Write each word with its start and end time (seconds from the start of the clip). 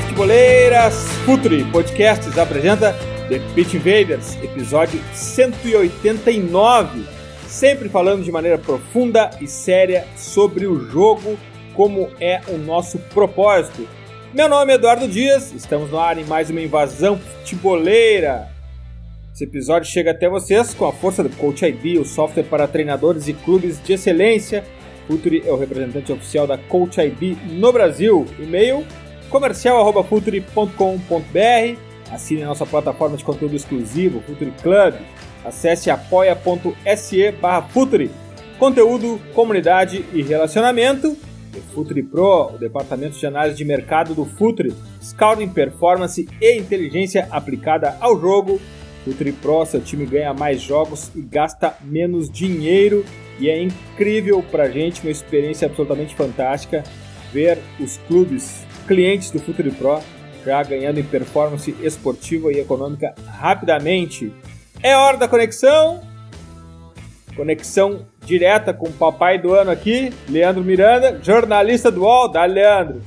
Futeboleiras! 0.00 1.06
Futuri 1.24 1.64
Podcasts 1.70 2.36
apresenta 2.36 2.92
The 3.28 3.38
Pitch 3.54 3.74
Invaders, 3.74 4.36
episódio 4.42 5.00
189. 5.12 7.04
Sempre 7.46 7.88
falando 7.88 8.24
de 8.24 8.32
maneira 8.32 8.58
profunda 8.58 9.30
e 9.40 9.46
séria 9.46 10.04
sobre 10.16 10.66
o 10.66 10.90
jogo, 10.90 11.38
como 11.74 12.10
é 12.20 12.40
o 12.48 12.58
nosso 12.58 12.98
propósito. 12.98 13.86
Meu 14.32 14.48
nome 14.48 14.72
é 14.72 14.74
Eduardo 14.74 15.06
Dias, 15.06 15.52
estamos 15.52 15.90
no 15.90 15.98
ar 15.98 16.18
em 16.18 16.24
mais 16.24 16.50
uma 16.50 16.60
invasão 16.60 17.16
futeboleira. 17.16 18.48
Esse 19.32 19.44
episódio 19.44 19.88
chega 19.88 20.10
até 20.10 20.28
vocês 20.28 20.74
com 20.74 20.86
a 20.86 20.92
força 20.92 21.22
do 21.22 21.30
Coach 21.36 21.64
ID, 21.64 22.00
o 22.00 22.04
software 22.04 22.44
para 22.44 22.66
treinadores 22.66 23.28
e 23.28 23.32
clubes 23.32 23.80
de 23.82 23.92
excelência 23.92 24.64
Futuri 25.06 25.42
é 25.46 25.52
o 25.52 25.56
representante 25.56 26.12
oficial 26.12 26.46
da 26.46 26.56
Coach 26.56 27.00
ID 27.00 27.36
no 27.52 27.72
Brasil. 27.72 28.26
E-mail 28.38 28.84
comercial.futuri.com.br 29.34 31.80
Assine 32.12 32.44
a 32.44 32.46
nossa 32.46 32.64
plataforma 32.64 33.16
de 33.16 33.24
conteúdo 33.24 33.56
exclusivo, 33.56 34.20
Futuri 34.20 34.52
Club. 34.62 34.94
Acesse 35.44 35.90
apoia.se 35.90 37.32
barra 37.32 37.62
Futuri. 37.62 38.12
Conteúdo, 38.60 39.20
comunidade 39.34 40.04
e 40.12 40.22
relacionamento. 40.22 41.16
E 41.52 41.60
Futuri 41.74 42.04
Pro, 42.04 42.52
o 42.54 42.58
departamento 42.58 43.18
de 43.18 43.26
análise 43.26 43.56
de 43.56 43.64
mercado 43.64 44.14
do 44.14 44.24
Futuri. 44.24 44.72
Scouting, 45.02 45.48
performance 45.48 46.28
e 46.40 46.56
inteligência 46.56 47.26
aplicada 47.32 47.96
ao 48.00 48.20
jogo. 48.20 48.60
Futuri 49.04 49.32
Pro, 49.32 49.66
seu 49.66 49.80
time 49.80 50.06
ganha 50.06 50.32
mais 50.32 50.60
jogos 50.60 51.10
e 51.12 51.20
gasta 51.20 51.76
menos 51.82 52.30
dinheiro 52.30 53.04
e 53.40 53.50
é 53.50 53.60
incrível 53.60 54.44
pra 54.48 54.70
gente, 54.70 55.02
uma 55.02 55.10
experiência 55.10 55.66
absolutamente 55.66 56.14
fantástica 56.14 56.84
ver 57.32 57.58
os 57.80 57.96
clubes 58.06 58.64
clientes 58.86 59.30
do 59.30 59.38
Futuri 59.38 59.70
Pro 59.70 60.00
já 60.44 60.62
ganhando 60.62 61.00
em 61.00 61.04
performance 61.04 61.74
esportiva 61.80 62.52
e 62.52 62.60
econômica 62.60 63.14
rapidamente. 63.26 64.32
É 64.82 64.94
hora 64.96 65.16
da 65.16 65.26
conexão. 65.26 66.02
Conexão 67.34 68.06
direta 68.24 68.72
com 68.72 68.88
o 68.88 68.92
papai 68.92 69.38
do 69.38 69.54
ano 69.54 69.70
aqui, 69.70 70.12
Leandro 70.28 70.62
Miranda, 70.62 71.18
jornalista 71.22 71.90
do 71.90 72.02
UOL. 72.02 72.30
Dá, 72.30 72.44
Leandro. 72.44 73.02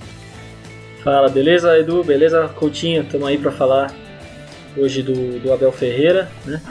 Fala, 1.03 1.29
beleza, 1.29 1.77
Edu? 1.77 2.03
Beleza, 2.03 2.49
Coutinho? 2.49 3.03
Estamos 3.03 3.27
aí 3.27 3.37
para 3.37 3.51
falar 3.51 3.93
hoje 4.75 5.01
do, 5.01 5.39
do 5.39 5.53
Abel 5.53 5.71
Ferreira, 5.71 6.29
né? 6.45 6.61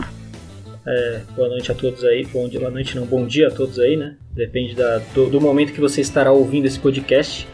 É, 0.86 1.20
boa 1.34 1.48
noite 1.48 1.72
a 1.72 1.74
todos 1.74 2.04
aí. 2.04 2.24
Bom 2.26 2.48
dia, 2.48 2.60
boa 2.60 2.70
noite 2.70 2.94
não, 2.94 3.06
bom 3.06 3.26
dia 3.26 3.48
a 3.48 3.50
todos 3.50 3.78
aí, 3.80 3.96
né? 3.96 4.16
Depende 4.32 4.74
da, 4.74 4.98
do, 5.14 5.28
do, 5.28 5.40
momento 5.40 5.72
que 5.72 5.80
você 5.80 6.00
estará 6.00 6.30
ouvindo 6.30 6.66
esse 6.66 6.78
podcast. 6.78 7.48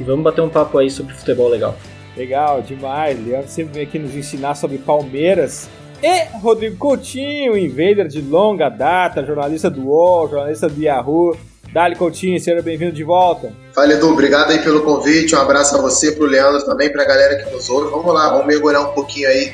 E 0.00 0.04
vamos 0.04 0.22
bater 0.22 0.40
um 0.40 0.48
papo 0.48 0.78
aí 0.78 0.90
sobre 0.90 1.14
futebol 1.14 1.48
legal. 1.48 1.76
Legal, 2.16 2.62
demais. 2.62 3.18
Leandro 3.24 3.48
sempre 3.48 3.74
vem 3.74 3.82
aqui 3.84 3.98
nos 3.98 4.14
ensinar 4.14 4.54
sobre 4.54 4.78
Palmeiras. 4.78 5.68
E 6.02 6.24
Rodrigo 6.38 6.76
Coutinho, 6.76 7.56
invader 7.56 8.06
de 8.06 8.20
longa 8.20 8.68
data, 8.68 9.24
jornalista 9.24 9.68
do 9.68 9.88
UOL, 9.88 10.28
jornalista 10.28 10.68
do 10.68 10.80
Yahoo. 10.80 11.36
Dali 11.72 11.96
Coutinho, 11.96 12.40
seja 12.40 12.62
bem-vindo 12.62 12.92
de 12.92 13.04
volta. 13.04 13.52
Fala 13.74 13.92
Edu, 13.92 14.10
obrigado 14.10 14.50
aí 14.50 14.58
pelo 14.60 14.82
convite, 14.82 15.34
um 15.34 15.38
abraço 15.38 15.76
a 15.76 15.80
você, 15.80 16.12
pro 16.12 16.24
Leandro 16.24 16.64
também, 16.64 16.90
pra 16.90 17.04
galera 17.04 17.36
que 17.36 17.50
nos 17.54 17.68
ouve. 17.68 17.90
Vamos 17.90 18.14
lá, 18.14 18.30
vamos 18.30 18.46
mergulhar 18.46 18.82
um 18.82 18.92
pouquinho 18.94 19.28
aí 19.28 19.52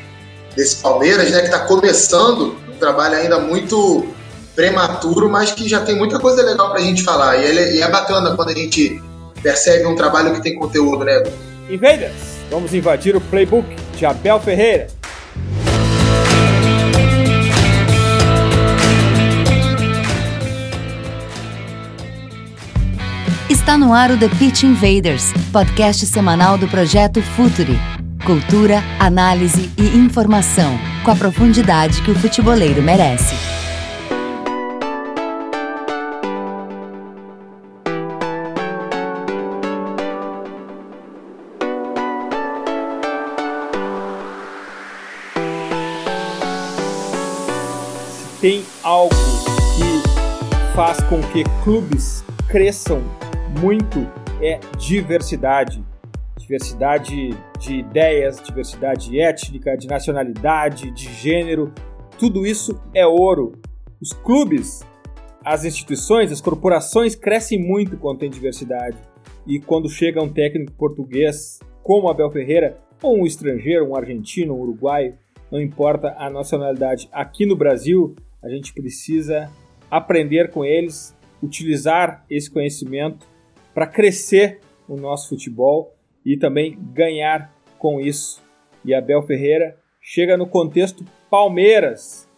desse 0.54 0.77
Palmeiras, 0.77 1.31
né, 1.31 1.43
que 1.43 1.50
tá 1.50 1.60
começando 1.60 2.56
um 2.72 2.78
trabalho 2.78 3.16
ainda 3.16 3.41
muito 3.41 4.06
prematuro, 4.54 5.28
mas 5.28 5.50
que 5.50 5.69
já 5.69 5.81
tem 5.81 5.97
muita 5.97 6.21
coisa 6.21 6.43
legal 6.43 6.71
pra 6.71 6.81
gente 6.81 7.03
falar. 7.03 7.37
E, 7.38 7.44
ele, 7.47 7.78
e 7.78 7.83
é 7.83 7.91
bacana 7.91 8.37
quando 8.37 8.50
a 8.50 8.54
gente 8.54 9.03
percebe 9.44 9.87
um 9.87 9.94
trabalho 9.94 10.34
que 10.34 10.43
tem 10.43 10.59
conteúdo, 10.59 11.05
né? 11.05 11.22
Invaders, 11.69 12.41
vamos 12.50 12.72
invadir 12.72 13.15
o 13.15 13.21
playbook 13.21 13.69
de 13.94 14.06
Abel 14.06 14.41
Ferreira. 14.41 14.87
Está 23.50 23.77
no 23.77 23.93
ar 23.93 24.10
o 24.10 24.19
The 24.19 24.28
Pitch 24.38 24.62
Invaders, 24.62 25.33
podcast 25.53 26.06
semanal 26.06 26.56
do 26.56 26.66
projeto 26.66 27.22
Futuri. 27.22 27.78
Cultura, 28.25 28.83
análise 28.99 29.71
e 29.77 29.99
informação, 29.99 30.78
com 31.04 31.10
a 31.10 31.16
profundidade 31.16 32.00
que 32.00 32.10
o 32.10 32.15
futeboleiro 32.15 32.83
merece. 32.83 33.53
Faz 50.74 51.00
com 51.04 51.20
que 51.32 51.44
clubes 51.62 52.24
cresçam 52.48 53.00
muito 53.60 54.00
é 54.42 54.58
diversidade 54.76 55.84
diversidade 56.36 57.30
de 57.60 57.74
ideias, 57.76 58.42
diversidade 58.42 59.18
étnica, 59.18 59.76
de 59.76 59.86
nacionalidade, 59.86 60.90
de 60.90 61.10
gênero, 61.14 61.72
tudo 62.18 62.44
isso 62.44 62.78
é 62.92 63.06
ouro. 63.06 63.52
Os 64.00 64.12
clubes, 64.12 64.84
as 65.44 65.64
instituições, 65.64 66.30
as 66.30 66.40
corporações 66.40 67.14
crescem 67.14 67.58
muito 67.58 67.96
quando 67.96 68.18
tem 68.18 68.28
diversidade. 68.28 68.98
E 69.46 69.58
quando 69.58 69.88
chega 69.88 70.22
um 70.22 70.28
técnico 70.28 70.72
português 70.72 71.60
como 71.82 72.10
Abel 72.10 72.30
Ferreira, 72.30 72.78
ou 73.02 73.22
um 73.22 73.26
estrangeiro, 73.26 73.88
um 73.88 73.96
argentino, 73.96 74.54
um 74.54 74.60
uruguaio, 74.60 75.14
não 75.50 75.60
importa 75.60 76.14
a 76.18 76.28
nacionalidade, 76.28 77.08
aqui 77.12 77.46
no 77.46 77.56
Brasil 77.56 78.14
a 78.42 78.48
gente 78.50 78.74
precisa 78.74 79.50
aprender 79.91 80.50
com 80.50 80.65
eles, 80.65 81.17
utilizar 81.43 82.25
esse 82.28 82.50
conhecimento 82.50 83.27
para 83.72 83.87
crescer 83.87 84.61
o 84.89 84.97
nosso 84.97 85.28
futebol 85.28 85.95
e 86.25 86.37
também 86.37 86.78
ganhar 86.93 87.53
com 87.78 88.00
isso. 88.00 88.43
E 88.84 88.95
Abel 88.95 89.22
Ferreira 89.22 89.77
chega 90.00 90.37
no 90.37 90.47
contexto 90.47 91.05
Palmeiras. 91.31 92.28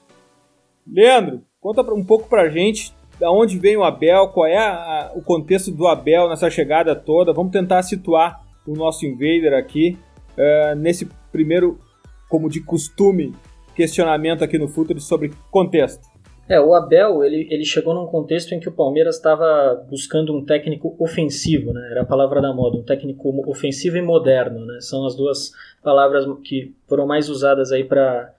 Leandro, 0.86 1.42
conta 1.60 1.82
um 1.92 2.04
pouco 2.04 2.28
pra 2.28 2.48
gente 2.48 2.94
da 3.18 3.30
onde 3.30 3.58
vem 3.58 3.76
o 3.76 3.84
Abel, 3.84 4.28
qual 4.28 4.46
é 4.46 4.58
a, 4.58 4.72
a, 4.72 5.12
o 5.14 5.22
contexto 5.22 5.70
do 5.70 5.86
Abel 5.86 6.28
nessa 6.28 6.50
chegada 6.50 6.94
toda. 6.94 7.32
Vamos 7.32 7.52
tentar 7.52 7.82
situar 7.82 8.44
o 8.66 8.74
nosso 8.74 9.06
invader 9.06 9.54
aqui 9.54 9.98
uh, 10.36 10.74
nesse 10.76 11.08
primeiro, 11.32 11.80
como 12.28 12.48
de 12.48 12.60
costume, 12.60 13.34
questionamento 13.74 14.44
aqui 14.44 14.58
no 14.58 14.68
Futuro 14.68 15.00
sobre 15.00 15.32
contexto. 15.50 16.05
É, 16.48 16.60
o 16.60 16.74
Abel, 16.74 17.24
ele, 17.24 17.48
ele 17.50 17.64
chegou 17.64 17.92
num 17.92 18.06
contexto 18.06 18.52
em 18.52 18.60
que 18.60 18.68
o 18.68 18.72
Palmeiras 18.72 19.16
estava 19.16 19.84
buscando 19.90 20.34
um 20.34 20.44
técnico 20.44 20.96
ofensivo, 20.98 21.72
né? 21.72 21.88
Era 21.90 22.02
a 22.02 22.06
palavra 22.06 22.40
da 22.40 22.52
moda, 22.52 22.78
um 22.78 22.84
técnico 22.84 23.28
ofensivo 23.50 23.96
e 23.96 24.02
moderno, 24.02 24.64
né? 24.64 24.78
São 24.80 25.04
as 25.04 25.16
duas 25.16 25.50
palavras 25.82 26.24
que 26.44 26.74
foram 26.88 27.06
mais 27.06 27.28
usadas 27.28 27.72
aí 27.72 27.82
para 27.82 28.32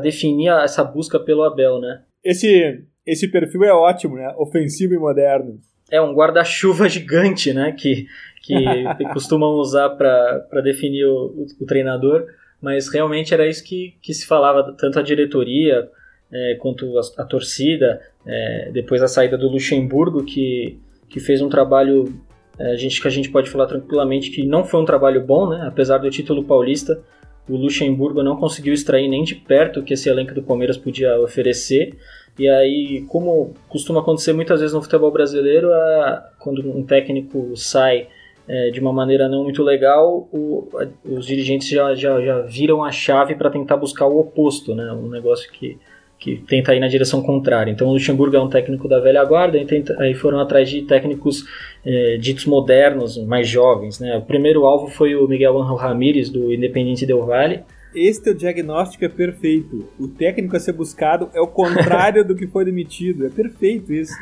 definir 0.00 0.50
essa 0.50 0.84
busca 0.84 1.18
pelo 1.18 1.42
Abel, 1.42 1.80
né? 1.80 2.02
Esse, 2.22 2.84
esse 3.04 3.28
perfil 3.28 3.64
é 3.64 3.72
ótimo, 3.72 4.14
né? 4.14 4.32
Ofensivo 4.38 4.94
e 4.94 4.98
moderno. 4.98 5.58
É 5.90 6.00
um 6.00 6.14
guarda-chuva 6.14 6.86
gigante, 6.88 7.52
né? 7.52 7.72
Que, 7.72 8.06
que 8.40 8.54
costumam 9.12 9.54
usar 9.54 9.90
para 9.90 10.60
definir 10.62 11.06
o, 11.06 11.26
o, 11.26 11.46
o 11.60 11.66
treinador, 11.66 12.24
mas 12.62 12.88
realmente 12.88 13.34
era 13.34 13.48
isso 13.48 13.64
que, 13.64 13.96
que 14.00 14.14
se 14.14 14.26
falava, 14.26 14.76
tanto 14.78 15.00
a 15.00 15.02
diretoria 15.02 15.90
é, 16.32 16.56
quanto 16.60 16.98
a, 16.98 17.22
a 17.22 17.24
torcida, 17.24 18.00
é, 18.26 18.70
depois 18.72 19.00
da 19.00 19.08
saída 19.08 19.36
do 19.36 19.48
Luxemburgo, 19.48 20.24
que, 20.24 20.78
que 21.08 21.20
fez 21.20 21.40
um 21.40 21.48
trabalho 21.48 22.12
é, 22.58 22.72
a 22.72 22.76
gente, 22.76 23.00
que 23.00 23.06
a 23.06 23.10
gente 23.10 23.30
pode 23.30 23.48
falar 23.48 23.66
tranquilamente 23.66 24.30
que 24.30 24.44
não 24.44 24.64
foi 24.64 24.80
um 24.80 24.84
trabalho 24.84 25.24
bom, 25.24 25.48
né? 25.48 25.64
apesar 25.66 25.98
do 25.98 26.10
título 26.10 26.42
paulista, 26.44 27.00
o 27.48 27.56
Luxemburgo 27.56 28.22
não 28.22 28.36
conseguiu 28.36 28.74
extrair 28.74 29.08
nem 29.08 29.22
de 29.22 29.34
perto 29.34 29.80
o 29.80 29.82
que 29.82 29.94
esse 29.94 30.08
elenco 30.08 30.34
do 30.34 30.42
Palmeiras 30.42 30.76
podia 30.76 31.18
oferecer. 31.20 31.96
E 32.38 32.48
aí, 32.48 33.04
como 33.08 33.54
costuma 33.68 34.00
acontecer 34.00 34.32
muitas 34.32 34.60
vezes 34.60 34.74
no 34.74 34.82
futebol 34.82 35.10
brasileiro, 35.10 35.72
a, 35.72 36.30
quando 36.38 36.60
um 36.68 36.84
técnico 36.84 37.56
sai 37.56 38.08
é, 38.46 38.70
de 38.70 38.80
uma 38.80 38.92
maneira 38.92 39.28
não 39.28 39.44
muito 39.44 39.62
legal, 39.62 40.28
o, 40.32 40.68
os 41.04 41.26
dirigentes 41.26 41.68
já, 41.68 41.94
já, 41.94 42.20
já 42.20 42.40
viram 42.42 42.84
a 42.84 42.92
chave 42.92 43.34
para 43.34 43.50
tentar 43.50 43.76
buscar 43.76 44.06
o 44.06 44.20
oposto, 44.20 44.74
né? 44.74 44.92
Um 44.92 45.08
negócio 45.08 45.50
que, 45.50 45.78
que 46.18 46.36
tenta 46.48 46.74
ir 46.74 46.80
na 46.80 46.88
direção 46.88 47.22
contrária. 47.22 47.70
Então 47.70 47.88
o 47.88 47.92
Luxemburgo 47.92 48.36
é 48.36 48.40
um 48.40 48.48
técnico 48.48 48.88
da 48.88 48.98
velha 48.98 49.24
guarda, 49.24 49.56
e 49.56 49.64
tenta, 49.64 49.96
aí 50.00 50.14
foram 50.14 50.40
atrás 50.40 50.68
de 50.68 50.82
técnicos 50.82 51.44
é, 51.84 52.16
ditos 52.16 52.44
modernos, 52.44 53.16
mais 53.24 53.48
jovens. 53.48 54.00
Né? 54.00 54.16
O 54.16 54.22
primeiro 54.22 54.64
alvo 54.64 54.88
foi 54.88 55.14
o 55.14 55.28
Miguel 55.28 55.60
Angel 55.60 55.76
Ramírez, 55.76 56.28
do 56.28 56.52
Independiente 56.52 57.06
Del 57.06 57.24
Valle. 57.24 57.60
Este 57.94 58.34
diagnóstico 58.34 59.04
é 59.04 59.08
perfeito. 59.08 59.88
O 59.98 60.08
técnico 60.08 60.56
a 60.56 60.60
ser 60.60 60.72
buscado 60.72 61.30
é 61.32 61.40
o 61.40 61.46
contrário 61.46 62.24
do 62.24 62.34
que 62.34 62.46
foi 62.46 62.64
demitido. 62.64 63.26
É 63.26 63.30
perfeito 63.30 63.92
isso. 63.92 64.12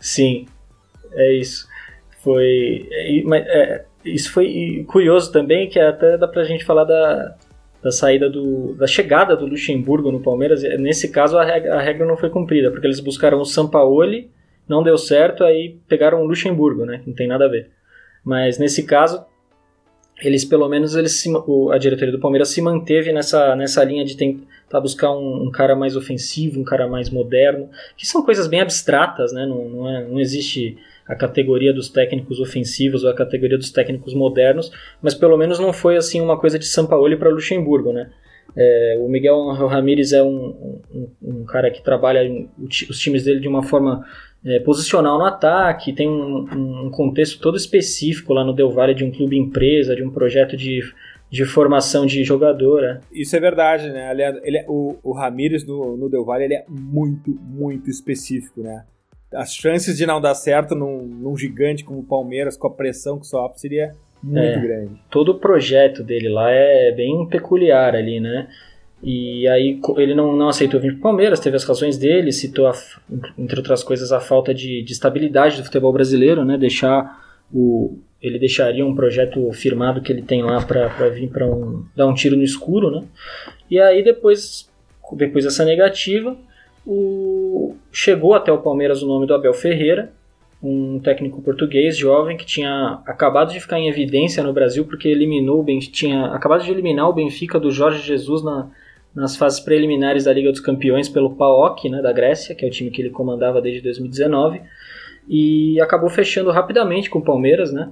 Sim, 0.00 0.46
é 1.12 1.32
isso. 1.32 1.66
Foi. 2.22 2.88
É, 2.90 3.22
é, 3.34 3.84
isso 4.04 4.32
foi 4.32 4.84
curioso 4.88 5.32
também, 5.32 5.68
que 5.68 5.78
até 5.78 6.18
dá 6.18 6.28
pra 6.28 6.44
gente 6.44 6.64
falar 6.64 6.84
da, 6.84 7.36
da 7.86 7.92
saída 7.92 8.28
do. 8.28 8.74
da 8.74 8.86
chegada 8.88 9.36
do 9.36 9.46
Luxemburgo 9.46 10.10
no 10.10 10.18
Palmeiras. 10.18 10.60
Nesse 10.76 11.08
caso 11.08 11.38
a 11.38 11.44
regra, 11.44 11.76
a 11.76 11.80
regra 11.80 12.04
não 12.04 12.16
foi 12.16 12.28
cumprida, 12.28 12.68
porque 12.68 12.84
eles 12.84 12.98
buscaram 12.98 13.40
o 13.40 13.44
Sampaoli, 13.44 14.28
não 14.68 14.82
deu 14.82 14.98
certo, 14.98 15.44
aí 15.44 15.78
pegaram 15.86 16.20
o 16.20 16.26
Luxemburgo, 16.26 16.84
né? 16.84 17.00
Não 17.06 17.14
tem 17.14 17.28
nada 17.28 17.44
a 17.44 17.48
ver. 17.48 17.70
Mas 18.24 18.58
nesse 18.58 18.82
caso, 18.82 19.24
eles 20.20 20.44
pelo 20.44 20.68
menos 20.68 20.96
eles 20.96 21.12
se, 21.12 21.30
a 21.72 21.78
diretoria 21.78 22.10
do 22.10 22.18
Palmeiras 22.18 22.48
se 22.48 22.60
manteve 22.60 23.12
nessa, 23.12 23.54
nessa 23.54 23.84
linha 23.84 24.04
de 24.04 24.16
tentar 24.16 24.80
buscar 24.80 25.12
um, 25.12 25.44
um, 25.44 25.50
cara 25.52 25.76
mais 25.76 25.94
ofensivo, 25.94 26.58
um 26.58 26.64
cara 26.64 26.88
mais 26.88 27.08
moderno, 27.08 27.70
que 27.96 28.04
são 28.04 28.24
coisas 28.24 28.48
bem 28.48 28.60
abstratas, 28.60 29.32
né? 29.32 29.46
Não, 29.46 29.68
não, 29.68 29.88
é, 29.88 30.04
não 30.04 30.18
existe 30.18 30.76
a 31.06 31.14
categoria 31.14 31.72
dos 31.72 31.88
técnicos 31.88 32.40
ofensivos 32.40 33.04
ou 33.04 33.10
a 33.10 33.14
categoria 33.14 33.56
dos 33.56 33.70
técnicos 33.70 34.14
modernos, 34.14 34.70
mas 35.00 35.14
pelo 35.14 35.36
menos 35.36 35.58
não 35.58 35.72
foi 35.72 35.96
assim 35.96 36.20
uma 36.20 36.38
coisa 36.38 36.58
de 36.58 36.66
Sampaoli 36.66 37.16
para 37.16 37.30
Luxemburgo, 37.30 37.92
né? 37.92 38.10
É, 38.56 38.96
o 39.00 39.08
Miguel 39.08 39.48
Ramírez 39.66 40.12
é 40.12 40.22
um, 40.22 40.80
um, 40.90 41.10
um, 41.22 41.44
cara 41.44 41.70
que 41.70 41.82
trabalha 41.82 42.22
os 42.58 42.98
times 42.98 43.24
dele 43.24 43.40
de 43.40 43.48
uma 43.48 43.62
forma 43.62 44.02
é, 44.44 44.60
posicional 44.60 45.18
no 45.18 45.26
ataque, 45.26 45.92
tem 45.92 46.08
um, 46.08 46.86
um, 46.86 46.90
contexto 46.90 47.38
todo 47.38 47.56
específico 47.56 48.32
lá 48.32 48.44
no 48.44 48.54
Del 48.54 48.70
Valle 48.70 48.94
de 48.94 49.04
um 49.04 49.10
clube 49.10 49.36
empresa, 49.36 49.94
de 49.94 50.02
um 50.02 50.10
projeto 50.10 50.56
de, 50.56 50.80
de 51.30 51.44
formação 51.44 52.06
de 52.06 52.24
jogadora. 52.24 53.02
É. 53.12 53.20
Isso 53.20 53.36
é 53.36 53.40
verdade, 53.40 53.90
né? 53.90 54.10
Ele, 54.42 54.58
é, 54.58 54.64
o, 54.66 54.96
o 55.02 55.12
Ramírez 55.12 55.66
no, 55.66 55.96
no 55.96 56.08
Del 56.08 56.24
Valle 56.24 56.44
ele 56.44 56.54
é 56.54 56.64
muito, 56.66 57.30
muito 57.30 57.90
específico, 57.90 58.62
né? 58.62 58.84
As 59.36 59.54
chances 59.54 59.96
de 59.96 60.06
não 60.06 60.20
dar 60.20 60.34
certo 60.34 60.74
num, 60.74 61.02
num 61.02 61.36
gigante 61.36 61.84
como 61.84 62.00
o 62.00 62.04
Palmeiras, 62.04 62.56
com 62.56 62.66
a 62.66 62.70
pressão 62.70 63.18
que 63.18 63.26
sofre, 63.26 63.60
seria 63.60 63.92
muito 64.22 64.38
é, 64.38 64.60
grande. 64.60 64.90
Todo 65.10 65.30
o 65.30 65.38
projeto 65.38 66.02
dele 66.02 66.28
lá 66.28 66.50
é 66.50 66.92
bem 66.92 67.26
peculiar 67.28 67.94
ali, 67.94 68.18
né? 68.18 68.48
E 69.02 69.46
aí 69.48 69.78
ele 69.98 70.14
não, 70.14 70.34
não 70.34 70.48
aceitou 70.48 70.80
vir 70.80 70.92
para 70.92 70.98
o 70.98 71.02
Palmeiras, 71.02 71.38
teve 71.38 71.54
as 71.56 71.64
razões 71.64 71.98
dele, 71.98 72.32
citou, 72.32 72.66
a, 72.66 72.72
entre 73.36 73.58
outras 73.58 73.84
coisas, 73.84 74.10
a 74.10 74.20
falta 74.20 74.54
de, 74.54 74.82
de 74.82 74.92
estabilidade 74.92 75.58
do 75.58 75.64
futebol 75.64 75.92
brasileiro, 75.92 76.44
né? 76.44 76.56
Deixar 76.56 77.24
o, 77.52 77.98
ele 78.20 78.38
deixaria 78.38 78.84
um 78.84 78.94
projeto 78.94 79.52
firmado 79.52 80.00
que 80.00 80.12
ele 80.12 80.22
tem 80.22 80.42
lá 80.42 80.64
para 80.64 81.08
vir 81.10 81.28
para 81.28 81.46
um, 81.46 81.84
dar 81.94 82.06
um 82.06 82.14
tiro 82.14 82.36
no 82.36 82.42
escuro, 82.42 82.90
né? 82.90 83.04
E 83.70 83.78
aí 83.78 84.02
depois, 84.02 84.68
depois 85.12 85.44
dessa 85.44 85.64
negativa, 85.64 86.36
o, 86.86 87.74
chegou 87.90 88.34
até 88.34 88.52
o 88.52 88.58
Palmeiras 88.58 89.02
o 89.02 89.06
nome 89.06 89.26
do 89.26 89.34
Abel 89.34 89.52
Ferreira, 89.52 90.12
um 90.62 90.98
técnico 91.00 91.42
português 91.42 91.96
jovem 91.96 92.36
que 92.36 92.46
tinha 92.46 93.00
acabado 93.04 93.52
de 93.52 93.60
ficar 93.60 93.78
em 93.78 93.88
evidência 93.88 94.42
no 94.42 94.52
Brasil 94.52 94.84
porque 94.84 95.08
eliminou 95.08 95.64
tinha 95.92 96.26
acabado 96.26 96.64
de 96.64 96.70
eliminar 96.70 97.08
o 97.08 97.12
Benfica 97.12 97.60
do 97.60 97.70
Jorge 97.70 98.02
Jesus 98.02 98.42
na, 98.42 98.70
nas 99.14 99.36
fases 99.36 99.60
preliminares 99.60 100.24
da 100.24 100.32
Liga 100.32 100.50
dos 100.50 100.60
Campeões 100.60 101.08
pelo 101.08 101.34
PAOK, 101.34 101.88
né, 101.88 102.00
da 102.00 102.12
Grécia, 102.12 102.54
que 102.54 102.64
é 102.64 102.68
o 102.68 102.70
time 102.70 102.90
que 102.90 103.02
ele 103.02 103.10
comandava 103.10 103.60
desde 103.60 103.82
2019, 103.82 104.60
e 105.28 105.80
acabou 105.80 106.08
fechando 106.08 106.50
rapidamente 106.50 107.10
com 107.10 107.18
o 107.18 107.24
Palmeiras, 107.24 107.72
né? 107.72 107.90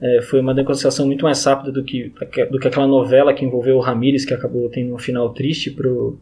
É, 0.00 0.20
foi 0.22 0.40
uma 0.40 0.52
negociação 0.52 1.06
muito 1.06 1.24
mais 1.24 1.44
rápida 1.44 1.70
do 1.70 1.84
que, 1.84 2.12
do 2.50 2.58
que 2.58 2.66
aquela 2.66 2.88
novela 2.88 3.32
que 3.32 3.44
envolveu 3.44 3.76
o 3.76 3.80
Ramires, 3.80 4.24
que 4.24 4.34
acabou 4.34 4.68
tendo 4.68 4.92
um 4.92 4.98
final 4.98 5.32
triste 5.32 5.70
pro, 5.70 6.18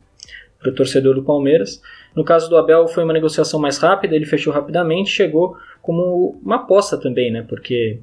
pro 0.60 0.74
torcedor 0.74 1.14
do 1.14 1.22
Palmeiras. 1.22 1.82
No 2.14 2.24
caso 2.24 2.48
do 2.48 2.56
Abel 2.56 2.86
foi 2.88 3.04
uma 3.04 3.12
negociação 3.12 3.58
mais 3.58 3.78
rápida, 3.78 4.14
ele 4.14 4.26
fechou 4.26 4.52
rapidamente, 4.52 5.10
chegou 5.10 5.56
como 5.80 6.38
uma 6.44 6.56
aposta 6.56 6.98
também, 6.98 7.30
né? 7.30 7.44
Porque 7.48 8.00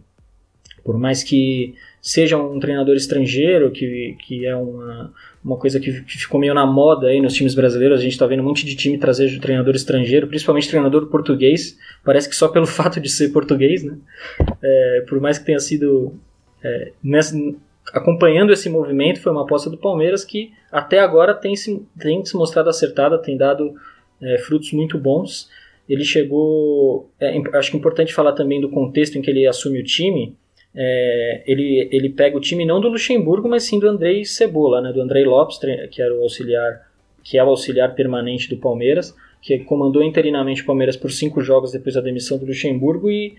por 0.83 0.98
mais 0.98 1.21
que 1.21 1.75
seja 2.01 2.38
um 2.38 2.59
treinador 2.59 2.95
estrangeiro, 2.95 3.69
que, 3.71 4.15
que 4.25 4.45
é 4.45 4.56
uma, 4.56 5.13
uma 5.44 5.57
coisa 5.57 5.77
que, 5.80 6.01
que 6.04 6.18
ficou 6.18 6.39
meio 6.39 6.54
na 6.54 6.65
moda 6.65 7.07
aí 7.07 7.21
nos 7.21 7.33
times 7.33 7.54
brasileiros. 7.54 8.00
A 8.00 8.01
gente 8.01 8.13
está 8.13 8.25
vendo 8.25 8.39
um 8.39 8.45
monte 8.45 8.65
de 8.65 8.74
time 8.74 8.98
trazer 8.98 9.27
de 9.27 9.38
treinador 9.39 9.75
estrangeiro, 9.75 10.27
principalmente 10.27 10.69
treinador 10.69 11.07
português. 11.07 11.77
Parece 12.06 12.30
que 12.30 12.36
só 12.36 12.48
pelo 12.48 12.65
fato 12.68 13.01
de 13.01 13.10
ser 13.10 13.33
português, 13.33 13.83
né? 13.83 13.98
É, 14.63 15.06
por 15.10 15.19
mais 15.19 15.38
que 15.38 15.45
tenha 15.45 15.60
sido. 15.60 16.13
É, 16.63 16.94
nessa, 17.03 17.36
acompanhando 17.94 18.54
esse 18.54 18.69
movimento, 18.69 19.22
foi 19.22 19.31
uma 19.31 19.44
aposta 19.44 19.69
do 19.69 19.78
Palmeiras 19.78 20.24
que 20.24 20.51
até 20.72 21.00
agora 21.00 21.34
tem 21.34 21.56
se, 21.56 21.86
tem 22.00 22.24
se 22.24 22.36
mostrado 22.36 22.69
acertada, 22.69 23.18
tem 23.18 23.38
dado 23.38 23.75
é, 24.22 24.38
frutos 24.39 24.72
muito 24.72 24.98
bons. 24.98 25.50
Ele 25.88 26.04
chegou. 26.04 27.10
É, 27.19 27.38
acho 27.54 27.72
que 27.72 27.78
é 27.78 27.80
importante 27.80 28.13
falar 28.13 28.34
também 28.34 28.60
do 28.60 28.69
contexto 28.69 29.18
em 29.18 29.22
que 29.22 29.30
ele 29.30 29.48
assume 29.48 29.80
o 29.80 29.84
time 29.84 30.36
é, 30.80 31.44
ele, 31.48 31.89
ele 31.92 32.10
pega 32.10 32.38
o 32.38 32.39
time 32.39 32.63
não 32.63 32.80
do 32.80 32.89
Luxemburgo, 32.89 33.50
mas 33.50 33.63
sim 33.63 33.80
do 33.80 33.89
Andrei 33.89 34.24
Cebola, 34.24 34.80
né, 34.80 34.94
do 34.94 35.01
Andrei 35.01 35.25
Lopes, 35.25 35.60
que 35.89 36.00
era 36.00 36.13
o 36.13 36.22
auxiliar, 36.22 36.88
que 37.24 37.36
é 37.36 37.44
o 37.44 37.50
auxiliar 37.50 37.95
permanente 37.95 38.48
do 38.48 38.57
Palmeiras, 38.57 39.16
que 39.42 39.57
comandou 39.60 40.04
interinamente 40.04 40.62
o 40.62 40.66
Palmeiras 40.68 40.95
por 40.95 41.12
cinco 41.12 41.42
jogos 41.42 41.72
depois 41.72 41.95
da 41.95 42.01
demissão 42.01 42.38
do 42.38 42.45
Luxemburgo 42.45 43.10
e 43.10 43.36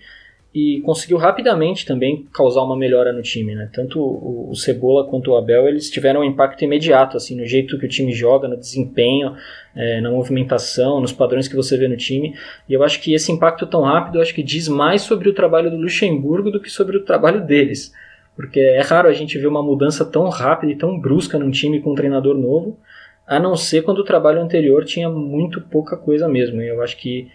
e 0.53 0.81
conseguiu 0.81 1.17
rapidamente 1.17 1.85
também 1.85 2.27
causar 2.33 2.63
uma 2.63 2.75
melhora 2.75 3.13
no 3.13 3.21
time, 3.21 3.53
né? 3.53 3.69
Tanto 3.71 3.99
o, 4.01 4.55
Cebola 4.55 5.05
quanto 5.07 5.31
o 5.31 5.37
Abel 5.37 5.67
eles 5.67 5.91
tiveram 5.91 6.21
um 6.21 6.23
impacto 6.23 6.63
imediato 6.63 7.17
assim 7.17 7.35
no 7.35 7.45
jeito 7.45 7.77
que 7.77 7.85
o 7.85 7.89
time 7.89 8.11
joga, 8.11 8.47
no 8.47 8.57
desempenho, 8.57 9.35
é, 9.75 10.01
na 10.01 10.09
movimentação, 10.09 10.99
nos 10.99 11.13
padrões 11.13 11.47
que 11.47 11.55
você 11.55 11.77
vê 11.77 11.87
no 11.87 11.95
time. 11.95 12.33
E 12.67 12.73
eu 12.73 12.83
acho 12.83 12.99
que 12.99 13.13
esse 13.13 13.31
impacto 13.31 13.67
tão 13.67 13.81
rápido, 13.81 14.15
eu 14.15 14.21
acho 14.23 14.33
que 14.33 14.41
diz 14.41 14.67
mais 14.67 15.03
sobre 15.03 15.29
o 15.29 15.33
trabalho 15.33 15.69
do 15.69 15.77
Luxemburgo 15.77 16.49
do 16.49 16.59
que 16.59 16.69
sobre 16.69 16.97
o 16.97 17.05
trabalho 17.05 17.45
deles, 17.45 17.93
porque 18.35 18.59
é 18.59 18.81
raro 18.81 19.07
a 19.07 19.13
gente 19.13 19.37
ver 19.37 19.47
uma 19.47 19.61
mudança 19.61 20.03
tão 20.03 20.29
rápida 20.29 20.71
e 20.71 20.75
tão 20.75 20.99
brusca 20.99 21.37
num 21.37 21.51
time 21.51 21.79
com 21.79 21.91
um 21.91 21.95
treinador 21.95 22.35
novo, 22.35 22.79
a 23.27 23.39
não 23.39 23.55
ser 23.55 23.83
quando 23.83 23.99
o 23.99 24.03
trabalho 24.03 24.41
anterior 24.41 24.83
tinha 24.83 25.07
muito 25.07 25.61
pouca 25.61 25.95
coisa 25.95 26.27
mesmo. 26.27 26.59
E 26.59 26.67
eu 26.67 26.81
acho 26.81 26.97
que 26.97 27.27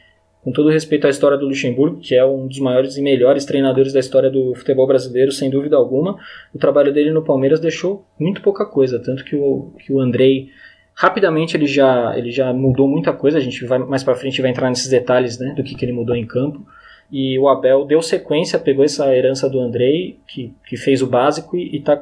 com 0.44 0.52
todo 0.52 0.68
respeito 0.68 1.06
à 1.06 1.10
história 1.10 1.38
do 1.38 1.46
Luxemburgo, 1.46 1.98
que 1.98 2.14
é 2.14 2.22
um 2.24 2.46
dos 2.46 2.58
maiores 2.58 2.98
e 2.98 3.02
melhores 3.02 3.46
treinadores 3.46 3.94
da 3.94 3.98
história 3.98 4.30
do 4.30 4.54
futebol 4.54 4.86
brasileiro, 4.86 5.32
sem 5.32 5.48
dúvida 5.48 5.74
alguma, 5.74 6.18
o 6.54 6.58
trabalho 6.58 6.92
dele 6.92 7.10
no 7.10 7.24
Palmeiras 7.24 7.58
deixou 7.58 8.04
muito 8.20 8.42
pouca 8.42 8.66
coisa, 8.66 8.98
tanto 8.98 9.24
que 9.24 9.34
o, 9.34 9.72
que 9.78 9.90
o 9.90 9.98
Andrei 9.98 10.50
rapidamente 10.94 11.56
ele 11.56 11.66
já, 11.66 12.16
ele 12.16 12.30
já 12.30 12.52
mudou 12.52 12.86
muita 12.86 13.10
coisa, 13.12 13.38
a 13.38 13.40
gente 13.40 13.64
vai 13.64 13.78
mais 13.78 14.04
para 14.04 14.14
frente 14.14 14.42
vai 14.42 14.50
entrar 14.50 14.68
nesses 14.68 14.88
detalhes 14.88 15.38
né, 15.38 15.54
do 15.56 15.64
que, 15.64 15.74
que 15.74 15.84
ele 15.84 15.92
mudou 15.92 16.14
em 16.14 16.26
campo. 16.26 16.64
E 17.10 17.38
o 17.38 17.48
Abel 17.48 17.84
deu 17.84 18.02
sequência, 18.02 18.58
pegou 18.58 18.84
essa 18.84 19.14
herança 19.14 19.48
do 19.48 19.60
Andrei, 19.60 20.18
que, 20.26 20.52
que 20.66 20.76
fez 20.76 21.00
o 21.00 21.06
básico, 21.06 21.56
e 21.56 21.76
está 21.76 21.96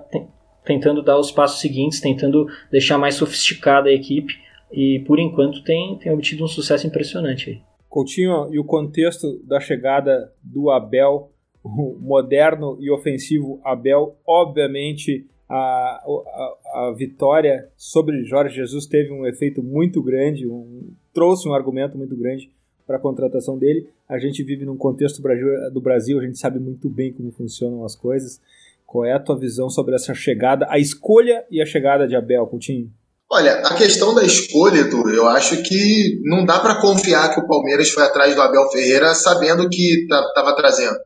tentando 0.65 1.03
dar 1.03 1.19
os 1.19 1.31
passos 1.31 1.61
seguintes, 1.61 2.01
tentando 2.01 2.47
deixar 2.71 2.99
mais 2.99 3.15
sofisticada 3.15 3.89
a 3.89 3.93
equipe, 3.93 4.35
e 4.73 5.01
por 5.01 5.19
enquanto 5.19 5.63
tem, 5.63 5.97
tem 5.97 6.13
obtido 6.13 6.45
um 6.45 6.49
sucesso 6.49 6.87
impressionante 6.87 7.51
aí. 7.51 7.72
Coutinho, 7.93 8.49
e 8.51 8.59
o 8.59 8.65
contexto 8.65 9.39
da 9.45 9.61
chegada 9.61 10.33
do 10.43 10.71
Abel, 10.71 11.31
o 11.63 11.95
moderno 12.01 12.79
e 12.81 12.91
ofensivo 12.91 13.61
Abel, 13.63 14.17
obviamente 14.27 15.27
a, 15.47 16.03
a, 16.03 16.55
a, 16.73 16.95
vitória 16.97 17.69
sobre 17.77 18.25
Jorge 18.25 18.57
Jesus 18.57 18.87
teve 18.87 19.13
um 19.13 19.27
efeito 19.27 19.63
muito 19.63 20.03
grande, 20.03 20.49
um, 20.49 20.91
trouxe 21.13 21.47
um 21.47 21.53
argumento 21.53 21.99
muito 21.99 22.17
grande 22.17 22.51
para 22.87 22.97
a 22.97 22.99
contratação 22.99 23.59
dele. 23.59 23.87
A 24.09 24.19
gente 24.19 24.43
vive 24.43 24.65
num 24.65 24.79
contexto 24.79 25.23
do 25.71 25.81
Brasil, 25.83 26.19
a 26.19 26.25
gente 26.25 26.39
sabe 26.39 26.59
muito 26.59 26.89
bem 26.89 27.13
como 27.13 27.31
funcionam 27.31 27.85
as 27.85 27.95
coisas. 27.95 28.41
Qual 28.87 29.05
é 29.05 29.13
a 29.13 29.21
tua 29.21 29.39
visão 29.39 29.69
sobre 29.69 29.95
essa 29.95 30.15
chegada, 30.15 30.67
a 30.71 30.79
escolha 30.79 31.45
e 31.51 31.61
a 31.61 31.67
chegada 31.67 32.09
de 32.09 32.17
Abel, 32.17 32.47
Coutinho? 32.47 32.91
Olha, 33.35 33.63
a 33.65 33.73
questão 33.73 34.15
da 34.15 34.23
escolha, 34.23 34.81
Edu, 34.81 35.09
eu 35.09 35.27
acho 35.27 35.63
que 35.63 36.21
não 36.23 36.45
dá 36.45 36.61
para 36.61 36.83
confiar 36.83 37.33
que 37.33 37.41
o 37.41 37.47
Palmeiras 37.47 37.89
foi 37.89 38.03
atrás 38.03 38.35
do 38.35 38.43
Abel 38.43 38.71
Ferreira 38.71 39.15
sabendo 39.15 39.71
que 39.71 40.03
estava 40.03 40.55
trazendo. 40.55 40.99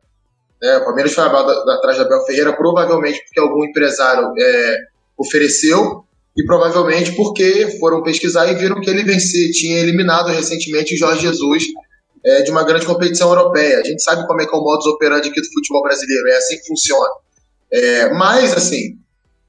É, 0.61 0.75
o 0.75 0.83
Palmeiras 0.83 1.13
foi 1.13 1.23
atrás 1.23 1.95
do 1.95 2.03
Abel 2.03 2.25
Ferreira 2.25 2.51
provavelmente 2.51 3.23
porque 3.23 3.39
algum 3.39 3.63
empresário 3.63 4.29
é, 4.37 4.77
ofereceu 5.17 6.03
e 6.37 6.43
provavelmente 6.43 7.13
porque 7.13 7.77
foram 7.79 8.03
pesquisar 8.03 8.51
e 8.51 8.55
viram 8.55 8.81
que 8.81 8.89
ele 8.89 9.05
vencia, 9.05 9.49
tinha 9.51 9.79
eliminado 9.79 10.27
recentemente 10.27 10.95
o 10.95 10.97
Jorge 10.97 11.21
Jesus 11.21 11.63
é, 12.25 12.41
de 12.41 12.51
uma 12.51 12.65
grande 12.65 12.85
competição 12.85 13.29
europeia. 13.29 13.79
A 13.79 13.83
gente 13.85 14.03
sabe 14.03 14.27
como 14.27 14.41
é 14.41 14.45
que 14.45 14.53
é 14.53 14.57
o 14.57 14.61
modus 14.61 14.85
operandi 14.87 15.29
aqui 15.29 15.39
do 15.39 15.47
futebol 15.47 15.81
brasileiro, 15.81 16.27
é 16.27 16.35
assim 16.35 16.57
que 16.57 16.67
funciona. 16.67 17.09
É, 17.71 18.13
mas, 18.15 18.51
assim, 18.51 18.97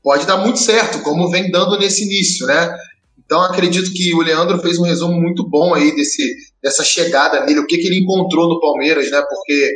pode 0.09 0.25
dar 0.25 0.38
muito 0.38 0.59
certo, 0.59 1.03
como 1.03 1.29
vem 1.29 1.50
dando 1.50 1.79
nesse 1.79 2.03
início, 2.03 2.47
né? 2.47 2.75
Então, 3.23 3.43
acredito 3.43 3.93
que 3.93 4.15
o 4.15 4.23
Leandro 4.23 4.59
fez 4.59 4.79
um 4.79 4.85
resumo 4.85 5.21
muito 5.21 5.47
bom 5.47 5.75
aí 5.75 5.95
desse, 5.95 6.35
dessa 6.62 6.83
chegada 6.83 7.45
nele, 7.45 7.61
o 7.61 7.67
que, 7.67 7.77
que 7.77 7.88
ele 7.88 8.00
encontrou 8.00 8.49
no 8.49 8.59
Palmeiras, 8.59 9.11
né? 9.11 9.23
Porque 9.29 9.71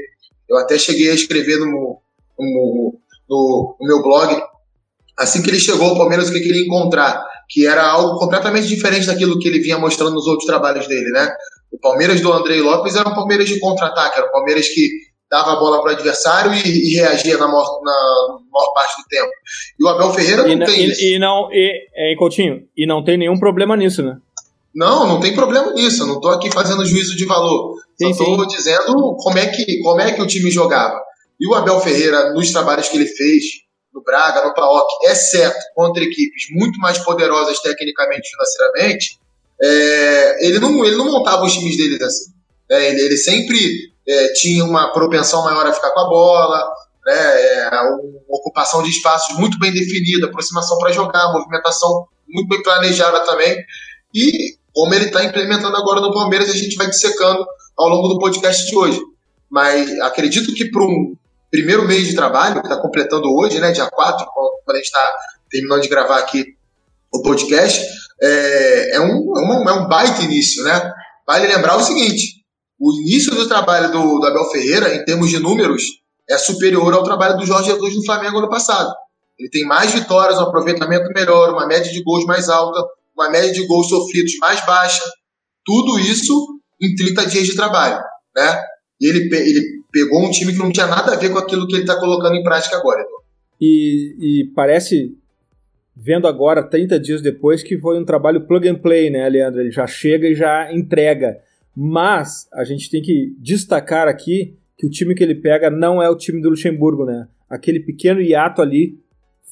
eu 0.48 0.56
até 0.56 0.78
cheguei 0.78 1.10
a 1.10 1.14
escrever 1.14 1.58
no, 1.58 1.66
no, 1.66 2.98
no, 3.28 3.76
no 3.78 3.86
meu 3.86 4.02
blog, 4.02 4.42
assim 5.18 5.42
que 5.42 5.50
ele 5.50 5.60
chegou 5.60 5.90
ao 5.90 5.98
Palmeiras, 5.98 6.30
o 6.30 6.32
que, 6.32 6.40
que 6.40 6.48
ele 6.48 6.60
ia 6.60 6.66
encontrar? 6.66 7.22
Que 7.50 7.66
era 7.66 7.86
algo 7.86 8.18
completamente 8.18 8.66
diferente 8.68 9.04
daquilo 9.04 9.38
que 9.38 9.46
ele 9.46 9.60
vinha 9.60 9.76
mostrando 9.76 10.14
nos 10.14 10.26
outros 10.26 10.46
trabalhos 10.46 10.88
dele, 10.88 11.10
né? 11.10 11.30
O 11.70 11.78
Palmeiras 11.78 12.22
do 12.22 12.32
Andrei 12.32 12.62
Lopes 12.62 12.96
era 12.96 13.06
um 13.06 13.14
Palmeiras 13.14 13.50
de 13.50 13.60
contra-ataque, 13.60 14.16
era 14.16 14.28
um 14.28 14.32
Palmeiras 14.32 14.66
que 14.66 14.88
dava 15.32 15.54
a 15.54 15.56
bola 15.56 15.80
para 15.80 15.92
o 15.92 15.94
adversário 15.94 16.52
e, 16.52 16.58
e, 16.58 16.96
reagia 16.96 17.38
na 17.38 17.48
maior, 17.48 17.80
na 17.82 18.38
maior 18.52 18.72
parte 18.74 19.00
do 19.00 19.08
tempo. 19.08 19.32
E 19.80 19.82
o 19.82 19.88
Abel 19.88 20.12
Ferreira 20.12 20.46
não, 20.46 20.66
tem 20.66 20.80
e, 20.80 20.90
isso. 20.90 21.02
E 21.02 21.18
não, 21.18 21.48
e, 21.50 21.88
é, 21.96 22.14
Coutinho, 22.16 22.68
e 22.76 22.86
não 22.86 23.02
tem 23.02 23.16
nenhum 23.16 23.38
problema 23.38 23.74
nisso, 23.74 24.02
né? 24.02 24.18
Não, 24.74 25.08
não 25.08 25.20
tem 25.20 25.34
problema 25.34 25.72
nisso. 25.72 26.02
Eu 26.02 26.06
não 26.08 26.16
estou 26.16 26.30
aqui 26.32 26.50
fazendo 26.50 26.84
juízo 26.84 27.16
de 27.16 27.24
valor. 27.24 27.76
Sim, 27.98 28.12
Só 28.12 28.24
estou 28.24 28.46
dizendo 28.46 29.16
como 29.16 29.38
é, 29.38 29.46
que, 29.46 29.80
como 29.80 30.00
é 30.02 30.12
que 30.12 30.20
o 30.20 30.26
time 30.26 30.50
jogava. 30.50 31.00
E 31.40 31.48
o 31.48 31.54
Abel 31.54 31.80
Ferreira, 31.80 32.34
nos 32.34 32.50
trabalhos 32.50 32.90
que 32.90 32.96
ele 32.98 33.06
fez, 33.06 33.42
no 33.94 34.02
Braga, 34.02 34.44
no 34.44 34.52
PAOK, 34.52 34.86
exceto 35.04 35.58
contra 35.74 36.04
equipes 36.04 36.44
muito 36.50 36.78
mais 36.78 36.98
poderosas 36.98 37.58
tecnicamente 37.60 38.28
e 38.28 38.30
financeiramente, 38.30 39.18
é, 39.62 40.46
ele, 40.46 40.58
não, 40.58 40.84
ele 40.84 40.96
não 40.96 41.10
montava 41.10 41.42
os 41.44 41.54
times 41.54 41.76
dele 41.76 42.02
assim. 42.04 42.32
É, 42.70 42.90
ele, 42.90 43.00
ele 43.00 43.16
sempre 43.16 43.91
é, 44.06 44.32
tinha 44.34 44.64
uma 44.64 44.92
propensão 44.92 45.44
maior 45.44 45.66
a 45.66 45.72
ficar 45.72 45.90
com 45.90 46.00
a 46.00 46.08
bola, 46.08 46.72
né, 47.06 47.14
é, 47.14 47.68
uma 47.68 48.38
ocupação 48.38 48.82
de 48.82 48.90
espaços 48.90 49.36
muito 49.38 49.58
bem 49.58 49.72
definida, 49.72 50.26
aproximação 50.26 50.78
para 50.78 50.92
jogar, 50.92 51.32
movimentação 51.32 52.06
muito 52.28 52.48
bem 52.48 52.62
planejada 52.62 53.20
também. 53.20 53.56
E 54.14 54.56
como 54.72 54.94
ele 54.94 55.06
está 55.06 55.24
implementando 55.24 55.76
agora 55.76 56.00
no 56.00 56.12
Palmeiras, 56.12 56.50
a 56.50 56.56
gente 56.56 56.76
vai 56.76 56.88
dissecando 56.88 57.44
ao 57.76 57.88
longo 57.88 58.08
do 58.08 58.18
podcast 58.18 58.66
de 58.66 58.76
hoje. 58.76 59.00
Mas 59.50 59.90
acredito 60.00 60.54
que 60.54 60.70
para 60.70 60.82
um 60.82 61.14
primeiro 61.50 61.86
mês 61.86 62.08
de 62.08 62.14
trabalho, 62.14 62.60
que 62.60 62.66
está 62.66 62.80
completando 62.80 63.28
hoje, 63.28 63.60
né, 63.60 63.72
dia 63.72 63.88
4, 63.90 64.26
quando 64.64 64.76
a 64.76 64.78
gente 64.78 64.86
está 64.86 65.12
terminando 65.50 65.82
de 65.82 65.88
gravar 65.88 66.18
aqui 66.18 66.56
o 67.12 67.22
podcast, 67.22 67.84
é, 68.22 68.96
é, 68.96 69.00
um, 69.00 69.36
é, 69.36 69.40
um, 69.40 69.68
é 69.68 69.72
um 69.74 69.88
baita 69.88 70.22
início, 70.22 70.64
né? 70.64 70.92
Vale 71.26 71.46
lembrar 71.46 71.76
o 71.76 71.82
seguinte: 71.82 72.41
o 72.82 72.92
início 73.00 73.32
do 73.32 73.46
trabalho 73.46 73.92
do, 73.92 74.18
do 74.18 74.26
Abel 74.26 74.50
Ferreira, 74.50 74.92
em 74.92 75.04
termos 75.04 75.30
de 75.30 75.38
números, 75.38 75.84
é 76.28 76.36
superior 76.36 76.92
ao 76.92 77.04
trabalho 77.04 77.38
do 77.38 77.46
Jorge 77.46 77.70
Jesus 77.70 77.94
no 77.94 78.04
Flamengo 78.04 78.38
ano 78.38 78.50
passado. 78.50 78.92
Ele 79.38 79.48
tem 79.48 79.64
mais 79.64 79.92
vitórias, 79.92 80.36
um 80.36 80.42
aproveitamento 80.42 81.08
melhor, 81.14 81.52
uma 81.52 81.64
média 81.64 81.92
de 81.92 82.02
gols 82.02 82.24
mais 82.26 82.48
alta, 82.48 82.82
uma 83.16 83.30
média 83.30 83.52
de 83.52 83.64
gols 83.68 83.88
sofridos 83.88 84.36
mais 84.40 84.66
baixa. 84.66 85.04
Tudo 85.64 85.96
isso 86.00 86.34
em 86.82 86.92
30 86.96 87.26
dias 87.26 87.46
de 87.46 87.54
trabalho, 87.54 88.02
né? 88.36 88.62
E 89.00 89.08
ele, 89.08 89.32
ele 89.32 89.62
pegou 89.92 90.20
um 90.20 90.30
time 90.32 90.52
que 90.52 90.58
não 90.58 90.72
tinha 90.72 90.88
nada 90.88 91.12
a 91.12 91.16
ver 91.16 91.30
com 91.30 91.38
aquilo 91.38 91.68
que 91.68 91.74
ele 91.74 91.82
está 91.82 92.00
colocando 92.00 92.34
em 92.34 92.42
prática 92.42 92.76
agora. 92.76 93.04
E, 93.60 94.16
e, 94.18 94.44
parece, 94.56 95.16
vendo 95.94 96.26
agora, 96.26 96.68
30 96.68 96.98
dias 96.98 97.22
depois, 97.22 97.62
que 97.62 97.78
foi 97.78 97.96
um 97.96 98.04
trabalho 98.04 98.44
plug 98.44 98.68
and 98.68 98.80
play, 98.80 99.08
né, 99.08 99.28
Leandro? 99.28 99.60
Ele 99.60 99.70
já 99.70 99.86
chega 99.86 100.26
e 100.26 100.34
já 100.34 100.72
entrega. 100.72 101.36
Mas 101.76 102.48
a 102.52 102.64
gente 102.64 102.90
tem 102.90 103.00
que 103.00 103.34
destacar 103.38 104.08
aqui 104.08 104.56
que 104.76 104.86
o 104.86 104.90
time 104.90 105.14
que 105.14 105.22
ele 105.22 105.34
pega 105.34 105.70
não 105.70 106.02
é 106.02 106.10
o 106.10 106.16
time 106.16 106.40
do 106.40 106.50
Luxemburgo, 106.50 107.04
né? 107.04 107.28
Aquele 107.48 107.80
pequeno 107.80 108.20
hiato 108.20 108.60
ali 108.60 108.98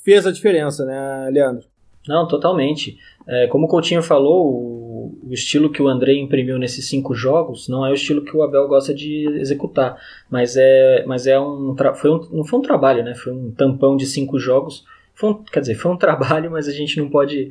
fez 0.03 0.27
a 0.27 0.33
diferença, 0.33 0.85
né, 0.85 1.31
Leandro? 1.31 1.67
Não, 2.09 2.27
totalmente. 2.27 2.99
É, 3.27 3.47
como 3.47 3.67
o 3.67 3.69
Coutinho 3.69 4.03
falou, 4.03 4.47
o, 4.47 5.19
o, 5.29 5.33
estilo 5.33 5.71
que 5.71 5.83
o 5.83 5.89
André 5.89 6.15
imprimiu 6.15 6.59
nesses 6.59 6.89
cinco 6.89 7.15
jogos 7.15 7.69
não 7.69 7.87
é 7.87 7.91
o 7.91 7.95
estilo 7.95 8.25
que 8.25 8.37
o 8.37 8.43
Abel 8.43 8.67
gosta 8.67 8.95
de 8.95 9.27
executar, 9.39 9.97
mas 10.31 10.57
é, 10.57 11.05
mas 11.07 11.27
é 11.27 11.39
um, 11.39 11.77
foi 11.95 12.11
um 12.11 12.29
não 12.33 12.45
foi 12.45 12.59
um 12.59 12.63
trabalho, 12.63 13.05
né? 13.05 13.15
Foi 13.15 13.33
um 13.33 13.51
tampão 13.51 13.97
de 13.97 14.07
cinco 14.07 14.39
jogos. 14.39 14.85
Foi 15.15 15.31
um, 15.31 15.45
quer 15.45 15.61
dizer, 15.61 15.75
foi 15.75 15.93
um 15.93 15.97
trabalho, 15.99 16.51
mas 16.51 16.67
a 16.67 16.73
gente 16.73 16.99
não 16.99 17.09
pode 17.09 17.51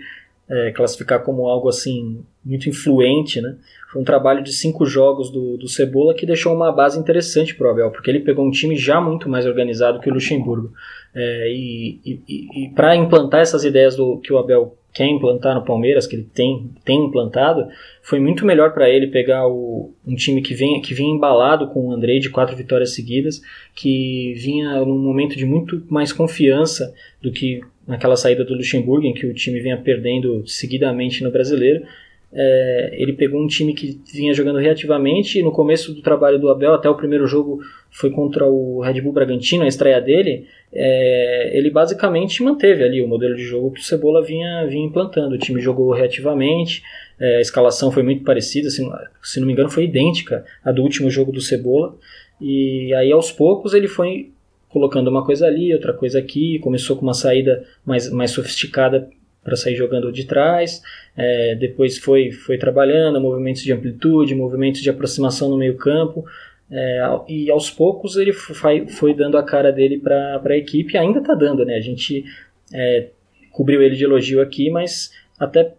é, 0.49 0.71
classificar 0.71 1.23
como 1.23 1.47
algo 1.47 1.69
assim 1.69 2.23
muito 2.43 2.67
influente, 2.67 3.39
né? 3.39 3.55
Foi 3.91 4.01
um 4.01 4.05
trabalho 4.05 4.43
de 4.43 4.51
cinco 4.51 4.85
jogos 4.85 5.29
do, 5.29 5.57
do 5.57 5.67
Cebola 5.67 6.13
que 6.13 6.25
deixou 6.25 6.53
uma 6.53 6.71
base 6.71 6.97
interessante 6.99 7.55
para 7.55 7.67
o 7.67 7.71
Abel, 7.71 7.91
porque 7.91 8.09
ele 8.09 8.19
pegou 8.19 8.45
um 8.45 8.51
time 8.51 8.75
já 8.75 8.99
muito 8.99 9.29
mais 9.29 9.45
organizado 9.45 9.99
que 9.99 10.09
o 10.09 10.13
Luxemburgo. 10.13 10.71
É, 11.13 11.51
e, 11.51 11.99
e, 12.05 12.65
e 12.65 12.69
para 12.69 12.95
implantar 12.95 13.41
essas 13.41 13.63
ideias 13.63 13.95
do 13.95 14.17
que 14.17 14.31
o 14.31 14.37
Abel 14.37 14.75
quer 14.93 15.07
implantar 15.07 15.55
no 15.55 15.63
Palmeiras, 15.63 16.07
que 16.07 16.15
ele 16.15 16.27
tem, 16.33 16.71
tem 16.83 17.05
implantado, 17.05 17.67
foi 18.01 18.19
muito 18.19 18.45
melhor 18.45 18.73
para 18.73 18.89
ele 18.89 19.07
pegar 19.07 19.47
o, 19.47 19.93
um 20.05 20.15
time 20.15 20.41
que, 20.41 20.53
vem, 20.53 20.81
que 20.81 20.93
vinha 20.93 21.13
embalado 21.13 21.67
com 21.67 21.87
o 21.87 21.91
André 21.91 22.19
de 22.19 22.29
quatro 22.29 22.55
vitórias 22.55 22.93
seguidas, 22.93 23.41
que 23.75 24.33
vinha 24.35 24.79
num 24.79 24.97
momento 24.97 25.35
de 25.35 25.45
muito 25.45 25.83
mais 25.89 26.11
confiança 26.11 26.91
do 27.21 27.31
que 27.31 27.61
naquela 27.89 28.15
saída 28.15 28.45
do 28.45 28.53
Luxemburgo, 28.53 29.07
em 29.07 29.13
que 29.13 29.25
o 29.25 29.33
time 29.33 29.59
vinha 29.59 29.75
perdendo 29.75 30.47
seguidamente 30.47 31.23
no 31.23 31.31
brasileiro. 31.31 31.83
É, 32.31 32.91
ele 32.93 33.13
pegou 33.13 33.41
um 33.41 33.47
time 33.47 33.73
que 33.73 33.99
vinha 34.13 34.31
jogando 34.35 34.59
reativamente 34.59 35.41
no 35.41 35.51
começo 35.51 35.91
do 35.95 36.01
trabalho 36.03 36.37
do 36.37 36.47
Abel, 36.49 36.75
até 36.75 36.87
o 36.87 36.93
primeiro 36.93 37.25
jogo 37.25 37.59
foi 37.89 38.11
contra 38.11 38.45
o 38.45 38.81
Red 38.81 39.01
Bull 39.01 39.11
Bragantino, 39.11 39.63
a 39.63 39.67
estreia 39.67 39.99
dele, 39.99 40.45
é, 40.71 41.57
ele 41.57 41.71
basicamente 41.71 42.43
manteve 42.43 42.83
ali 42.83 43.01
o 43.01 43.07
modelo 43.07 43.35
de 43.35 43.41
jogo 43.41 43.71
que 43.71 43.79
o 43.79 43.83
Cebola 43.83 44.23
vinha, 44.23 44.67
vinha 44.67 44.85
implantando. 44.85 45.33
O 45.33 45.39
time 45.39 45.59
jogou 45.59 45.91
reativamente, 45.91 46.83
é, 47.19 47.37
a 47.37 47.41
escalação 47.41 47.91
foi 47.91 48.03
muito 48.03 48.23
parecida, 48.23 48.69
se, 48.69 48.87
se 49.23 49.39
não 49.39 49.47
me 49.47 49.53
engano 49.53 49.71
foi 49.71 49.85
idêntica 49.85 50.45
à 50.63 50.71
do 50.71 50.83
último 50.83 51.09
jogo 51.09 51.31
do 51.31 51.41
Cebola, 51.41 51.97
e 52.39 52.93
aí 52.93 53.11
aos 53.11 53.31
poucos 53.31 53.73
ele 53.73 53.87
foi 53.87 54.29
colocando 54.69 55.09
uma 55.09 55.25
coisa 55.25 55.47
ali, 55.47 55.73
outra 55.73 55.93
coisa 55.93 56.19
aqui, 56.19 56.59
começou 56.59 56.95
com 56.95 57.01
uma 57.01 57.13
saída 57.13 57.65
mais, 57.85 58.09
mais 58.11 58.31
sofisticada 58.31 59.09
para 59.43 59.55
sair 59.55 59.75
jogando 59.75 60.11
de 60.11 60.25
trás, 60.25 60.81
é, 61.17 61.55
depois 61.55 61.97
foi, 61.97 62.31
foi 62.31 62.57
trabalhando 62.57 63.19
movimentos 63.19 63.63
de 63.63 63.73
amplitude, 63.73 64.35
movimentos 64.35 64.81
de 64.81 64.89
aproximação 64.89 65.49
no 65.49 65.57
meio 65.57 65.75
campo, 65.75 66.23
é, 66.71 67.01
e 67.27 67.49
aos 67.49 67.71
poucos 67.71 68.15
ele 68.15 68.31
foi, 68.31 68.87
foi 68.87 69.13
dando 69.13 69.37
a 69.37 69.43
cara 69.43 69.71
dele 69.71 69.97
para 69.97 70.41
a 70.45 70.57
equipe, 70.57 70.97
ainda 70.97 71.19
está 71.19 71.33
dando, 71.33 71.65
né? 71.65 71.75
A 71.75 71.81
gente 71.81 72.23
é, 72.71 73.07
cobriu 73.51 73.81
ele 73.81 73.95
de 73.95 74.03
elogio 74.03 74.39
aqui, 74.39 74.69
mas 74.69 75.11
até 75.39 75.73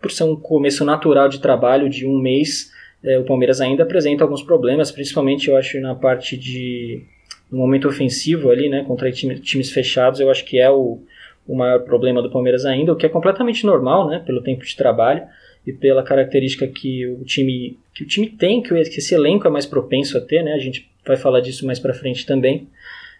por 0.00 0.10
ser 0.10 0.24
um 0.24 0.36
começo 0.36 0.84
natural 0.84 1.30
de 1.30 1.40
trabalho 1.40 1.88
de 1.88 2.06
um 2.06 2.18
mês, 2.18 2.70
é, 3.02 3.18
o 3.18 3.24
Palmeiras 3.24 3.60
ainda 3.60 3.84
apresenta 3.84 4.22
alguns 4.22 4.42
problemas, 4.42 4.90
principalmente 4.90 5.48
eu 5.48 5.56
acho 5.56 5.80
na 5.80 5.94
parte 5.94 6.36
de 6.36 7.02
no 7.50 7.58
momento 7.58 7.88
ofensivo 7.88 8.50
ali, 8.50 8.68
né, 8.68 8.84
contra 8.84 9.10
time, 9.12 9.38
times 9.38 9.70
fechados, 9.70 10.20
eu 10.20 10.30
acho 10.30 10.44
que 10.44 10.58
é 10.58 10.70
o, 10.70 11.00
o 11.46 11.54
maior 11.54 11.80
problema 11.80 12.22
do 12.22 12.30
Palmeiras 12.30 12.64
ainda, 12.64 12.92
o 12.92 12.96
que 12.96 13.06
é 13.06 13.08
completamente 13.08 13.64
normal, 13.64 14.08
né, 14.08 14.22
pelo 14.24 14.42
tempo 14.42 14.64
de 14.64 14.76
trabalho 14.76 15.22
e 15.66 15.72
pela 15.72 16.02
característica 16.02 16.66
que 16.66 17.06
o 17.06 17.24
time 17.24 17.78
que 17.94 18.02
o 18.02 18.06
time 18.06 18.28
tem, 18.28 18.60
que, 18.60 18.74
esse 18.74 19.14
elenco 19.14 19.46
é 19.46 19.50
mais 19.50 19.64
propenso 19.64 20.18
a 20.18 20.20
ter, 20.20 20.42
né? 20.42 20.52
A 20.52 20.58
gente 20.58 20.90
vai 21.06 21.16
falar 21.16 21.40
disso 21.40 21.64
mais 21.64 21.78
para 21.78 21.94
frente 21.94 22.26
também. 22.26 22.66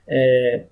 É, 0.06 0.64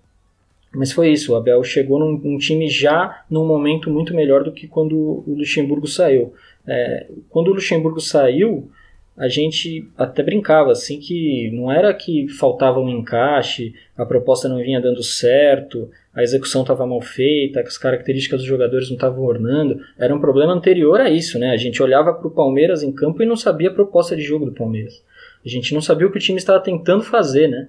mas 0.75 0.91
foi 0.91 1.13
isso, 1.13 1.33
o 1.33 1.37
Abel 1.37 1.63
chegou 1.63 1.99
num, 1.99 2.19
num, 2.19 2.39
time 2.39 2.69
já 2.69 3.25
num 3.31 3.47
momento 3.47 3.91
muito 3.91 4.15
melhor 4.15 4.43
do 4.43 4.51
que 4.51 4.67
quando 4.67 4.97
o 4.97 5.25
Luxemburgo 5.27 5.87
saiu. 5.87 6.35
É, 6.67 7.07
quando 7.29 7.49
o 7.49 7.55
Luxemburgo 7.55 8.01
saiu, 8.01 8.71
a 9.17 9.29
gente 9.29 9.89
até 9.97 10.23
brincava 10.23 10.73
assim 10.73 10.99
que 10.99 11.51
não 11.53 11.71
era 11.71 11.93
que 11.93 12.29
faltava 12.29 12.81
um 12.81 12.89
encaixe, 12.89 13.75
a 13.97 14.07
proposta 14.07 14.49
não 14.49 14.57
vinha 14.59 14.81
dando 14.81 15.03
certo, 15.03 15.91
a 16.15 16.23
execução 16.23 16.63
estava 16.63 16.87
mal 16.87 17.01
feita, 17.01 17.61
as 17.61 17.77
características 17.77 18.41
dos 18.41 18.49
jogadores 18.49 18.89
não 18.89 18.97
estavam 18.97 19.23
ornando. 19.23 19.81
Era 19.99 20.15
um 20.15 20.21
problema 20.21 20.53
anterior 20.53 21.01
a 21.01 21.11
isso, 21.11 21.39
né? 21.39 21.51
A 21.51 21.57
gente 21.57 21.83
olhava 21.83 22.13
para 22.13 22.27
o 22.27 22.31
Palmeiras 22.31 22.83
em 22.83 22.93
campo 22.93 23.23
e 23.23 23.27
não 23.27 23.37
sabia 23.37 23.71
a 23.71 23.75
proposta 23.75 24.17
de 24.17 24.23
jogo 24.23 24.47
do 24.47 24.53
Palmeiras. 24.53 25.03
A 25.45 25.49
gente 25.49 25.75
não 25.75 25.81
sabia 25.81 26.07
o 26.07 26.11
que 26.11 26.19
o 26.19 26.21
time 26.21 26.39
estava 26.39 26.61
tentando 26.61 27.03
fazer, 27.03 27.49
né? 27.49 27.69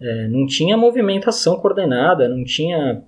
É, 0.00 0.28
não 0.28 0.46
tinha 0.46 0.76
movimentação 0.76 1.56
coordenada, 1.56 2.28
não 2.28 2.44
tinha 2.44 3.02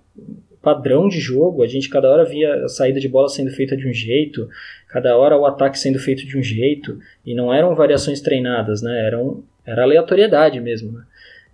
padrão 0.64 1.08
de 1.08 1.20
jogo. 1.20 1.62
A 1.62 1.66
gente 1.66 1.88
cada 1.88 2.10
hora 2.10 2.24
via 2.24 2.64
a 2.64 2.68
saída 2.68 2.98
de 2.98 3.08
bola 3.08 3.28
sendo 3.28 3.50
feita 3.50 3.76
de 3.76 3.86
um 3.86 3.92
jeito, 3.92 4.48
cada 4.88 5.16
hora 5.16 5.38
o 5.38 5.46
ataque 5.46 5.78
sendo 5.78 5.98
feito 5.98 6.26
de 6.26 6.36
um 6.36 6.42
jeito, 6.42 6.98
e 7.24 7.34
não 7.34 7.52
eram 7.52 7.74
variações 7.74 8.20
treinadas, 8.20 8.82
né? 8.82 9.06
Eram, 9.06 9.44
era 9.64 9.82
aleatoriedade 9.82 10.60
mesmo. 10.60 10.92
Né? 10.92 11.04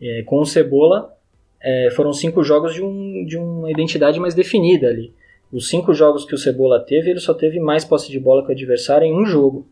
É, 0.00 0.22
com 0.22 0.38
o 0.38 0.46
Cebola, 0.46 1.14
é, 1.62 1.90
foram 1.90 2.12
cinco 2.12 2.42
jogos 2.42 2.72
de, 2.72 2.82
um, 2.82 3.24
de 3.26 3.36
uma 3.36 3.70
identidade 3.70 4.18
mais 4.18 4.34
definida 4.34 4.86
ali. 4.86 5.12
Os 5.52 5.68
cinco 5.68 5.92
jogos 5.92 6.24
que 6.24 6.34
o 6.34 6.38
Cebola 6.38 6.80
teve, 6.80 7.10
ele 7.10 7.20
só 7.20 7.34
teve 7.34 7.58
mais 7.58 7.84
posse 7.84 8.10
de 8.10 8.20
bola 8.20 8.42
que 8.44 8.50
o 8.50 8.52
adversário 8.52 9.04
em 9.04 9.12
um 9.12 9.26
jogo. 9.26 9.66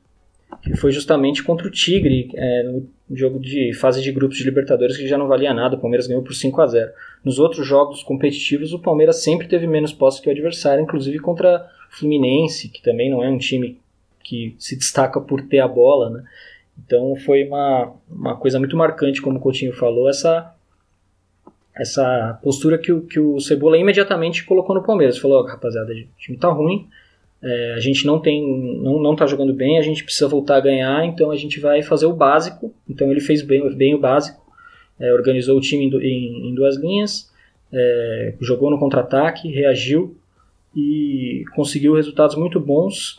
Que 0.62 0.76
foi 0.76 0.90
justamente 0.90 1.42
contra 1.42 1.66
o 1.66 1.70
Tigre, 1.70 2.30
é, 2.34 2.62
no 2.62 2.88
jogo 3.16 3.38
de 3.38 3.72
fase 3.74 4.02
de 4.02 4.10
grupos 4.12 4.38
de 4.38 4.44
Libertadores 4.44 4.96
que 4.96 5.06
já 5.06 5.16
não 5.16 5.28
valia 5.28 5.54
nada, 5.54 5.76
o 5.76 5.80
Palmeiras 5.80 6.06
ganhou 6.06 6.22
por 6.22 6.34
5 6.34 6.60
a 6.60 6.66
0 6.66 6.92
Nos 7.24 7.38
outros 7.38 7.66
jogos 7.66 8.02
competitivos, 8.02 8.72
o 8.72 8.78
Palmeiras 8.78 9.22
sempre 9.22 9.46
teve 9.46 9.66
menos 9.66 9.92
posse 9.92 10.20
que 10.20 10.28
o 10.28 10.32
adversário, 10.32 10.82
inclusive 10.82 11.18
contra 11.18 11.68
o 11.90 11.96
Fluminense, 11.96 12.68
que 12.68 12.82
também 12.82 13.10
não 13.10 13.22
é 13.22 13.28
um 13.28 13.38
time 13.38 13.78
que 14.22 14.54
se 14.58 14.76
destaca 14.76 15.20
por 15.20 15.42
ter 15.42 15.60
a 15.60 15.68
bola, 15.68 16.10
né? 16.10 16.24
Então 16.84 17.16
foi 17.16 17.44
uma, 17.44 17.92
uma 18.08 18.36
coisa 18.36 18.58
muito 18.58 18.76
marcante, 18.76 19.22
como 19.22 19.38
o 19.38 19.40
Coutinho 19.40 19.72
falou, 19.72 20.08
essa 20.08 20.54
essa 21.78 22.38
postura 22.42 22.76
que 22.76 22.92
o, 22.92 23.02
que 23.02 23.20
o 23.20 23.38
Cebola 23.40 23.78
imediatamente 23.78 24.44
colocou 24.44 24.74
no 24.74 24.82
Palmeiras. 24.82 25.16
Falou, 25.16 25.40
oh, 25.40 25.46
rapaziada, 25.46 25.92
o 25.92 26.06
time 26.18 26.36
tá 26.36 26.48
ruim, 26.48 26.88
é, 27.42 27.74
a 27.74 27.80
gente 27.80 28.04
não 28.04 28.18
tem, 28.18 28.42
não, 28.82 29.00
não 29.00 29.14
tá 29.14 29.26
jogando 29.26 29.54
bem, 29.54 29.78
a 29.78 29.82
gente 29.82 30.02
precisa 30.02 30.28
voltar 30.28 30.56
a 30.56 30.60
ganhar, 30.60 31.04
então 31.04 31.30
a 31.30 31.36
gente 31.36 31.60
vai 31.60 31.82
fazer 31.82 32.06
o 32.06 32.12
básico. 32.12 32.74
Então 32.88 33.10
ele 33.10 33.20
fez 33.20 33.42
bem, 33.42 33.68
bem 33.76 33.94
o 33.94 33.98
básico, 33.98 34.44
é, 34.98 35.12
organizou 35.12 35.56
o 35.56 35.60
time 35.60 35.84
em, 35.84 35.94
em, 35.96 36.50
em 36.50 36.54
duas 36.54 36.76
linhas, 36.76 37.32
é, 37.72 38.34
jogou 38.40 38.70
no 38.70 38.78
contra-ataque, 38.78 39.48
reagiu 39.48 40.16
e 40.74 41.44
conseguiu 41.54 41.94
resultados 41.94 42.36
muito 42.36 42.58
bons 42.58 43.16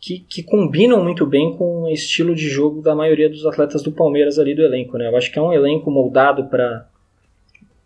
que, 0.00 0.20
que, 0.20 0.42
combinam 0.42 1.02
muito 1.02 1.26
bem 1.26 1.56
com 1.56 1.82
o 1.82 1.88
estilo 1.88 2.34
de 2.34 2.48
jogo 2.48 2.80
da 2.80 2.94
maioria 2.94 3.28
dos 3.28 3.44
atletas 3.44 3.82
do 3.82 3.90
Palmeiras 3.90 4.38
ali 4.38 4.54
do 4.54 4.62
elenco. 4.62 4.96
Né? 4.96 5.08
Eu 5.08 5.16
acho 5.16 5.32
que 5.32 5.38
é 5.38 5.42
um 5.42 5.52
elenco 5.52 5.90
moldado 5.90 6.44
para, 6.46 6.88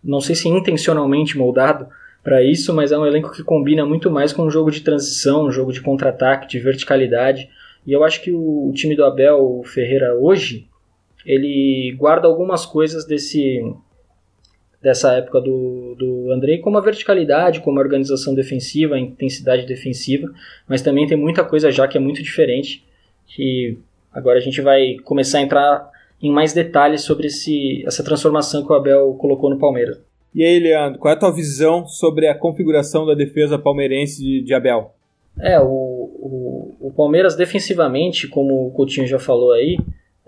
não 0.05 0.21
sei 0.21 0.35
se 0.35 0.49
intencionalmente 0.49 1.39
moldado, 1.39 1.89
para 2.23 2.43
isso, 2.43 2.73
mas 2.73 2.93
é 2.93 2.99
um 2.99 3.07
elenco 3.07 3.33
que 3.33 3.43
combina 3.43 3.85
muito 3.85 4.11
mais 4.11 4.33
com 4.33 4.45
um 4.45 4.51
jogo 4.51 4.71
de 4.71 4.81
transição, 4.81 5.47
um 5.47 5.51
jogo 5.51 5.73
de 5.73 5.81
contra-ataque, 5.81 6.47
de 6.47 6.59
verticalidade. 6.59 7.49
E 7.87 7.93
eu 7.93 8.05
acho 8.05 8.23
que 8.23 8.31
o, 8.31 8.69
o 8.69 8.73
time 8.73 8.95
do 8.95 9.05
Abel 9.05 9.63
Ferreira 9.65 10.15
hoje, 10.15 10.69
ele 11.27 11.95
guarda 11.99 12.29
algumas 12.29 12.65
coisas 12.65 13.05
desse 13.05 13.61
dessa 14.81 15.13
época 15.13 15.41
do, 15.41 15.95
do 15.97 16.33
Andrei, 16.33 16.59
como 16.59 16.77
a 16.77 16.81
verticalidade, 16.81 17.61
como 17.61 17.79
a 17.79 17.83
organização 17.83 18.35
defensiva, 18.35 18.97
a 18.97 18.99
intensidade 18.99 19.65
defensiva, 19.65 20.29
mas 20.69 20.83
também 20.83 21.07
tem 21.07 21.17
muita 21.17 21.45
coisa 21.45 21.71
já 21.71 21.87
que 21.87 21.97
é 21.97 22.01
muito 22.01 22.21
diferente, 22.21 22.85
que 23.25 23.79
agora 24.13 24.39
a 24.39 24.43
gente 24.43 24.61
vai 24.61 24.97
começar 25.05 25.39
a 25.39 25.43
entrar 25.43 25.91
em 26.21 26.33
mais 26.33 26.53
detalhes 26.53 27.03
sobre 27.03 27.29
esse, 27.29 27.85
essa 27.87 28.03
transformação 28.03 28.67
que 28.67 28.73
o 28.73 28.75
Abel 28.75 29.15
colocou 29.15 29.49
no 29.49 29.59
Palmeiras. 29.59 30.01
E 30.35 30.45
aí, 30.45 30.59
Leandro, 30.59 30.99
qual 30.99 31.13
é 31.13 31.17
a 31.17 31.19
tua 31.21 31.33
visão 31.33 31.87
sobre 31.87 32.27
a 32.27 32.35
configuração 32.35 33.05
da 33.05 33.15
defesa 33.15 33.59
palmeirense 33.59 34.23
de, 34.23 34.43
de 34.43 34.55
Abel? 34.55 34.95
É, 35.41 35.59
o, 35.61 35.65
o, 35.65 36.77
o, 36.81 36.93
Palmeiras 36.93 37.37
defensivamente, 37.37 38.29
como 38.29 38.67
o 38.67 38.71
Coutinho 38.71 39.07
já 39.07 39.19
falou 39.19 39.53
aí, 39.53 39.79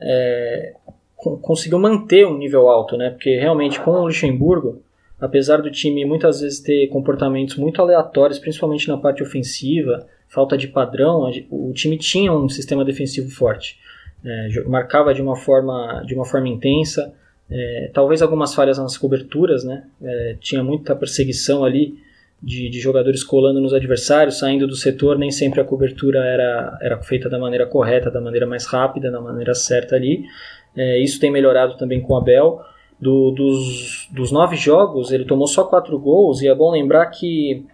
é, 0.01 0.75
conseguiu 1.17 1.79
manter 1.79 2.27
um 2.27 2.37
nível 2.37 2.69
alto, 2.69 2.97
né? 2.97 3.11
Porque 3.11 3.37
realmente 3.37 3.81
com 3.81 3.91
o 3.91 4.05
Luxemburgo, 4.05 4.83
apesar 5.21 5.63
do 5.63 5.71
time 5.71 6.05
muitas 6.05 6.41
vezes 6.41 6.61
ter 6.61 6.89
comportamentos 6.89 7.57
muito 7.57 7.81
aleatórios, 7.81 8.39
principalmente 8.39 8.89
na 8.89 8.97
parte 8.97 9.23
ofensiva, 9.23 10.07
falta 10.29 10.57
de 10.57 10.69
padrão, 10.69 11.31
o 11.51 11.73
time 11.73 11.97
tinha 11.97 12.33
um 12.33 12.49
sistema 12.49 12.85
defensivo 12.85 13.31
forte. 13.31 13.79
É, 14.25 14.49
marcava 14.67 15.15
de 15.15 15.21
uma 15.21 15.37
forma, 15.37 16.03
de 16.07 16.15
uma 16.15 16.25
forma 16.25 16.49
intensa, 16.49 17.15
é, 17.51 17.91
talvez 17.93 18.23
algumas 18.23 18.55
falhas 18.55 18.79
nas 18.79 18.97
coberturas, 18.97 19.65
né? 19.65 19.85
É, 20.03 20.37
tinha 20.41 20.63
muita 20.63 20.97
perseguição 20.97 21.65
ali 21.65 21.95
de, 22.43 22.69
de, 22.69 22.81
jogadores 22.81 23.23
colando 23.23 23.61
nos 23.61 23.73
adversários, 23.73 24.39
saindo 24.39 24.67
do 24.67 24.75
setor, 24.75 25.19
nem 25.19 25.31
sempre 25.31 25.61
a 25.61 25.65
cobertura 25.65 26.21
era, 26.25 26.79
era 26.81 27.03
feita 27.03 27.29
da 27.29 27.39
maneira 27.39 27.67
correta, 27.67 28.11
da 28.11 28.21
maneira 28.21 28.47
mais 28.47 28.67
rápida, 28.67 29.11
da 29.11 29.21
maneira 29.21 29.55
certa 29.55 29.97
ali. 29.97 30.25
É, 30.77 30.99
isso 30.99 31.21
tem 31.21 31.31
melhorado 31.31 31.77
também 31.77 32.01
com 32.01 32.15
o 32.15 32.17
Abel. 32.17 32.61
Do, 33.01 33.33
dos, 33.33 34.09
dos 34.13 34.31
nove 34.31 34.57
jogos, 34.57 35.11
ele 35.11 35.25
tomou 35.25 35.47
só 35.47 35.65
quatro 35.65 35.99
gols, 35.99 36.41
e 36.41 36.49
é 36.49 36.55
bom 36.55 36.71
lembrar 36.71 37.07
que 37.07 37.67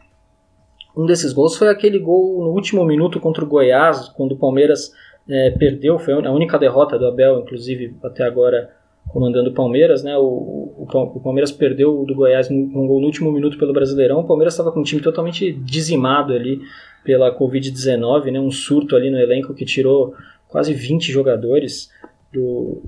um 0.97 1.07
desses 1.07 1.33
gols 1.33 1.57
foi 1.57 1.69
aquele 1.69 1.99
gol 1.99 2.43
no 2.43 2.51
último 2.51 2.85
minuto 2.85 3.21
contra 3.21 3.45
o 3.45 3.47
Goiás, 3.47 4.09
quando 4.09 4.33
o 4.33 4.37
Palmeiras 4.37 4.93
é, 5.29 5.51
perdeu, 5.51 5.99
foi 5.99 6.15
a 6.15 6.33
única 6.33 6.59
derrota 6.59 6.99
do 6.99 7.07
Abel, 7.07 7.41
inclusive 7.41 7.95
até 8.03 8.25
agora 8.25 8.71
comandando 9.13 9.51
o 9.51 9.55
Palmeiras, 9.55 10.03
né? 10.03 10.17
O, 10.17 10.23
o, 10.23 10.87
o 10.87 11.21
Palmeiras 11.21 11.53
perdeu 11.53 12.05
do 12.05 12.15
Goiás 12.15 12.51
um, 12.51 12.87
gol 12.87 13.01
no 13.01 13.07
último 13.07 13.31
minuto 13.33 13.59
pelo 13.59 13.73
Brasileirão. 13.73 14.21
O 14.21 14.27
Palmeiras 14.27 14.55
estava 14.55 14.73
com 14.73 14.81
um 14.81 14.85
time 14.85 15.01
totalmente 15.01 15.53
dizimado 15.53 16.33
ali 16.33 16.61
pela 17.05 17.37
Covid-19, 17.37 18.31
né? 18.31 18.41
Um 18.41 18.51
surto 18.51 18.97
ali 18.97 19.11
no 19.11 19.19
elenco 19.19 19.55
que 19.55 19.65
tirou 19.65 20.15
quase 20.49 20.73
20 20.75 21.11
jogadores 21.11 21.91
do 22.33 22.83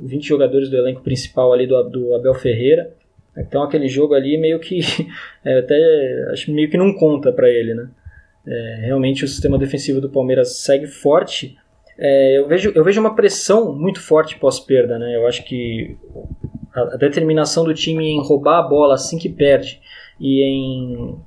20 0.00 0.26
jogadores 0.26 0.70
do 0.70 0.76
elenco 0.76 1.02
principal 1.02 1.52
ali 1.52 1.66
do, 1.66 1.82
do 1.84 2.14
Abel 2.14 2.34
Ferreira. 2.34 2.94
Então 3.36 3.62
aquele 3.62 3.88
jogo 3.88 4.14
ali 4.14 4.38
meio 4.38 4.58
que 4.58 4.80
é, 5.44 5.58
até 5.58 6.26
acho 6.32 6.52
meio 6.52 6.70
que 6.70 6.76
não 6.76 6.94
conta 6.94 7.32
para 7.32 7.48
ele, 7.48 7.74
né? 7.74 7.90
É, 8.46 8.80
realmente 8.86 9.24
o 9.24 9.28
sistema 9.28 9.58
defensivo 9.58 10.00
do 10.00 10.08
Palmeiras 10.08 10.56
segue 10.56 10.86
forte 10.86 11.56
é, 12.02 12.38
eu, 12.38 12.48
vejo, 12.48 12.72
eu 12.74 12.82
vejo 12.82 12.98
uma 12.98 13.14
pressão 13.14 13.74
muito 13.74 14.00
forte 14.00 14.38
pós-perda, 14.38 14.98
né? 14.98 15.16
Eu 15.16 15.26
acho 15.26 15.44
que 15.44 15.98
a, 16.74 16.80
a, 16.80 16.96
determinação 16.96 17.62
do 17.62 17.74
time 17.74 18.06
em 18.06 18.22
roubar 18.22 18.58
a 18.58 18.62
bola 18.62 18.94
assim 18.94 19.18
que 19.18 19.28
perde 19.28 19.78
e 20.18 20.42
em, 20.42 21.18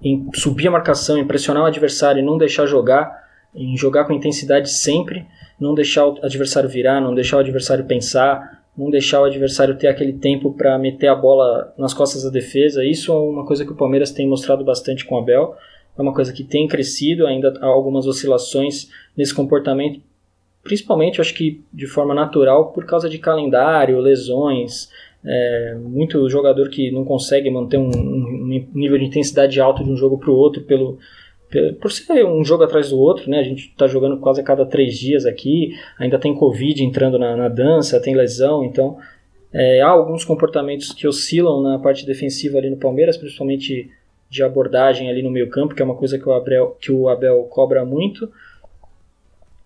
em 0.00 0.30
subir 0.32 0.68
a 0.68 0.70
marcação, 0.70 1.18
em 1.18 1.26
pressionar 1.26 1.64
o 1.64 1.66
adversário 1.66 2.20
e 2.20 2.24
não 2.24 2.38
deixar 2.38 2.66
jogar, 2.66 3.20
em 3.52 3.76
jogar 3.76 4.04
com 4.04 4.12
intensidade 4.12 4.70
sempre, 4.70 5.26
não 5.58 5.74
deixar 5.74 6.06
o 6.06 6.24
adversário 6.24 6.68
virar, 6.68 7.00
não 7.00 7.16
deixar 7.16 7.38
o 7.38 7.40
adversário 7.40 7.84
pensar, 7.84 8.62
não 8.78 8.90
deixar 8.90 9.22
o 9.22 9.24
adversário 9.24 9.76
ter 9.76 9.88
aquele 9.88 10.12
tempo 10.12 10.52
para 10.52 10.78
meter 10.78 11.08
a 11.08 11.16
bola 11.16 11.74
nas 11.76 11.92
costas 11.92 12.22
da 12.22 12.30
defesa. 12.30 12.84
Isso 12.84 13.10
é 13.10 13.16
uma 13.16 13.44
coisa 13.44 13.64
que 13.64 13.72
o 13.72 13.76
Palmeiras 13.76 14.12
tem 14.12 14.28
mostrado 14.28 14.64
bastante 14.64 15.04
com 15.04 15.16
o 15.16 15.18
Abel. 15.18 15.56
É 15.98 16.00
uma 16.00 16.14
coisa 16.14 16.32
que 16.32 16.44
tem 16.44 16.68
crescido, 16.68 17.26
ainda 17.26 17.52
há 17.60 17.66
algumas 17.66 18.06
oscilações 18.06 18.88
nesse 19.16 19.34
comportamento, 19.34 20.00
principalmente 20.62 21.20
acho 21.20 21.34
que 21.34 21.62
de 21.72 21.86
forma 21.86 22.14
natural 22.14 22.72
por 22.72 22.84
causa 22.86 23.08
de 23.08 23.18
calendário, 23.18 23.98
lesões, 23.98 24.88
é, 25.24 25.76
muito 25.80 26.28
jogador 26.28 26.68
que 26.68 26.90
não 26.90 27.04
consegue 27.04 27.50
manter 27.50 27.78
um, 27.78 27.90
um, 27.90 28.64
nível 28.74 28.98
de 28.98 29.04
intensidade 29.04 29.60
alto 29.60 29.84
de 29.84 29.90
um 29.90 29.96
jogo 29.96 30.18
para 30.18 30.30
o 30.30 30.34
outro 30.34 30.62
pelo, 30.62 30.98
por 31.80 31.92
ser 31.92 32.24
um 32.24 32.44
jogo 32.44 32.64
atrás 32.64 32.90
do 32.90 32.98
outro, 32.98 33.30
né? 33.30 33.38
A 33.38 33.42
gente 33.42 33.68
está 33.68 33.86
jogando 33.86 34.18
quase 34.18 34.40
a 34.40 34.44
cada 34.44 34.64
três 34.64 34.98
dias 34.98 35.26
aqui, 35.26 35.74
ainda 35.98 36.18
tem 36.18 36.34
Covid 36.34 36.82
entrando 36.82 37.18
na, 37.18 37.36
na 37.36 37.48
dança, 37.48 38.00
tem 38.00 38.14
lesão, 38.16 38.64
então 38.64 38.96
é, 39.52 39.80
há 39.80 39.88
alguns 39.88 40.24
comportamentos 40.24 40.92
que 40.92 41.06
oscilam 41.06 41.62
na 41.62 41.78
parte 41.78 42.06
defensiva 42.06 42.58
ali 42.58 42.70
no 42.70 42.78
Palmeiras, 42.78 43.16
principalmente 43.16 43.90
de 44.30 44.42
abordagem 44.42 45.10
ali 45.10 45.22
no 45.22 45.30
meio 45.30 45.50
campo, 45.50 45.74
que 45.74 45.82
é 45.82 45.84
uma 45.84 45.94
coisa 45.94 46.18
que 46.18 46.26
o 46.26 46.32
Abel, 46.32 46.76
que 46.80 46.90
o 46.90 47.08
Abel 47.08 47.42
cobra 47.50 47.84
muito 47.84 48.32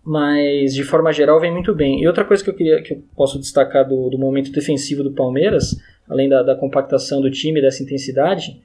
mas 0.07 0.73
de 0.73 0.85
forma 0.85 1.12
geral 1.12 1.40
vem 1.40 1.53
muito 1.53 1.75
bem. 1.75 2.01
E 2.01 2.07
outra 2.07 2.25
coisa 2.25 2.42
que 2.42 2.49
eu 2.49 2.55
queria 2.55 2.81
que 2.81 2.92
eu 2.92 3.03
posso 3.16 3.40
destacar 3.40 3.87
do, 3.87 4.09
do 4.09 4.16
momento 4.16 4.53
defensivo 4.53 5.03
do 5.03 5.11
Palmeiras, 5.11 5.77
além 6.09 6.29
da, 6.29 6.45
da 6.45 6.55
compactação 6.55 7.21
do 7.21 7.29
time, 7.29 7.61
dessa 7.61 7.83
intensidade, 7.83 8.62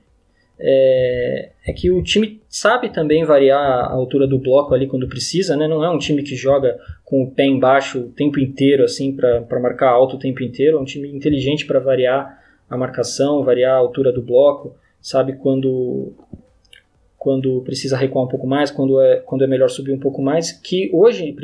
é, 0.60 1.50
é, 1.66 1.74
que 1.74 1.90
o 1.90 2.04
time 2.04 2.40
sabe 2.48 2.90
também 2.90 3.26
variar 3.26 3.60
a 3.60 3.92
altura 3.92 4.28
do 4.28 4.38
bloco 4.38 4.76
ali 4.76 4.86
quando 4.86 5.08
precisa, 5.08 5.58
né? 5.58 5.68
Não 5.68 5.84
é 5.84 5.90
um 5.90 5.98
time 5.98 6.22
que 6.22 6.36
joga 6.36 6.78
com 7.04 7.24
o 7.24 7.32
pé 7.32 7.46
embaixo 7.46 8.02
o 8.02 8.10
tempo 8.10 8.40
inteiro, 8.40 8.84
assim, 8.84 9.12
para 9.12 9.60
marcar 9.60 9.90
alto 9.90 10.18
o 10.18 10.20
tempo 10.20 10.44
inteiro. 10.44 10.78
É 10.78 10.80
um 10.80 10.86
time 10.86 11.10
inteligente 11.10 11.66
para 11.66 11.80
variar 11.80 12.40
a 12.70 12.78
marcação, 12.78 13.44
variar 13.44 13.74
a 13.74 13.80
altura 13.80 14.12
do 14.14 14.22
bloco, 14.22 14.76
sabe 15.02 15.34
quando 15.34 16.14
quando 17.22 17.62
precisa 17.62 17.96
recuar 17.96 18.26
um 18.26 18.28
pouco 18.28 18.48
mais, 18.48 18.72
quando 18.72 19.00
é, 19.00 19.18
quando 19.18 19.44
é 19.44 19.48
melhor 19.48 19.70
subir 19.70 19.92
um 19.92 20.00
pouco 20.00 20.24
mais, 20.24 20.52
que 20.52 20.90
hoje, 20.92 21.36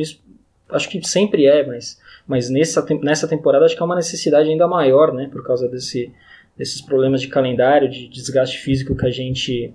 acho 0.71 0.89
que 0.89 1.07
sempre 1.07 1.45
é, 1.45 1.63
mas, 1.63 2.01
mas 2.25 2.49
nessa, 2.49 2.83
nessa 2.99 3.27
temporada 3.27 3.63
acho 3.63 3.75
que 3.75 3.81
é 3.83 3.85
uma 3.85 3.95
necessidade 3.95 4.49
ainda 4.49 4.67
maior, 4.67 5.13
né, 5.13 5.29
por 5.31 5.45
causa 5.45 5.69
desse, 5.69 6.11
desses 6.57 6.81
problemas 6.81 7.21
de 7.21 7.27
calendário, 7.27 7.87
de 7.87 8.07
desgaste 8.07 8.57
físico 8.57 8.95
que 8.95 9.05
a 9.05 9.11
gente 9.11 9.71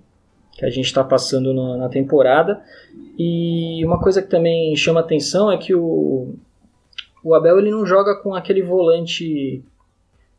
que 0.51 0.65
a 0.65 0.71
gente 0.71 0.87
está 0.87 1.05
passando 1.05 1.55
na, 1.55 1.77
na, 1.77 1.89
temporada. 1.89 2.61
E 3.17 3.83
uma 3.87 4.01
coisa 4.01 4.21
que 4.21 4.29
também 4.29 4.75
chama 4.75 5.01
atenção 5.01 5.53
é 5.53 5.57
que 5.57 5.73
o, 5.73 6.35
o 7.23 7.35
Abel 7.35 7.61
ele 7.61 7.71
não 7.71 7.87
joga 7.87 8.17
com 8.17 8.35
aquele 8.35 8.61
volante 8.61 9.65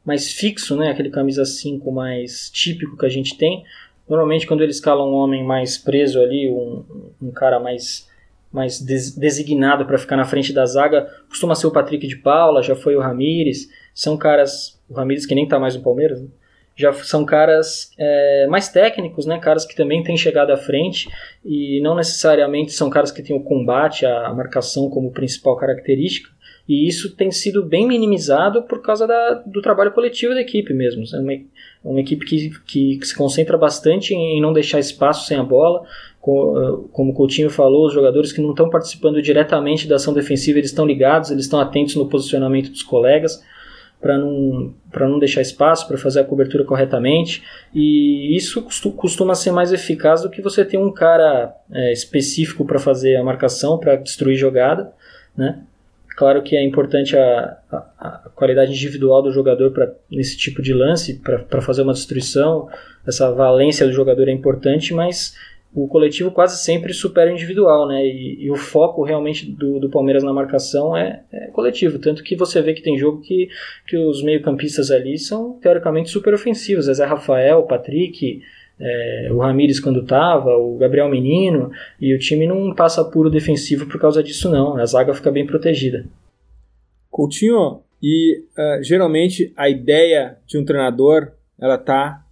mais 0.06 0.34
fixo, 0.34 0.76
né, 0.76 0.89
aquele 0.89 1.10
camisa 1.10 1.45
5 1.45 1.89
mais 1.89 2.49
típico 2.49 2.97
que 2.97 3.06
a 3.06 3.10
gente 3.10 3.38
tem, 3.38 3.63
Normalmente, 4.08 4.46
quando 4.46 4.62
ele 4.62 4.72
escala 4.72 5.06
um 5.06 5.13
homem 5.13 5.44
mais 5.44 5.78
preso 5.78 6.22
ali, 6.22 6.50
um, 6.50 6.84
um 7.22 7.32
cara 7.32 7.60
mais, 7.60 8.10
mais 8.52 8.82
des, 8.82 9.16
designado 9.16 9.86
para 9.86 9.98
ficar 9.98 10.18
na 10.18 10.26
frente 10.26 10.52
da 10.52 10.66
zaga, 10.66 11.08
costuma 11.30 11.56
ser 11.56 11.68
o 11.68 11.72
Patrick 11.72 12.06
de 12.08 12.18
Paula, 12.18 12.62
já 12.62 12.76
foi 12.76 12.96
o 12.96 13.00
Ramires. 13.00 13.70
São 13.94 14.18
caras, 14.18 14.80
o 14.89 14.94
Ramires 14.94 15.26
que 15.26 15.36
nem 15.36 15.46
está 15.46 15.60
mais 15.60 15.76
no 15.76 15.84
Palmeiras, 15.84 16.22
né? 16.22 16.28
já 16.76 16.92
são 16.94 17.24
caras 17.26 17.92
é, 17.98 18.48
mais 18.50 18.70
técnicos, 18.70 19.26
né? 19.26 19.39
Caras 19.39 19.66
que 19.66 19.76
também 19.76 20.04
têm 20.04 20.18
chegado 20.18 20.52
à 20.52 20.58
frente 20.58 21.08
e 21.46 21.80
não 21.82 21.96
necessariamente 21.96 22.72
são 22.72 22.89
caras 22.89 23.12
que 23.12 23.22
têm 23.22 23.36
o 23.36 23.44
combate, 23.44 24.06
a 24.06 24.34
marcação 24.34 24.89
como 24.89 25.12
principal 25.12 25.56
característica. 25.56 26.30
E 26.67 26.88
isso 26.88 27.15
tem 27.15 27.30
sido 27.30 27.63
bem 27.63 27.86
minimizado 27.86 28.63
por 28.63 28.82
causa 28.82 29.06
da, 29.06 29.34
do 29.45 29.62
trabalho 29.62 29.91
coletivo 29.91 30.34
da 30.34 30.41
equipe 30.41 30.73
mesmo. 30.73 31.04
É 31.13 31.19
uma, 31.19 31.34
uma 31.84 31.99
equipe 31.99 32.26
que, 32.26 32.49
que, 32.65 32.97
que, 32.97 33.06
se 33.06 33.15
concentra 33.15 33.58
bastante 33.58 34.13
em 34.13 34.41
não 34.41 34.54
deixar 34.54 34.80
espaço 34.80 35.28
sem 35.28 35.38
a 35.38 35.43
bola. 35.43 35.84
Como 36.21 37.12
o 37.12 37.13
Coutinho 37.13 37.49
falou, 37.49 37.88
os 37.88 37.93
jogadores 37.93 38.32
que 38.32 38.39
não 38.39 38.52
estão 38.52 38.69
participando 38.69 39.21
diretamente 39.21 39.88
da 39.88 39.95
ação 39.95 40.13
defensiva, 40.13 40.58
eles 40.58 40.69
estão 40.69 40.86
ligados, 40.86 41.32
eles 41.32 41.43
estão 41.45 41.60
atentos 41.60 41.95
no 41.95 42.08
posicionamento 42.08 42.69
dos 42.69 42.82
colegas 42.82 43.43
para 44.04 44.17
não, 44.17 44.73
não 44.93 45.17
deixar 45.17 45.41
espaço, 45.41 45.88
para 45.88 45.97
fazer 45.97 46.19
a 46.19 46.26
cobertura 46.26 46.65
corretamente. 46.65 47.41
E 47.73 48.36
isso 48.36 48.62
costuma 48.95 49.34
ser 49.34 49.52
mais 49.52 49.71
eficaz 49.71 50.21
do 50.21 50.30
que 50.30 50.41
você 50.41 50.65
ter 50.65 50.78
um 50.78 50.91
cara 50.91 51.56
é, 51.71 51.93
específico 51.93 52.65
para 52.65 52.80
fazer 52.80 53.15
a 53.15 53.23
marcação, 53.23 53.78
para 53.78 53.95
destruir 53.95 54.36
jogada. 54.36 54.93
Né? 55.36 55.62
Claro 56.15 56.43
que 56.43 56.56
é 56.56 56.63
importante 56.63 57.17
a, 57.17 57.58
a, 57.71 57.78
a 57.99 58.30
qualidade 58.36 58.71
individual 58.71 59.21
do 59.21 59.32
jogador 59.32 59.71
para 59.71 59.93
nesse 60.12 60.38
tipo 60.38 60.62
de 60.62 60.73
lance, 60.73 61.19
para 61.19 61.62
fazer 61.62 61.82
uma 61.82 61.93
destruição. 61.93 62.67
Essa 63.06 63.32
valência 63.32 63.86
do 63.86 63.91
jogador 63.91 64.28
é 64.28 64.32
importante, 64.32 64.93
mas 64.93 65.36
o 65.73 65.88
coletivo 65.88 66.30
quase 66.30 66.63
sempre 66.63 66.93
supera 66.93 67.32
o 67.32 67.34
individual, 67.34 67.88
né? 67.88 68.06
E, 68.06 68.45
e 68.45 68.52
o 68.52 68.56
foco 68.56 69.04
realmente 69.04 69.49
do, 69.49 69.80
do 69.80 69.89
Palmeiras 69.89 70.23
na 70.23 70.32
marcação 70.32 70.95
é, 70.95 71.23
é, 71.32 71.47
coletivo. 71.47 71.97
Tanto 71.97 72.23
que 72.23 72.36
você 72.36 72.62
vê 72.62 72.73
que 72.73 72.84
tem 72.84 72.97
jogo 72.97 73.21
que, 73.21 73.49
que 73.88 73.97
os 73.97 74.23
meio-campistas 74.23 74.91
ali 74.91 75.17
são 75.17 75.54
teoricamente 75.60 76.12
super 76.12 76.34
ofensivos. 76.34 76.86
Zé 76.86 77.06
Rafael, 77.06 77.63
Patrick, 77.63 78.41
é, 78.84 79.30
o 79.32 79.38
Ramires 79.38 79.80
quando 79.80 80.02
estava, 80.02 80.58
o 80.58 80.78
Gabriel 80.78 81.10
Menino, 81.10 81.72
e 82.00 82.13
o 82.13 82.19
time 82.19 82.46
não 82.46 82.76
passa 82.76 83.04
puro 83.06 83.30
defensivo 83.30 83.86
por 83.88 84.00
causa 84.00 84.22
disso, 84.22 84.50
não. 84.50 84.76
A 84.76 84.86
zaga 84.86 85.13
fica 85.13 85.32
bem 85.32 85.46
protegida. 85.46 86.06
Coutinho, 87.10 87.80
e 88.02 88.43
uh, 88.58 88.84
geralmente 88.84 89.54
a 89.56 89.69
ideia 89.69 90.38
de 90.46 90.58
um 90.58 90.65
treinador 90.65 91.32
ela 91.58 91.78
tá 91.78 92.26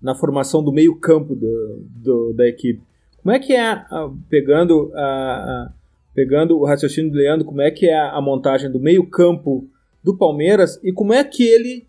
na 0.00 0.14
formação 0.14 0.62
do 0.64 0.72
meio 0.72 0.96
campo 0.96 1.34
do, 1.34 1.84
do, 1.90 2.32
da 2.32 2.48
equipe. 2.48 2.80
Como 3.22 3.34
é 3.34 3.38
que 3.38 3.54
é, 3.54 3.84
pegando, 4.28 4.90
a, 4.94 5.72
pegando 6.14 6.58
o 6.58 6.64
raciocínio 6.64 7.10
do 7.10 7.16
Leandro, 7.16 7.46
como 7.46 7.60
é 7.60 7.70
que 7.70 7.86
é 7.86 7.98
a 7.98 8.20
montagem 8.20 8.70
do 8.70 8.78
meio 8.78 9.06
campo 9.06 9.66
do 10.02 10.16
Palmeiras 10.16 10.78
e 10.82 10.92
como 10.92 11.12
é 11.12 11.24
que 11.24 11.42
ele 11.42 11.86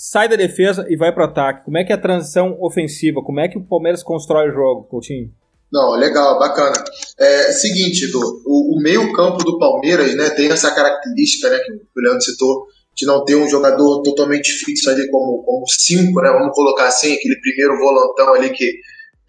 sai 0.00 0.28
da 0.28 0.36
defesa 0.36 0.86
e 0.88 0.96
vai 0.96 1.12
para 1.12 1.26
o 1.26 1.28
ataque? 1.28 1.64
Como 1.64 1.76
é 1.76 1.82
que 1.82 1.90
é 1.90 1.96
a 1.96 2.00
transição 2.00 2.56
ofensiva? 2.60 3.20
Como 3.20 3.40
é 3.40 3.48
que 3.48 3.58
o 3.58 3.64
Palmeiras 3.64 4.00
constrói 4.00 4.48
o 4.48 4.52
jogo, 4.52 4.84
Coutinho? 4.84 5.28
Não, 5.72 5.90
legal, 5.96 6.38
bacana. 6.38 6.76
É 7.18 7.50
seguinte, 7.50 8.04
Edu, 8.04 8.20
o, 8.46 8.76
o 8.76 8.80
meio 8.80 9.12
campo 9.12 9.42
do 9.42 9.58
Palmeiras 9.58 10.14
né, 10.14 10.30
tem 10.30 10.52
essa 10.52 10.70
característica 10.72 11.50
né, 11.50 11.58
que 11.58 11.72
o 11.72 12.00
Leandro 12.00 12.22
citou, 12.22 12.66
de 12.94 13.06
não 13.06 13.24
ter 13.24 13.34
um 13.34 13.48
jogador 13.48 14.02
totalmente 14.02 14.52
fixo 14.64 14.88
ali 14.88 15.10
como, 15.10 15.42
como 15.42 15.66
cinco, 15.68 16.20
né? 16.20 16.30
Vamos 16.30 16.54
colocar 16.54 16.86
assim, 16.86 17.14
aquele 17.14 17.38
primeiro 17.40 17.76
volantão 17.76 18.34
ali 18.34 18.50
que 18.50 18.72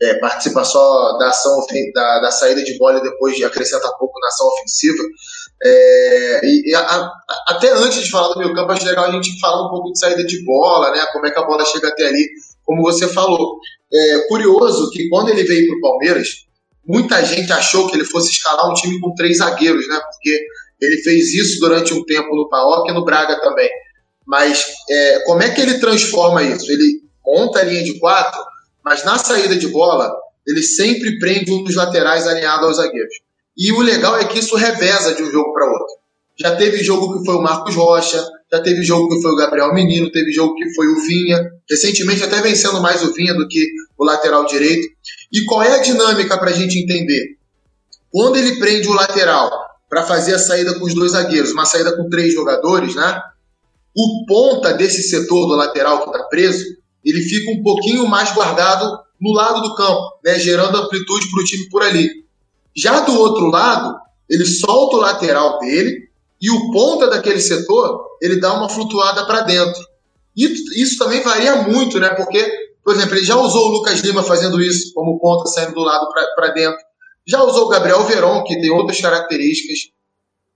é, 0.01 0.15
participa 0.15 0.63
só 0.63 1.17
da 1.17 1.29
ação 1.29 1.65
da, 1.93 2.19
da, 2.21 2.31
saída 2.31 2.63
de 2.63 2.77
bola 2.77 2.99
e 2.99 3.03
depois 3.03 3.41
acrescenta 3.43 3.91
pouco 3.99 4.19
na 4.19 4.27
ação 4.27 4.47
ofensiva. 4.47 5.03
É, 5.61 6.41
e, 6.43 6.73
a, 6.73 6.79
a, 6.79 7.11
até 7.49 7.71
antes 7.71 8.03
de 8.03 8.09
falar 8.09 8.33
do 8.33 8.39
meio 8.39 8.53
campo, 8.53 8.71
acho 8.71 8.85
legal 8.85 9.05
a 9.05 9.11
gente 9.11 9.39
falar 9.39 9.65
um 9.65 9.69
pouco 9.69 9.91
de 9.91 9.99
saída 9.99 10.23
de 10.23 10.43
bola, 10.43 10.91
né? 10.91 11.05
Como 11.11 11.25
é 11.25 11.31
que 11.31 11.39
a 11.39 11.43
bola 11.43 11.65
chega 11.65 11.89
até 11.89 12.07
ali, 12.07 12.27
como 12.63 12.81
você 12.81 13.07
falou. 13.07 13.59
É 13.91 14.19
curioso 14.27 14.89
que 14.91 15.09
quando 15.09 15.29
ele 15.29 15.43
veio 15.43 15.67
para 15.67 15.77
o 15.77 15.81
Palmeiras, 15.81 16.27
muita 16.87 17.23
gente 17.25 17.51
achou 17.51 17.87
que 17.87 17.95
ele 17.95 18.05
fosse 18.05 18.31
escalar 18.31 18.69
um 18.69 18.73
time 18.73 18.99
com 18.99 19.13
três 19.15 19.37
zagueiros, 19.37 19.87
né? 19.87 19.99
Porque 19.99 20.39
ele 20.81 20.97
fez 21.01 21.33
isso 21.33 21.59
durante 21.59 21.93
um 21.93 22.05
tempo 22.05 22.33
no 22.35 22.47
Paok 22.47 22.89
e 22.89 22.93
no 22.93 23.03
Braga 23.03 23.39
também. 23.41 23.69
Mas 24.25 24.65
é, 24.89 25.19
como 25.25 25.41
é 25.41 25.49
que 25.49 25.59
ele 25.59 25.79
transforma 25.79 26.41
isso? 26.43 26.71
Ele 26.71 27.01
monta 27.25 27.59
a 27.59 27.63
linha 27.63 27.83
de 27.83 27.99
quatro, 27.99 28.39
mas 28.83 29.03
na 29.03 29.17
saída 29.17 29.55
de 29.55 29.67
bola, 29.67 30.11
ele 30.47 30.63
sempre 30.63 31.19
prende 31.19 31.51
um 31.51 31.63
dos 31.63 31.75
laterais 31.75 32.27
alinhado 32.27 32.65
aos 32.65 32.77
zagueiros. 32.77 33.13
E 33.59 33.73
o 33.73 33.81
legal 33.81 34.17
é 34.17 34.23
que 34.23 34.39
isso 34.39 34.55
reveza 34.55 35.13
de 35.13 35.21
um 35.21 35.29
jogo 35.29 35.51
para 35.51 35.69
outro. 35.69 35.95
Já 36.39 36.55
teve 36.55 36.81
jogo 36.81 37.19
que 37.19 37.25
foi 37.25 37.35
o 37.35 37.41
Marcos 37.41 37.75
Rocha, 37.75 38.25
já 38.49 38.61
teve 38.61 38.81
jogo 38.83 39.09
que 39.09 39.21
foi 39.21 39.31
o 39.31 39.35
Gabriel 39.35 39.73
Menino, 39.73 40.09
teve 40.09 40.31
jogo 40.31 40.55
que 40.55 40.73
foi 40.73 40.87
o 40.87 41.01
Vinha. 41.01 41.51
Recentemente 41.69 42.23
até 42.23 42.41
vencendo 42.41 42.81
mais 42.81 43.03
o 43.03 43.13
Vinha 43.13 43.33
do 43.33 43.45
que 43.49 43.59
o 43.97 44.05
lateral 44.05 44.45
direito. 44.45 44.87
E 45.33 45.43
qual 45.43 45.61
é 45.61 45.75
a 45.75 45.81
dinâmica 45.81 46.37
para 46.37 46.51
a 46.51 46.53
gente 46.53 46.79
entender? 46.79 47.37
Quando 48.09 48.37
ele 48.37 48.55
prende 48.55 48.87
o 48.87 48.93
lateral 48.93 49.51
para 49.89 50.05
fazer 50.05 50.35
a 50.35 50.39
saída 50.39 50.79
com 50.79 50.85
os 50.85 50.93
dois 50.93 51.11
zagueiros, 51.11 51.51
uma 51.51 51.65
saída 51.65 51.97
com 51.97 52.07
três 52.07 52.33
jogadores, 52.33 52.95
né? 52.95 53.21
O 53.93 54.25
ponta 54.25 54.73
desse 54.73 55.03
setor 55.03 55.47
do 55.47 55.55
lateral 55.55 56.03
que 56.03 56.09
está 56.09 56.23
preso, 56.29 56.63
ele 57.03 57.21
fica 57.21 57.51
um 57.51 57.61
pouquinho 57.61 58.07
mais 58.07 58.31
guardado 58.31 58.89
no 59.19 59.33
lado 59.33 59.61
do 59.61 59.75
campo, 59.75 60.01
né? 60.23 60.39
Gerando 60.39 60.77
amplitude 60.77 61.29
para 61.29 61.41
o 61.41 61.43
time 61.43 61.67
por 61.69 61.83
ali. 61.83 62.28
Já 62.75 63.01
do 63.01 63.17
outro 63.19 63.47
lado, 63.47 63.97
ele 64.29 64.45
solta 64.45 64.97
o 64.97 64.99
lateral 64.99 65.59
dele 65.59 66.09
e 66.41 66.49
o 66.49 66.71
ponta 66.71 67.09
daquele 67.09 67.39
setor 67.39 68.05
ele 68.21 68.39
dá 68.39 68.53
uma 68.53 68.69
flutuada 68.69 69.25
para 69.25 69.41
dentro. 69.41 69.81
E 70.35 70.45
isso 70.81 70.97
também 70.97 71.21
varia 71.21 71.63
muito, 71.63 71.99
né? 71.99 72.09
Porque, 72.09 72.49
por 72.83 72.95
exemplo, 72.95 73.15
ele 73.15 73.25
já 73.25 73.35
usou 73.35 73.67
o 73.67 73.71
Lucas 73.71 73.99
Lima 74.01 74.23
fazendo 74.23 74.61
isso 74.61 74.93
como 74.93 75.19
ponta 75.19 75.47
saindo 75.47 75.73
do 75.73 75.81
lado 75.81 76.07
para 76.35 76.49
dentro. 76.49 76.79
Já 77.27 77.43
usou 77.43 77.65
o 77.65 77.69
Gabriel 77.69 78.03
Veron, 78.05 78.43
que 78.43 78.59
tem 78.59 78.71
outras 78.71 79.01
características. 79.01 79.91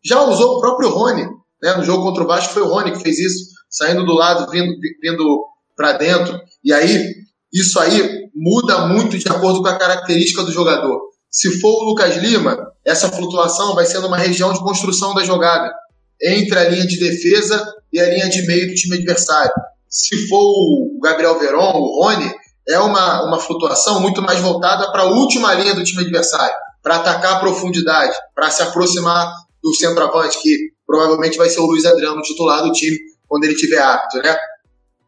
Já 0.04 0.24
usou 0.24 0.58
o 0.58 0.60
próprio 0.60 0.90
Rony. 0.90 1.26
Né? 1.62 1.76
No 1.76 1.84
jogo 1.84 2.04
contra 2.04 2.24
o 2.24 2.28
Vasco 2.28 2.54
foi 2.54 2.64
o 2.64 2.68
Rony 2.68 2.92
que 2.92 3.00
fez 3.00 3.20
isso, 3.20 3.52
saindo 3.70 4.06
do 4.06 4.14
lado, 4.14 4.50
vindo, 4.52 4.74
vindo 5.02 5.46
para 5.76 5.94
dentro. 5.94 6.40
E 6.64 6.74
aí, 6.74 7.14
isso 7.54 7.80
aí 7.80 8.30
muda 8.36 8.88
muito 8.88 9.18
de 9.18 9.28
acordo 9.28 9.62
com 9.62 9.68
a 9.68 9.78
característica 9.78 10.44
do 10.44 10.52
jogador. 10.52 11.13
Se 11.34 11.60
for 11.60 11.82
o 11.82 11.86
Lucas 11.86 12.16
Lima, 12.18 12.56
essa 12.86 13.10
flutuação 13.10 13.74
vai 13.74 13.88
sendo 13.88 14.06
uma 14.06 14.20
região 14.20 14.54
de 14.54 14.60
construção 14.60 15.16
da 15.16 15.24
jogada 15.24 15.74
entre 16.22 16.60
a 16.60 16.70
linha 16.70 16.86
de 16.86 17.00
defesa 17.00 17.74
e 17.92 18.00
a 18.00 18.08
linha 18.08 18.30
de 18.30 18.46
meio 18.46 18.68
do 18.68 18.76
time 18.76 18.98
adversário. 18.98 19.52
Se 19.90 20.28
for 20.28 20.38
o 20.38 21.00
Gabriel 21.02 21.40
Veron, 21.40 21.74
o 21.74 22.04
Rony, 22.04 22.32
é 22.70 22.78
uma, 22.78 23.26
uma 23.26 23.40
flutuação 23.40 24.00
muito 24.00 24.22
mais 24.22 24.40
voltada 24.42 24.92
para 24.92 25.02
a 25.02 25.10
última 25.10 25.56
linha 25.56 25.74
do 25.74 25.84
time 25.84 26.04
adversário, 26.04 26.54
para 26.84 26.98
atacar 26.98 27.38
a 27.38 27.40
profundidade, 27.40 28.16
para 28.36 28.52
se 28.52 28.62
aproximar 28.62 29.34
do 29.64 29.74
centroavante, 29.74 30.40
que 30.40 30.56
provavelmente 30.86 31.36
vai 31.36 31.50
ser 31.50 31.62
o 31.62 31.66
Luiz 31.66 31.84
Adriano 31.84 32.22
titular 32.22 32.62
do 32.62 32.72
time 32.72 32.96
quando 33.28 33.46
ele 33.46 33.56
tiver 33.56 33.82
apto, 33.82 34.20
né? 34.20 34.38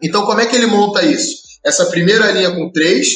Então, 0.01 0.25
como 0.25 0.41
é 0.41 0.47
que 0.47 0.55
ele 0.55 0.65
monta 0.65 1.05
isso? 1.05 1.35
Essa 1.63 1.85
primeira 1.85 2.31
linha 2.31 2.49
com 2.49 2.71
três, 2.71 3.09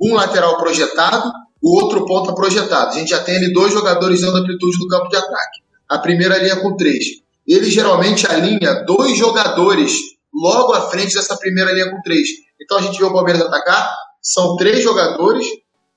um 0.00 0.14
lateral 0.14 0.56
projetado, 0.58 1.32
o 1.62 1.80
outro 1.80 2.04
ponta 2.04 2.34
projetado. 2.34 2.90
A 2.90 2.98
gente 2.98 3.10
já 3.10 3.22
tem 3.22 3.36
ali 3.36 3.52
dois 3.52 3.72
jogadores 3.72 4.20
dando 4.20 4.38
amplitude 4.38 4.78
no 4.78 4.88
campo 4.88 5.08
de 5.08 5.16
ataque. 5.16 5.60
A 5.88 5.98
primeira 5.98 6.38
linha 6.38 6.56
com 6.56 6.76
três. 6.76 7.04
Ele 7.46 7.70
geralmente 7.70 8.26
alinha 8.26 8.84
dois 8.84 9.16
jogadores 9.16 9.92
logo 10.34 10.72
à 10.72 10.90
frente 10.90 11.14
dessa 11.14 11.36
primeira 11.36 11.72
linha 11.72 11.90
com 11.90 12.00
três. 12.02 12.28
Então 12.60 12.78
a 12.78 12.82
gente 12.82 12.98
vê 12.98 13.04
o 13.04 13.12
Palmeiras 13.12 13.42
atacar, 13.42 13.90
são 14.20 14.56
três 14.56 14.82
jogadores, 14.82 15.46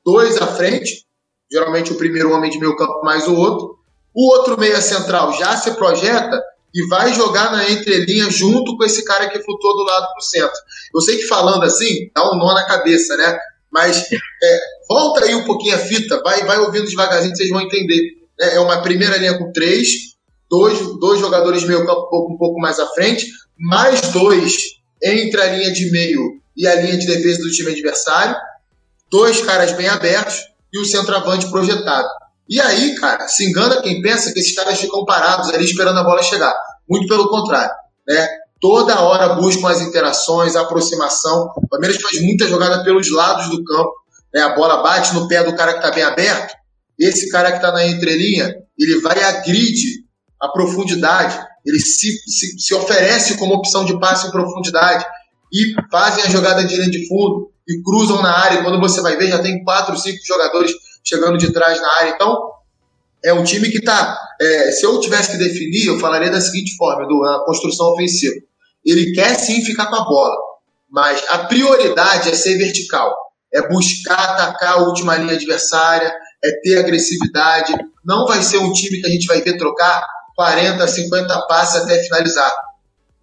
dois 0.05 0.39
à 0.41 0.47
frente, 0.47 1.05
geralmente 1.51 1.91
o 1.91 1.95
primeiro 1.95 2.33
homem 2.33 2.49
de 2.49 2.59
meio 2.59 2.75
campo 2.75 3.01
mais 3.03 3.27
o 3.27 3.35
outro. 3.35 3.75
O 4.13 4.31
outro 4.33 4.59
meia 4.59 4.81
central 4.81 5.33
já 5.33 5.55
se 5.57 5.71
projeta 5.71 6.41
e 6.73 6.87
vai 6.87 7.13
jogar 7.13 7.51
na 7.51 7.69
entrelinha 7.69 8.29
junto 8.29 8.75
com 8.75 8.83
esse 8.83 9.03
cara 9.05 9.29
que 9.29 9.41
flutuou 9.41 9.75
do 9.77 9.83
lado 9.83 10.07
para 10.07 10.19
o 10.19 10.21
centro. 10.21 10.57
Eu 10.93 11.01
sei 11.01 11.17
que 11.17 11.27
falando 11.27 11.63
assim, 11.63 12.09
dá 12.13 12.29
um 12.31 12.37
nó 12.37 12.53
na 12.53 12.65
cabeça, 12.65 13.15
né? 13.15 13.37
Mas 13.75 14.07
é, 14.09 14.59
volta 14.87 15.25
aí 15.25 15.35
um 15.35 15.43
pouquinho 15.43 15.75
a 15.75 15.79
fita, 15.79 16.21
vai, 16.23 16.45
vai 16.45 16.57
ouvindo 16.59 16.87
devagarzinho, 16.87 17.35
vocês 17.35 17.49
vão 17.49 17.59
entender. 17.59 17.99
É, 18.39 18.55
é 18.55 18.59
uma 18.61 18.81
primeira 18.81 19.17
linha 19.17 19.37
com 19.37 19.51
três, 19.51 19.89
dois, 20.49 20.79
dois 20.97 21.19
jogadores 21.19 21.65
meio 21.65 21.85
campo 21.85 22.05
um 22.05 22.09
pouco, 22.09 22.33
um 22.33 22.37
pouco 22.37 22.61
mais 22.61 22.79
à 22.79 22.87
frente, 22.87 23.27
mais 23.59 23.99
dois 24.13 24.55
entre 25.03 25.41
a 25.41 25.47
linha 25.47 25.73
de 25.73 25.91
meio 25.91 26.39
e 26.55 26.65
a 26.65 26.75
linha 26.75 26.97
de 26.97 27.05
defesa 27.05 27.41
do 27.41 27.51
time 27.51 27.71
adversário, 27.71 28.37
dois 29.11 29.41
caras 29.41 29.73
bem 29.73 29.89
abertos 29.89 30.37
e 30.71 30.79
o 30.79 30.85
centroavante 30.85 31.51
projetado. 31.51 32.07
E 32.47 32.61
aí, 32.61 32.95
cara, 32.95 33.27
se 33.27 33.43
engana 33.43 33.81
quem 33.81 34.01
pensa 34.01 34.31
que 34.31 34.39
esses 34.39 34.55
caras 34.55 34.79
ficam 34.79 35.03
parados 35.03 35.49
ali 35.49 35.65
esperando 35.65 35.99
a 35.99 36.03
bola 36.03 36.23
chegar. 36.23 36.55
Muito 36.89 37.09
pelo 37.09 37.27
contrário, 37.27 37.75
né? 38.07 38.25
Toda 38.65 38.99
hora 38.99 39.35
buscam 39.35 39.69
as 39.69 39.79
interações, 39.79 40.55
a 40.55 40.61
aproximação. 40.61 41.53
O 41.55 41.67
Palmeiras 41.67 42.01
faz 42.01 42.19
muita 42.19 42.47
jogada 42.47 42.83
pelos 42.83 43.11
lados 43.11 43.47
do 43.47 43.63
campo. 43.63 43.93
Né? 44.33 44.41
A 44.41 44.55
bola 44.55 44.81
bate 44.81 45.13
no 45.13 45.27
pé 45.27 45.43
do 45.43 45.55
cara 45.55 45.73
que 45.73 45.77
está 45.77 45.91
bem 45.91 46.03
aberto. 46.03 46.55
Esse 46.97 47.29
cara 47.29 47.51
que 47.51 47.57
está 47.57 47.71
na 47.71 47.85
entrelinha, 47.85 48.55
ele 48.75 49.01
vai 49.01 49.23
agride 49.23 50.03
a 50.41 50.47
profundidade. 50.47 51.39
Ele 51.63 51.79
se, 51.79 52.17
se, 52.27 52.59
se 52.59 52.73
oferece 52.73 53.37
como 53.37 53.53
opção 53.53 53.85
de 53.85 53.99
passe 53.99 54.25
em 54.25 54.31
profundidade 54.31 55.05
e 55.53 55.75
fazem 55.91 56.23
a 56.23 56.29
jogada 56.29 56.63
de 56.63 56.75
linha 56.75 56.89
de 56.89 57.07
fundo 57.07 57.51
e 57.69 57.83
cruzam 57.83 58.19
na 58.23 58.35
área. 58.35 58.63
Quando 58.63 58.79
você 58.79 58.99
vai 58.99 59.15
ver, 59.15 59.27
já 59.27 59.43
tem 59.43 59.63
quatro, 59.63 59.95
cinco 59.95 60.17
jogadores 60.25 60.71
chegando 61.05 61.37
de 61.37 61.53
trás 61.53 61.79
na 61.79 61.91
área. 61.99 62.13
Então, 62.15 62.35
é 63.23 63.31
um 63.31 63.43
time 63.43 63.69
que 63.69 63.77
está. 63.77 64.17
É, 64.41 64.71
se 64.71 64.83
eu 64.87 64.99
tivesse 64.99 65.33
que 65.33 65.37
definir, 65.37 65.85
eu 65.85 65.99
falaria 65.99 66.31
da 66.31 66.41
seguinte 66.41 66.75
forma: 66.75 67.07
do, 67.07 67.23
a 67.25 67.45
construção 67.45 67.93
ofensiva. 67.93 68.33
Ele 68.85 69.13
quer 69.13 69.35
sim 69.35 69.63
ficar 69.63 69.87
com 69.87 69.95
a 69.95 70.05
bola, 70.05 70.35
mas 70.89 71.23
a 71.29 71.39
prioridade 71.39 72.29
é 72.29 72.35
ser 72.35 72.57
vertical. 72.57 73.13
É 73.53 73.67
buscar 73.67 74.17
atacar 74.17 74.73
a 74.73 74.81
última 74.83 75.15
linha 75.15 75.33
adversária, 75.33 76.13
é 76.43 76.51
ter 76.61 76.77
agressividade. 76.77 77.73
Não 78.03 78.25
vai 78.25 78.41
ser 78.43 78.57
um 78.57 78.71
time 78.71 78.99
que 78.99 79.07
a 79.07 79.09
gente 79.09 79.25
vai 79.27 79.41
ver 79.41 79.57
trocar 79.57 80.05
40, 80.35 80.87
50 80.87 81.47
passes 81.47 81.81
até 81.81 82.03
finalizar. 82.03 82.53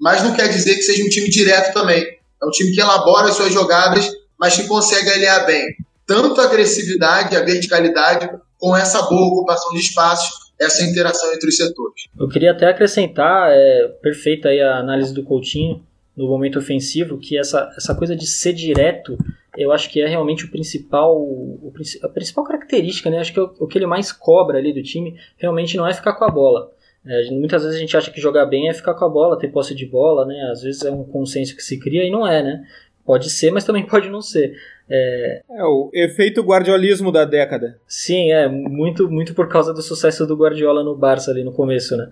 Mas 0.00 0.22
não 0.22 0.34
quer 0.34 0.48
dizer 0.48 0.74
que 0.76 0.82
seja 0.82 1.04
um 1.04 1.08
time 1.08 1.28
direto 1.28 1.72
também. 1.74 2.02
É 2.02 2.46
um 2.46 2.50
time 2.50 2.72
que 2.72 2.80
elabora 2.80 3.28
as 3.28 3.36
suas 3.36 3.52
jogadas, 3.52 4.10
mas 4.38 4.56
que 4.56 4.66
consegue 4.66 5.10
aliar 5.10 5.46
bem 5.46 5.64
tanto 6.06 6.40
a 6.40 6.44
agressividade, 6.44 7.36
a 7.36 7.44
verticalidade, 7.44 8.28
com 8.58 8.76
essa 8.76 9.02
boa 9.02 9.28
ocupação 9.28 9.72
de 9.72 9.80
espaços, 9.80 10.30
essa 10.62 10.84
interação 10.84 11.32
entre 11.32 11.48
os 11.48 11.56
setores. 11.56 12.04
Eu 12.18 12.28
queria 12.28 12.52
até 12.52 12.66
acrescentar, 12.66 13.50
é, 13.50 13.88
perfeita 14.00 14.48
aí 14.48 14.60
a 14.60 14.78
análise 14.78 15.12
do 15.12 15.22
Coutinho 15.22 15.82
no 16.16 16.28
momento 16.28 16.58
ofensivo, 16.58 17.18
que 17.18 17.38
essa, 17.38 17.72
essa 17.76 17.94
coisa 17.94 18.14
de 18.14 18.26
ser 18.26 18.52
direto, 18.52 19.16
eu 19.56 19.72
acho 19.72 19.90
que 19.90 20.00
é 20.00 20.06
realmente 20.06 20.44
o 20.44 20.50
principal, 20.50 21.16
o, 21.16 21.72
a 22.02 22.08
principal 22.08 22.44
característica, 22.44 23.10
né? 23.10 23.18
Acho 23.18 23.32
que 23.32 23.38
é 23.38 23.42
o, 23.42 23.54
o, 23.60 23.66
que 23.66 23.78
ele 23.78 23.86
mais 23.86 24.12
cobra 24.12 24.58
ali 24.58 24.72
do 24.72 24.82
time 24.82 25.16
realmente 25.36 25.76
não 25.76 25.86
é 25.86 25.94
ficar 25.94 26.14
com 26.14 26.24
a 26.24 26.30
bola. 26.30 26.70
É, 27.04 27.30
muitas 27.30 27.62
vezes 27.62 27.76
a 27.76 27.80
gente 27.80 27.96
acha 27.96 28.10
que 28.10 28.20
jogar 28.20 28.46
bem 28.46 28.68
é 28.68 28.74
ficar 28.74 28.94
com 28.94 29.04
a 29.04 29.08
bola, 29.08 29.38
ter 29.38 29.48
posse 29.48 29.74
de 29.74 29.86
bola, 29.86 30.24
né? 30.24 30.50
Às 30.52 30.62
vezes 30.62 30.84
é 30.84 30.90
um 30.90 31.04
consenso 31.04 31.56
que 31.56 31.62
se 31.62 31.78
cria 31.78 32.04
e 32.04 32.10
não 32.10 32.26
é, 32.26 32.42
né? 32.42 32.64
Pode 33.04 33.30
ser, 33.30 33.50
mas 33.50 33.64
também 33.64 33.84
pode 33.86 34.08
não 34.08 34.22
ser. 34.22 34.54
É... 34.88 35.42
é, 35.50 35.64
o 35.64 35.90
efeito 35.92 36.42
guardiolismo 36.42 37.10
da 37.10 37.24
década. 37.24 37.78
Sim, 37.86 38.32
é, 38.32 38.48
muito, 38.48 39.10
muito 39.10 39.34
por 39.34 39.48
causa 39.48 39.72
do 39.72 39.82
sucesso 39.82 40.26
do 40.26 40.36
Guardiola 40.36 40.82
no 40.82 40.96
Barça 40.96 41.30
ali 41.30 41.42
no 41.42 41.52
começo, 41.52 41.96
né? 41.96 42.10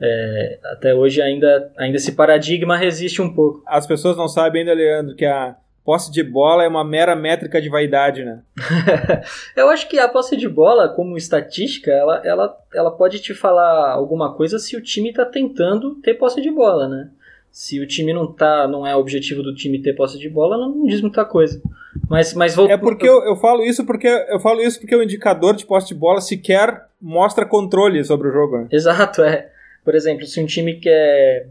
É, 0.00 0.58
até 0.64 0.94
hoje 0.94 1.20
ainda, 1.20 1.72
ainda 1.76 1.96
esse 1.96 2.12
paradigma 2.12 2.76
resiste 2.76 3.20
um 3.20 3.32
pouco. 3.32 3.62
As 3.66 3.86
pessoas 3.86 4.16
não 4.16 4.28
sabem 4.28 4.60
ainda, 4.60 4.74
Leandro, 4.74 5.16
que 5.16 5.24
a 5.24 5.56
posse 5.88 6.12
de 6.12 6.22
bola 6.22 6.62
é 6.62 6.68
uma 6.68 6.84
mera 6.84 7.16
métrica 7.16 7.62
de 7.62 7.70
vaidade, 7.70 8.22
né? 8.22 8.42
Eu 9.56 9.70
acho 9.70 9.88
que 9.88 9.98
a 9.98 10.06
posse 10.06 10.36
de 10.36 10.46
bola, 10.46 10.90
como 10.90 11.16
estatística, 11.16 11.90
ela, 11.90 12.20
ela, 12.24 12.58
ela 12.74 12.90
pode 12.90 13.20
te 13.20 13.32
falar 13.32 13.90
alguma 13.90 14.34
coisa 14.34 14.58
se 14.58 14.76
o 14.76 14.82
time 14.82 15.08
está 15.08 15.24
tentando 15.24 15.94
ter 16.02 16.12
posse 16.12 16.42
de 16.42 16.50
bola, 16.50 16.86
né? 16.86 17.08
Se 17.50 17.80
o 17.80 17.86
time 17.86 18.12
não 18.12 18.32
tá, 18.32 18.68
não 18.68 18.86
é 18.86 18.94
o 18.94 19.00
objetivo 19.00 19.42
do 19.42 19.54
time 19.54 19.80
ter 19.80 19.94
posse 19.94 20.18
de 20.18 20.28
bola, 20.28 20.56
não 20.56 20.86
diz 20.86 21.00
muita 21.00 21.24
coisa. 21.24 21.60
Mas, 22.08 22.34
mas 22.34 22.54
vou... 22.54 22.68
É 22.68 22.76
porque 22.76 23.08
eu, 23.08 23.24
eu 23.24 23.36
falo 23.36 23.64
isso 23.64 23.84
porque 23.84 24.06
eu 24.06 24.38
falo 24.38 24.60
isso 24.60 24.78
porque 24.78 24.94
o 24.94 25.02
indicador 25.02 25.56
de 25.56 25.66
posse 25.66 25.88
de 25.88 25.94
bola 25.94 26.20
sequer 26.20 26.86
mostra 27.00 27.44
controle 27.44 28.04
sobre 28.04 28.28
o 28.28 28.32
jogo. 28.32 28.58
Né? 28.58 28.68
Exato, 28.70 29.22
é. 29.22 29.50
Por 29.84 29.94
exemplo, 29.94 30.26
se 30.26 30.40
um 30.40 30.46
time 30.46 30.74
quer 30.74 31.48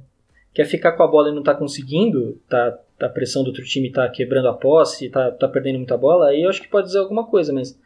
quer 0.54 0.66
ficar 0.66 0.94
com 0.94 1.04
a 1.04 1.08
bola 1.08 1.30
e 1.30 1.36
não 1.36 1.44
tá 1.44 1.54
conseguindo, 1.54 2.42
tá, 2.50 2.80
tá 2.98 3.06
a 3.06 3.10
pressão 3.10 3.44
do 3.44 3.50
outro 3.50 3.64
time 3.64 3.92
tá 3.92 4.10
quebrando 4.10 4.48
a 4.48 4.54
posse, 4.54 5.08
tá, 5.08 5.30
tá 5.30 5.48
perdendo 5.48 5.78
muita 5.78 5.96
bola, 5.96 6.30
aí 6.30 6.42
eu 6.42 6.50
acho 6.50 6.62
que 6.62 6.68
pode 6.68 6.88
dizer 6.88 6.98
alguma 6.98 7.28
coisa, 7.28 7.54
mas 7.54 7.80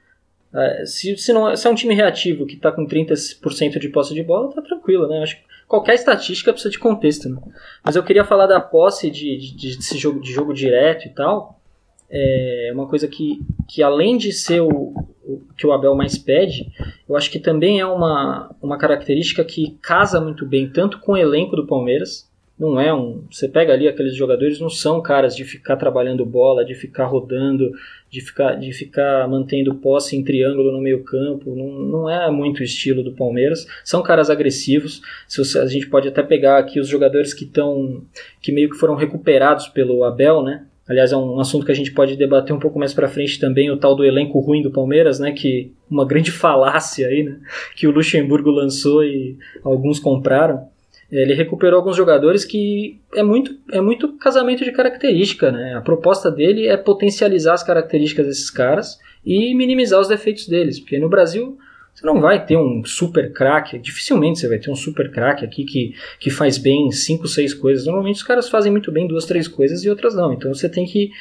é, 0.54 0.86
se, 0.86 1.18
se, 1.18 1.34
não, 1.34 1.54
se 1.56 1.68
é 1.68 1.70
um 1.70 1.76
time 1.76 1.94
reativo 1.94 2.46
que 2.46 2.56
tá 2.56 2.72
com 2.72 2.86
30% 2.86 3.78
de 3.78 3.90
posse 3.90 4.14
de 4.14 4.24
bola, 4.24 4.54
tá 4.54 4.62
tranquilo, 4.62 5.08
né? 5.08 5.20
Eu 5.20 5.24
acho 5.24 5.38
que 5.38 5.44
qualquer 5.72 5.96
estatística 5.96 6.52
precisa 6.52 6.70
de 6.70 6.78
contexto, 6.78 7.30
né? 7.30 7.42
Mas 7.82 7.96
eu 7.96 8.04
queria 8.04 8.26
falar 8.26 8.46
da 8.46 8.60
posse 8.60 9.10
de, 9.10 9.38
de, 9.56 9.78
desse 9.78 9.98
jogo, 9.98 10.20
de 10.20 10.30
jogo 10.30 10.54
direto 10.54 11.06
e 11.06 11.10
tal. 11.10 11.62
É 12.10 12.72
uma 12.74 12.90
coisa 12.90 13.08
que, 13.08 13.40
que 13.70 13.82
além 13.82 14.18
de 14.18 14.34
ser 14.34 14.60
o, 14.60 14.68
o, 14.70 15.42
que 15.58 15.66
o 15.66 15.72
Abel 15.72 15.96
mais 15.96 16.18
pede, 16.18 16.70
eu 17.08 17.16
acho 17.16 17.32
que 17.32 17.40
também 17.40 17.80
é 17.80 17.86
uma, 17.86 18.54
uma 18.62 18.78
característica 18.78 19.46
que 19.46 19.78
casa 19.82 20.20
muito 20.20 20.46
bem 20.46 20.70
tanto 20.70 21.00
com 21.00 21.14
o 21.14 21.18
elenco 21.18 21.56
do 21.56 21.66
Palmeiras, 21.66 22.30
não 22.62 22.80
é 22.80 22.94
um. 22.94 23.24
Você 23.32 23.48
pega 23.48 23.74
ali 23.74 23.88
aqueles 23.88 24.16
jogadores, 24.16 24.60
não 24.60 24.70
são 24.70 25.02
caras 25.02 25.36
de 25.36 25.44
ficar 25.44 25.78
trabalhando 25.78 26.24
bola, 26.24 26.64
de 26.64 26.76
ficar 26.76 27.06
rodando, 27.06 27.72
de 28.08 28.22
ficar, 28.22 28.54
de 28.54 28.72
ficar 28.72 29.28
mantendo 29.28 29.74
posse 29.74 30.16
em 30.16 30.24
triângulo 30.24 30.72
no 30.72 30.80
meio-campo. 30.80 31.56
Não, 31.56 31.72
não 31.72 32.08
é 32.08 32.30
muito 32.30 32.60
o 32.60 32.64
estilo 32.64 33.02
do 33.02 33.14
Palmeiras. 33.14 33.66
São 33.84 34.04
caras 34.04 34.30
agressivos. 34.30 35.02
Se 35.28 35.58
a 35.58 35.66
gente 35.66 35.88
pode 35.90 36.08
até 36.08 36.22
pegar 36.22 36.60
aqui 36.60 36.80
os 36.80 36.88
jogadores 36.88 37.34
que 37.34 37.46
estão. 37.46 38.04
que 38.40 38.52
meio 38.52 38.70
que 38.70 38.78
foram 38.78 38.94
recuperados 38.94 39.68
pelo 39.68 40.04
Abel, 40.04 40.44
né? 40.44 40.68
Aliás, 40.88 41.12
é 41.12 41.18
um 41.18 41.40
assunto 41.40 41.66
que 41.66 41.72
a 41.72 41.76
gente 41.76 41.92
pode 41.92 42.16
debater 42.16 42.56
um 42.56 42.60
pouco 42.60 42.78
mais 42.78 42.94
para 42.94 43.08
frente 43.08 43.40
também, 43.40 43.72
o 43.72 43.78
tal 43.78 43.96
do 43.96 44.06
elenco 44.06 44.40
ruim 44.40 44.62
do 44.62 44.70
Palmeiras, 44.70 45.20
né? 45.20 45.32
Que 45.32 45.72
uma 45.90 46.06
grande 46.06 46.32
falácia 46.32 47.08
aí, 47.08 47.24
né? 47.24 47.40
Que 47.76 47.88
o 47.88 47.92
Luxemburgo 47.92 48.52
lançou 48.52 49.04
e 49.04 49.36
alguns 49.64 50.00
compraram. 50.00 50.70
Ele 51.12 51.34
recuperou 51.34 51.80
alguns 51.80 51.98
jogadores 51.98 52.46
que 52.46 53.00
é 53.14 53.22
muito, 53.22 53.58
é 53.72 53.82
muito 53.82 54.14
casamento 54.14 54.64
de 54.64 54.72
característica, 54.72 55.52
né? 55.52 55.76
A 55.76 55.82
proposta 55.82 56.32
dele 56.32 56.68
é 56.68 56.78
potencializar 56.78 57.54
as 57.54 57.64
características 57.64 58.28
desses 58.28 58.50
caras 58.50 58.98
e 59.26 59.54
minimizar 59.54 60.00
os 60.00 60.08
defeitos 60.08 60.48
deles, 60.48 60.80
porque 60.80 60.98
no 60.98 61.10
Brasil 61.10 61.58
você 61.94 62.06
não 62.06 62.22
vai 62.22 62.46
ter 62.46 62.56
um 62.56 62.84
super 62.86 63.34
craque, 63.34 63.78
dificilmente 63.78 64.40
você 64.40 64.48
vai 64.48 64.58
ter 64.58 64.72
um 64.72 64.76
super 64.76 65.12
craque 65.12 65.44
aqui 65.44 65.66
que, 65.66 65.94
que 66.20 66.30
faz 66.30 66.58
bem 66.58 66.90
cinco, 66.92 67.28
seis 67.28 67.54
coisas. 67.54 67.86
Normalmente 67.86 68.16
os 68.16 68.24
caras 68.24 68.48
fazem 68.48 68.72
muito 68.72 68.92
bem 68.92 69.06
duas, 69.06 69.26
três 69.26 69.48
coisas 69.48 69.84
e 69.84 69.90
outras 69.90 70.16
não. 70.16 70.32
Então 70.32 70.54
você 70.54 70.70
tem 70.70 70.86
que, 70.86 71.12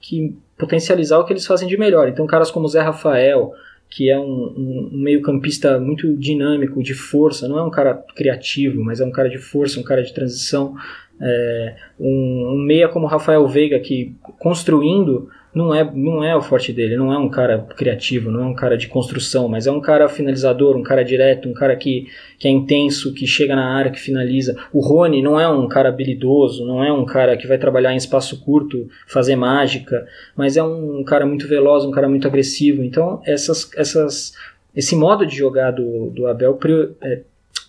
que 0.00 0.34
potencializar 0.58 1.18
o 1.18 1.24
que 1.24 1.32
eles 1.32 1.46
fazem 1.46 1.68
de 1.68 1.76
melhor. 1.76 2.08
Então 2.08 2.26
caras 2.26 2.50
como 2.50 2.66
Zé 2.66 2.80
Rafael, 2.80 3.52
que 3.90 4.10
é 4.10 4.18
um, 4.18 4.54
um 4.56 4.90
meio-campista 4.92 5.78
muito 5.78 6.14
dinâmico, 6.16 6.82
de 6.82 6.94
força, 6.94 7.48
não 7.48 7.58
é 7.58 7.62
um 7.62 7.70
cara 7.70 7.94
criativo, 8.14 8.82
mas 8.84 9.00
é 9.00 9.04
um 9.04 9.10
cara 9.10 9.28
de 9.28 9.38
força, 9.38 9.80
um 9.80 9.84
cara 9.84 10.02
de 10.02 10.12
transição. 10.12 10.74
É, 11.20 11.76
um, 11.98 12.54
um 12.54 12.58
meia 12.58 12.88
como 12.88 13.06
Rafael 13.06 13.46
Veiga, 13.48 13.78
que 13.80 14.14
construindo 14.38 15.30
não 15.56 15.74
é, 15.74 15.82
não 15.90 16.22
é 16.22 16.36
o 16.36 16.42
forte 16.42 16.70
dele, 16.70 16.98
não 16.98 17.10
é 17.10 17.16
um 17.16 17.30
cara 17.30 17.58
criativo, 17.74 18.30
não 18.30 18.42
é 18.42 18.46
um 18.46 18.54
cara 18.54 18.76
de 18.76 18.88
construção, 18.88 19.48
mas 19.48 19.66
é 19.66 19.72
um 19.72 19.80
cara 19.80 20.06
finalizador, 20.06 20.76
um 20.76 20.82
cara 20.82 21.02
direto, 21.02 21.48
um 21.48 21.54
cara 21.54 21.74
que, 21.74 22.08
que 22.38 22.46
é 22.46 22.50
intenso, 22.50 23.14
que 23.14 23.26
chega 23.26 23.56
na 23.56 23.74
área, 23.74 23.90
que 23.90 23.98
finaliza. 23.98 24.54
O 24.70 24.80
Rony 24.80 25.22
não 25.22 25.40
é 25.40 25.48
um 25.48 25.66
cara 25.66 25.88
habilidoso, 25.88 26.66
não 26.66 26.84
é 26.84 26.92
um 26.92 27.06
cara 27.06 27.38
que 27.38 27.46
vai 27.46 27.56
trabalhar 27.56 27.94
em 27.94 27.96
espaço 27.96 28.38
curto, 28.44 28.86
fazer 29.06 29.34
mágica, 29.34 30.06
mas 30.36 30.58
é 30.58 30.62
um, 30.62 31.02
cara 31.02 31.24
muito 31.24 31.48
veloz, 31.48 31.86
um 31.86 31.90
cara 31.90 32.06
muito 32.06 32.28
agressivo. 32.28 32.84
Então, 32.84 33.22
essas, 33.24 33.70
essas, 33.78 34.34
esse 34.74 34.94
modo 34.94 35.24
de 35.24 35.34
jogar 35.34 35.70
do, 35.70 36.10
do 36.10 36.26
Abel 36.26 36.52
pri, 36.56 36.90
é, 37.00 37.22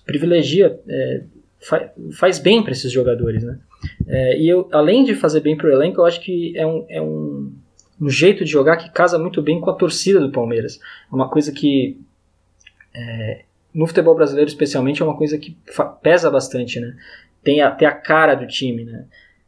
privilegia, 0.06 0.78
é, 0.90 1.22
fa, 1.62 1.90
faz 2.12 2.38
bem 2.38 2.62
para 2.62 2.74
esses 2.74 2.92
jogadores, 2.92 3.44
né? 3.44 3.58
É, 4.06 4.38
e 4.38 4.50
eu, 4.50 4.68
além 4.74 5.06
de 5.06 5.16
fazer 5.16 5.40
bem 5.40 5.56
para 5.56 5.68
o 5.68 5.72
elenco, 5.72 6.02
eu 6.02 6.06
acho 6.06 6.20
que 6.20 6.52
é 6.58 6.68
um, 6.68 6.86
é 6.90 7.02
um 7.02 7.50
um 8.00 8.10
jeito 8.10 8.44
de 8.46 8.52
jogar 8.52 8.78
que 8.78 8.92
casa 8.92 9.18
muito 9.18 9.42
bem 9.42 9.60
com 9.60 9.70
a 9.70 9.76
torcida 9.76 10.20
do 10.20 10.32
Palmeiras. 10.32 10.80
É 11.12 11.16
uma 11.16 11.30
coisa 11.30 11.52
que 11.52 12.00
é, 12.96 13.44
no 13.74 13.86
futebol 13.86 14.16
brasileiro 14.16 14.50
especialmente 14.50 15.02
é 15.02 15.06
uma 15.06 15.18
coisa 15.18 15.38
que 15.38 15.58
pesa 16.02 16.30
bastante, 16.30 16.80
né? 16.80 16.96
Tem 17.44 17.62
até 17.62 17.86
a 17.86 17.92
cara 17.92 18.36
do 18.36 18.48
time, 18.48 18.84
né? 18.84 19.06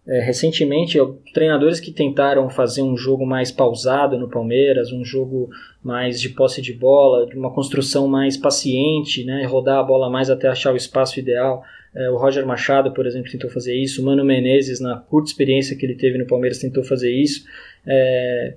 É, 0.08 0.22
recentemente, 0.22 0.98
treinadores 1.34 1.80
que 1.80 1.92
tentaram 1.92 2.50
fazer 2.50 2.82
um 2.82 2.98
jogo 2.98 3.28
mais 3.28 3.52
pausado 3.52 4.18
no 4.18 4.28
Palmeiras, 4.28 4.92
um 4.92 5.06
jogo 5.06 5.50
mais 5.84 6.20
de 6.20 6.30
posse 6.30 6.64
de 6.64 6.74
bola, 6.74 7.28
de 7.28 7.38
uma 7.38 7.54
construção 7.54 8.08
mais 8.08 8.36
paciente, 8.36 9.24
né? 9.24 9.46
rodar 9.46 9.78
a 9.78 9.84
bola 9.84 10.10
mais 10.10 10.32
até 10.32 10.48
achar 10.48 10.74
o 10.74 10.78
espaço 10.78 11.20
ideal. 11.20 11.64
É, 11.96 12.10
o 12.10 12.18
Roger 12.18 12.46
Machado, 12.46 12.92
por 12.92 13.06
exemplo, 13.06 13.32
tentou 13.32 13.50
fazer 13.50 13.76
isso. 13.76 14.02
O 14.02 14.06
Mano 14.06 14.24
Menezes, 14.24 14.80
na 14.80 14.98
curta 14.98 15.30
experiência 15.30 15.76
que 15.76 15.86
ele 15.86 15.96
teve 15.96 16.18
no 16.18 16.26
Palmeiras, 16.26 16.60
tentou 16.60 16.84
fazer 16.84 17.12
isso. 17.12 17.44
É, 17.86 18.56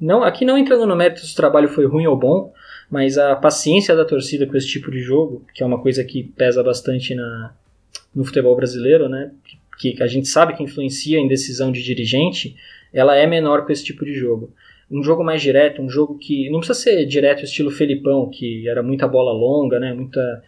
não, 0.00 0.22
aqui 0.22 0.44
não 0.44 0.58
entrando 0.58 0.86
no 0.86 0.94
mérito 0.94 1.20
se 1.20 1.32
o 1.32 1.36
trabalho 1.36 1.68
foi 1.68 1.86
ruim 1.86 2.06
ou 2.06 2.16
bom, 2.16 2.52
mas 2.90 3.18
a 3.18 3.34
paciência 3.34 3.96
da 3.96 4.04
torcida 4.04 4.46
com 4.46 4.56
esse 4.56 4.68
tipo 4.68 4.90
de 4.90 5.00
jogo, 5.00 5.44
que 5.54 5.62
é 5.62 5.66
uma 5.66 5.80
coisa 5.80 6.04
que 6.04 6.22
pesa 6.22 6.62
bastante 6.62 7.14
na, 7.14 7.54
no 8.14 8.24
futebol 8.24 8.54
brasileiro, 8.54 9.08
né? 9.08 9.30
Que, 9.78 9.92
que 9.92 10.02
a 10.02 10.06
gente 10.06 10.28
sabe 10.28 10.54
que 10.54 10.62
influencia 10.62 11.18
em 11.18 11.28
decisão 11.28 11.72
de 11.72 11.82
dirigente, 11.82 12.56
ela 12.92 13.16
é 13.16 13.26
menor 13.26 13.64
com 13.64 13.72
esse 13.72 13.84
tipo 13.84 14.04
de 14.04 14.14
jogo. 14.14 14.52
Um 14.90 15.02
jogo 15.02 15.24
mais 15.24 15.42
direto, 15.42 15.82
um 15.82 15.90
jogo 15.90 16.16
que 16.16 16.48
não 16.48 16.60
precisa 16.60 16.78
ser 16.78 17.06
direto 17.06 17.44
estilo 17.44 17.70
Felipão, 17.70 18.30
que 18.30 18.68
era 18.68 18.82
muita 18.82 19.08
bola 19.08 19.32
longa, 19.32 19.80
né? 19.80 19.92
Muita 19.92 20.42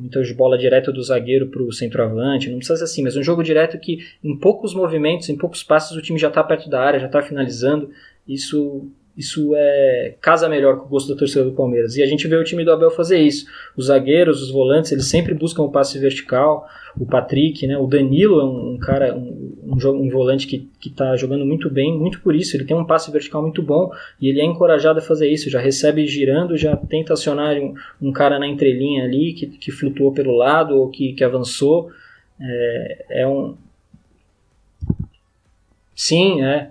muita 0.00 0.20
bola 0.34 0.56
direto 0.56 0.92
do 0.92 1.02
zagueiro 1.02 1.48
para 1.48 1.62
o 1.62 1.72
centroavante, 1.72 2.48
não 2.48 2.56
precisa 2.56 2.78
ser 2.78 2.84
assim, 2.84 3.02
mas 3.02 3.16
um 3.16 3.22
jogo 3.22 3.42
direto 3.42 3.78
que 3.78 3.98
em 4.24 4.36
poucos 4.36 4.74
movimentos, 4.74 5.28
em 5.28 5.36
poucos 5.36 5.62
passos 5.62 5.96
o 5.96 6.02
time 6.02 6.18
já 6.18 6.28
está 6.28 6.42
perto 6.42 6.70
da 6.70 6.80
área, 6.80 6.98
já 6.98 7.06
está 7.06 7.20
finalizando. 7.22 7.90
Isso 8.26 8.88
isso 9.16 9.52
é 9.54 10.14
casa 10.20 10.48
melhor 10.48 10.78
com 10.78 10.86
o 10.86 10.88
gosto 10.88 11.08
do 11.08 11.16
torcedor 11.16 11.50
do 11.50 11.56
Palmeiras. 11.56 11.94
E 11.96 12.02
a 12.02 12.06
gente 12.06 12.26
vê 12.26 12.36
o 12.36 12.44
time 12.44 12.64
do 12.64 12.72
Abel 12.72 12.90
fazer 12.90 13.18
isso. 13.18 13.44
Os 13.76 13.86
zagueiros, 13.86 14.40
os 14.40 14.50
volantes, 14.50 14.92
eles 14.92 15.06
sempre 15.06 15.34
buscam 15.34 15.62
o 15.62 15.70
passe 15.70 15.98
vertical. 15.98 16.66
O 16.98 17.06
Patrick, 17.06 17.66
né? 17.66 17.76
O 17.78 17.86
Danilo 17.86 18.40
é 18.40 18.44
um, 18.44 18.78
cara, 18.78 19.14
um, 19.16 19.54
um, 19.64 19.88
um, 19.88 20.10
volante 20.10 20.46
que 20.46 20.68
está 20.84 21.16
jogando 21.16 21.44
muito 21.44 21.70
bem, 21.70 21.96
muito 21.96 22.20
por 22.20 22.34
isso. 22.34 22.56
Ele 22.56 22.64
tem 22.64 22.76
um 22.76 22.84
passe 22.84 23.10
vertical 23.10 23.42
muito 23.42 23.62
bom 23.62 23.90
e 24.20 24.28
ele 24.28 24.40
é 24.40 24.44
encorajado 24.44 24.98
a 24.98 25.02
fazer 25.02 25.28
isso. 25.28 25.50
Já 25.50 25.60
recebe 25.60 26.06
girando, 26.06 26.56
já 26.56 26.76
tenta 26.76 27.12
acionar 27.12 27.56
um, 27.56 27.74
um 28.00 28.12
cara 28.12 28.38
na 28.38 28.46
entrelinha 28.46 29.04
ali 29.04 29.32
que, 29.32 29.46
que 29.46 29.70
flutuou 29.70 30.12
pelo 30.12 30.36
lado 30.36 30.76
ou 30.76 30.88
que, 30.88 31.12
que 31.12 31.24
avançou. 31.24 31.90
É, 32.40 33.06
é 33.22 33.26
um. 33.26 33.56
Sim, 35.94 36.42
é. 36.42 36.70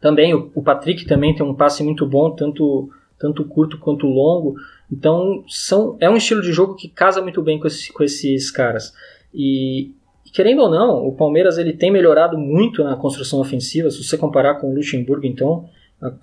Também 0.00 0.34
o, 0.34 0.50
o 0.54 0.62
Patrick 0.62 1.06
também 1.06 1.34
tem 1.34 1.44
um 1.44 1.54
passe 1.54 1.82
muito 1.82 2.06
bom, 2.06 2.30
tanto 2.30 2.90
tanto 3.20 3.44
curto 3.44 3.78
quanto 3.78 4.06
longo. 4.06 4.56
Então 4.90 5.44
são, 5.46 5.96
é 6.00 6.08
um 6.10 6.16
estilo 6.16 6.40
de 6.40 6.52
jogo 6.52 6.74
que 6.74 6.88
casa 6.88 7.20
muito 7.22 7.40
bem 7.42 7.60
com, 7.60 7.66
esse, 7.68 7.92
com 7.92 8.02
esses 8.02 8.50
caras. 8.50 8.92
E, 9.34 9.92
querendo 10.32 10.62
ou 10.62 10.70
não, 10.70 11.06
o 11.06 11.12
Palmeiras 11.12 11.58
ele 11.58 11.72
tem 11.72 11.90
melhorado 11.90 12.36
muito 12.38 12.82
na 12.82 12.96
construção 12.96 13.40
ofensiva. 13.40 13.90
Se 13.90 14.02
você 14.02 14.16
comparar 14.16 14.54
com 14.56 14.70
o 14.70 14.74
Luxemburgo, 14.74 15.26
então 15.26 15.68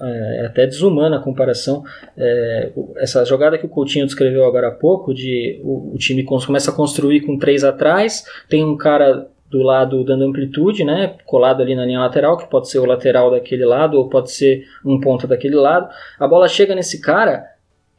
é, 0.01 0.45
até 0.45 0.65
desumana 0.65 1.17
a 1.17 1.21
comparação. 1.21 1.83
É, 2.17 2.71
essa 2.97 3.23
jogada 3.25 3.57
que 3.57 3.65
o 3.65 3.69
Coutinho 3.69 4.05
descreveu 4.05 4.45
agora 4.45 4.69
há 4.69 4.71
pouco, 4.71 5.13
de 5.13 5.61
o, 5.63 5.93
o 5.93 5.97
time 5.97 6.23
começa 6.23 6.71
a 6.71 6.73
construir 6.73 7.21
com 7.21 7.37
três 7.37 7.63
atrás, 7.63 8.25
tem 8.49 8.63
um 8.63 8.75
cara 8.75 9.27
do 9.49 9.61
lado 9.61 10.03
dando 10.03 10.25
amplitude, 10.25 10.83
né, 10.83 11.15
colado 11.25 11.61
ali 11.61 11.73
na 11.73 11.85
linha 11.85 11.99
lateral, 11.99 12.37
que 12.37 12.49
pode 12.49 12.69
ser 12.69 12.79
o 12.79 12.85
lateral 12.85 13.31
daquele 13.31 13.65
lado 13.65 13.97
ou 13.97 14.09
pode 14.09 14.31
ser 14.31 14.65
um 14.85 14.99
ponta 14.99 15.25
daquele 15.25 15.55
lado. 15.55 15.89
A 16.19 16.27
bola 16.27 16.47
chega 16.49 16.75
nesse 16.75 16.99
cara, 16.99 17.45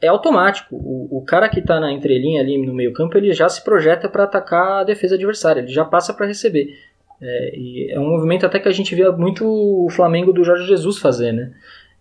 é 0.01 0.07
automático. 0.07 0.75
O, 0.75 1.19
o 1.19 1.21
cara 1.25 1.49
que 1.49 1.59
está 1.59 1.79
na 1.79 1.91
entrelinha 1.91 2.41
ali 2.41 2.57
no 2.57 2.73
meio 2.73 2.93
campo, 2.93 3.17
ele 3.17 3.33
já 3.33 3.49
se 3.49 3.63
projeta 3.63 4.07
para 4.07 4.23
atacar 4.23 4.81
a 4.81 4.83
defesa 4.83 5.15
adversária, 5.15 5.61
ele 5.61 5.71
já 5.71 5.85
passa 5.85 6.13
para 6.13 6.27
receber. 6.27 6.77
É, 7.21 7.51
e 7.55 7.91
é 7.91 7.99
um 7.99 8.09
movimento 8.09 8.45
até 8.45 8.59
que 8.59 8.67
a 8.67 8.73
gente 8.73 8.95
via 8.95 9.11
muito 9.11 9.45
o 9.45 9.89
Flamengo 9.89 10.31
do 10.31 10.43
Jorge 10.43 10.65
Jesus 10.65 10.99
fazer, 10.99 11.33
né? 11.33 11.51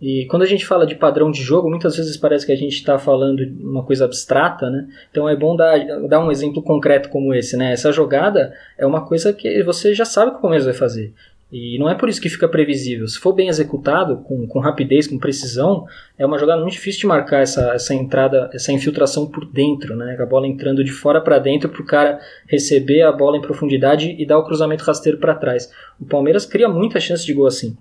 E 0.00 0.26
quando 0.26 0.42
a 0.42 0.46
gente 0.46 0.64
fala 0.64 0.86
de 0.86 0.94
padrão 0.94 1.28
de 1.28 1.42
jogo, 1.42 1.68
muitas 1.68 1.96
vezes 1.96 2.16
parece 2.16 2.46
que 2.46 2.52
a 2.52 2.56
gente 2.56 2.74
está 2.74 2.98
falando 2.98 3.40
uma 3.60 3.82
coisa 3.82 4.04
abstrata, 4.04 4.70
né? 4.70 4.86
Então 5.10 5.28
é 5.28 5.34
bom 5.34 5.56
dar, 5.56 5.76
dar 6.06 6.20
um 6.20 6.30
exemplo 6.30 6.62
concreto 6.62 7.08
como 7.08 7.34
esse, 7.34 7.56
né? 7.56 7.72
Essa 7.72 7.90
jogada 7.90 8.54
é 8.76 8.86
uma 8.86 9.04
coisa 9.04 9.32
que 9.32 9.60
você 9.64 9.92
já 9.92 10.04
sabe 10.04 10.30
que 10.30 10.38
o 10.38 10.40
Palmeiras 10.40 10.66
vai 10.66 10.74
fazer. 10.74 11.12
E 11.50 11.78
não 11.78 11.88
é 11.88 11.94
por 11.94 12.08
isso 12.10 12.20
que 12.20 12.28
fica 12.28 12.46
previsível. 12.46 13.08
Se 13.08 13.18
for 13.18 13.32
bem 13.32 13.48
executado, 13.48 14.18
com, 14.18 14.46
com 14.46 14.58
rapidez, 14.58 15.06
com 15.06 15.18
precisão, 15.18 15.86
é 16.18 16.26
uma 16.26 16.38
jogada 16.38 16.60
muito 16.60 16.74
difícil 16.74 17.00
de 17.00 17.06
marcar 17.06 17.40
essa, 17.40 17.72
essa 17.72 17.94
entrada, 17.94 18.50
essa 18.52 18.70
infiltração 18.70 19.26
por 19.26 19.46
dentro, 19.46 19.96
né? 19.96 20.14
A 20.20 20.26
bola 20.26 20.46
entrando 20.46 20.84
de 20.84 20.92
fora 20.92 21.22
para 21.22 21.38
dentro 21.38 21.70
para 21.70 21.80
o 21.80 21.86
cara 21.86 22.20
receber 22.46 23.02
a 23.02 23.12
bola 23.12 23.38
em 23.38 23.40
profundidade 23.40 24.14
e 24.18 24.26
dar 24.26 24.38
o 24.38 24.44
cruzamento 24.44 24.84
rasteiro 24.84 25.18
para 25.18 25.34
trás. 25.34 25.72
O 25.98 26.04
Palmeiras 26.04 26.44
cria 26.44 26.68
muita 26.68 27.00
chance 27.00 27.24
de 27.24 27.32
gol 27.32 27.46
assim. 27.46 27.76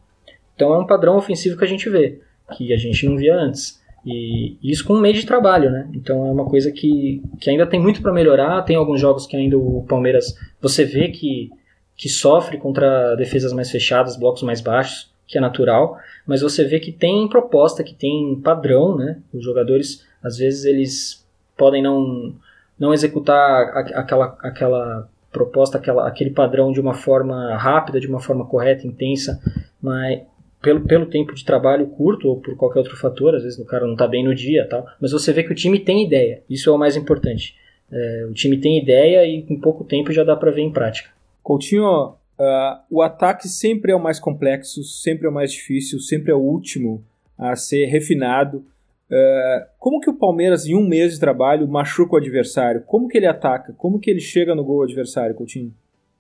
Então 0.56 0.74
é 0.74 0.80
um 0.80 0.88
padrão 0.88 1.18
ofensivo 1.18 1.58
que 1.58 1.66
a 1.66 1.68
gente 1.68 1.90
vê, 1.90 2.22
que 2.56 2.74
a 2.74 2.78
gente 2.78 3.06
não 3.06 3.18
via 3.18 3.36
antes. 3.36 3.82
E 4.06 4.58
isso 4.64 4.86
com 4.86 4.94
um 4.94 5.02
mês 5.02 5.18
de 5.18 5.26
trabalho, 5.26 5.70
né? 5.70 5.90
Então 5.94 6.26
é 6.26 6.32
uma 6.32 6.46
coisa 6.46 6.72
que, 6.72 7.22
que 7.42 7.50
ainda 7.50 7.68
tem 7.68 7.80
muito 7.80 8.02
para 8.02 8.14
melhorar. 8.14 8.62
Tem 8.62 8.78
alguns 8.78 9.02
jogos 9.02 9.28
que 9.28 9.36
ainda 9.36 9.58
o 9.58 9.86
Palmeiras 9.88 10.34
você 10.62 10.86
vê 10.86 11.10
que, 11.10 11.50
que 11.98 12.08
sofre 12.08 12.58
contra 12.58 13.16
defesas 13.16 13.52
mais 13.52 13.72
fechadas, 13.72 14.16
blocos 14.16 14.44
mais 14.44 14.62
baixos, 14.62 15.12
que 15.28 15.38
é 15.38 15.42
natural, 15.42 15.98
mas 16.26 16.42
você 16.42 16.64
vê 16.64 16.80
que 16.80 16.92
tem 16.92 17.28
proposta, 17.28 17.84
que 17.84 17.94
tem 17.94 18.40
padrão, 18.42 18.96
né? 18.96 19.20
Os 19.34 19.44
jogadores 19.44 20.06
às 20.24 20.38
vezes 20.38 20.64
eles 20.64 21.28
podem 21.58 21.82
não 21.82 22.34
não 22.80 22.94
executar 22.94 23.76
aquela 23.76 24.38
aquela 24.42 25.10
proposta, 25.32 25.78
aquela, 25.78 26.08
aquele 26.08 26.32
padrão 26.32 26.72
de 26.72 26.80
uma 26.80 26.94
forma 26.94 27.56
rápida, 27.58 28.00
de 28.00 28.08
uma 28.08 28.20
forma 28.20 28.46
correta, 28.46 28.88
intensa, 28.88 29.40
mas 29.82 30.22
pelo, 30.62 30.82
pelo 30.82 31.06
tempo 31.06 31.34
de 31.36 31.46
trabalho 31.46 31.88
curto 31.88 32.30
ou 32.30 32.40
por 32.40 32.56
qualquer 32.56 32.80
outro 32.80 32.98
fator, 32.98 33.36
às 33.36 33.44
vezes 33.44 33.60
o 33.60 33.66
cara 33.66 33.86
não 33.86 33.94
está 33.94 34.08
bem 34.08 34.24
no 34.24 34.34
dia 34.34 34.68
tal, 34.68 34.88
mas 35.00 35.12
você 35.12 35.32
vê 35.34 35.44
que 35.44 35.52
o 35.52 35.56
time 35.56 35.80
tem 35.80 36.04
ideia, 36.04 36.42
isso 36.50 36.70
é 36.70 36.74
o 36.74 36.78
mais 36.78 36.96
importante. 36.96 37.56
É, 37.92 38.28
o 38.30 38.34
time 38.34 38.58
tem 38.58 38.78
ideia 38.78 39.26
e 39.26 39.46
em 39.48 39.60
pouco 39.60 39.84
tempo 39.84 40.12
já 40.12 40.24
dá 40.24 40.36
para 40.36 40.52
ver 40.52 40.62
em 40.62 40.72
prática. 40.72 41.10
Coutinho, 41.48 42.10
uh, 42.10 42.78
o 42.92 43.02
ataque 43.02 43.48
sempre 43.48 43.94
é 43.94 43.96
o 43.96 44.04
mais 44.04 44.20
complexo, 44.20 44.84
sempre 44.84 45.28
é 45.28 45.30
o 45.30 45.34
mais 45.34 45.50
difícil, 45.54 45.98
sempre 45.98 46.30
é 46.30 46.36
o 46.36 46.40
último 46.40 47.06
a 47.40 47.56
ser 47.56 47.86
refinado. 47.86 48.66
Uh, 49.10 49.66
como 49.80 50.02
que 50.02 50.10
o 50.10 50.14
Palmeiras, 50.14 50.66
em 50.66 50.76
um 50.76 50.86
mês 50.86 51.14
de 51.14 51.22
trabalho, 51.22 51.66
machuca 51.66 52.16
o 52.16 52.18
adversário? 52.18 52.84
Como 52.86 53.08
que 53.08 53.18
ele 53.18 53.28
ataca? 53.28 53.74
Como 53.78 53.98
que 53.98 54.12
ele 54.12 54.20
chega 54.20 54.54
no 54.54 54.62
gol 54.62 54.84
adversário, 54.84 55.34
Coutinho? 55.36 55.74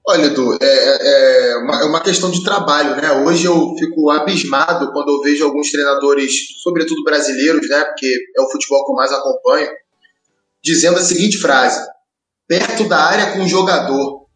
Olha, 0.07 0.27
Edu, 0.27 0.53
é, 0.53 0.65
é, 0.65 1.51
é, 1.51 1.57
uma, 1.57 1.81
é, 1.81 1.83
uma, 1.83 1.99
questão 2.01 2.31
de 2.31 2.41
trabalho, 2.41 2.95
né? 2.95 3.11
Hoje 3.11 3.47
eu 3.47 3.75
fico 3.77 4.09
abismado 4.09 4.93
quando 4.93 5.09
eu 5.09 5.21
vejo 5.21 5.43
alguns 5.43 5.69
treinadores, 5.69 6.61
sobretudo 6.63 7.03
brasileiros, 7.03 7.67
né? 7.67 7.83
Porque 7.83 8.07
é 8.33 8.41
o 8.41 8.49
futebol 8.49 8.85
que 8.85 8.91
eu 8.93 8.95
mais 8.95 9.11
acompanho, 9.11 9.67
dizendo 10.63 10.95
a 10.95 11.01
seguinte 11.01 11.37
frase: 11.37 11.85
perto 12.47 12.87
da 12.87 12.97
área 12.97 13.33
com 13.33 13.39
o 13.43 13.47
jogador, 13.49 14.26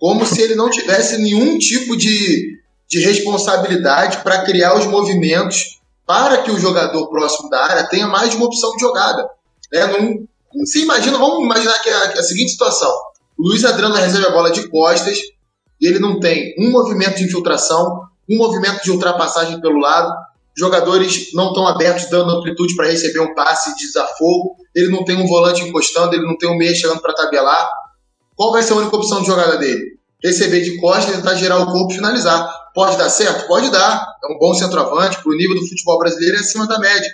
como 0.00 0.26
se 0.26 0.40
ele 0.40 0.56
não 0.56 0.70
tivesse 0.70 1.18
nenhum 1.18 1.58
tipo 1.58 1.96
de, 1.96 2.58
de 2.88 3.00
responsabilidade 3.00 4.22
para 4.24 4.42
criar 4.42 4.76
os 4.76 4.86
movimentos 4.86 5.78
para 6.06 6.38
que 6.38 6.50
o 6.50 6.58
jogador 6.58 7.08
próximo 7.08 7.48
da 7.48 7.62
área 7.62 7.84
tenha 7.84 8.08
mais 8.08 8.30
de 8.30 8.36
uma 8.36 8.46
opção 8.46 8.72
de 8.72 8.80
jogada. 8.80 9.28
Né? 9.72 9.86
Não, 9.86 10.66
se 10.66 10.82
imagina, 10.82 11.18
vamos 11.18 11.44
imaginar 11.44 11.78
que 11.80 11.90
a, 11.90 12.04
a 12.14 12.22
seguinte 12.22 12.50
situação 12.50 12.90
Luiz 13.40 13.64
Adriano 13.64 13.94
recebe 13.94 14.26
a 14.26 14.30
bola 14.30 14.50
de 14.50 14.68
costas, 14.68 15.18
ele 15.80 15.98
não 15.98 16.20
tem 16.20 16.54
um 16.58 16.70
movimento 16.70 17.16
de 17.16 17.24
infiltração, 17.24 18.02
um 18.28 18.36
movimento 18.36 18.82
de 18.82 18.90
ultrapassagem 18.90 19.58
pelo 19.62 19.78
lado, 19.78 20.12
jogadores 20.54 21.32
não 21.32 21.48
estão 21.48 21.66
abertos 21.66 22.10
dando 22.10 22.32
amplitude 22.32 22.76
para 22.76 22.88
receber 22.88 23.20
um 23.20 23.34
passe 23.34 23.74
de 23.76 23.86
desafogo, 23.86 24.56
ele 24.76 24.90
não 24.90 25.04
tem 25.04 25.16
um 25.16 25.26
volante 25.26 25.62
encostando, 25.62 26.14
ele 26.14 26.26
não 26.26 26.36
tem 26.36 26.50
um 26.50 26.56
meia 26.56 26.74
chegando 26.74 27.00
para 27.00 27.14
tabelar. 27.14 27.66
Qual 28.40 28.52
vai 28.52 28.62
ser 28.62 28.72
a 28.72 28.76
única 28.76 28.96
opção 28.96 29.20
de 29.20 29.26
jogada 29.26 29.58
dele? 29.58 29.98
Receber 30.24 30.62
de 30.62 30.80
costas, 30.80 31.14
tentar 31.14 31.34
girar 31.34 31.60
o 31.60 31.66
corpo 31.70 31.92
e 31.92 31.96
finalizar. 31.96 32.50
Pode 32.74 32.96
dar 32.96 33.10
certo? 33.10 33.46
Pode 33.46 33.70
dar. 33.70 34.02
É 34.24 34.32
um 34.32 34.38
bom 34.38 34.54
centroavante, 34.54 35.22
para 35.22 35.30
o 35.30 35.36
nível 35.36 35.56
do 35.56 35.68
futebol 35.68 35.98
brasileiro 35.98 36.38
é 36.38 36.40
acima 36.40 36.66
da 36.66 36.78
média. 36.78 37.10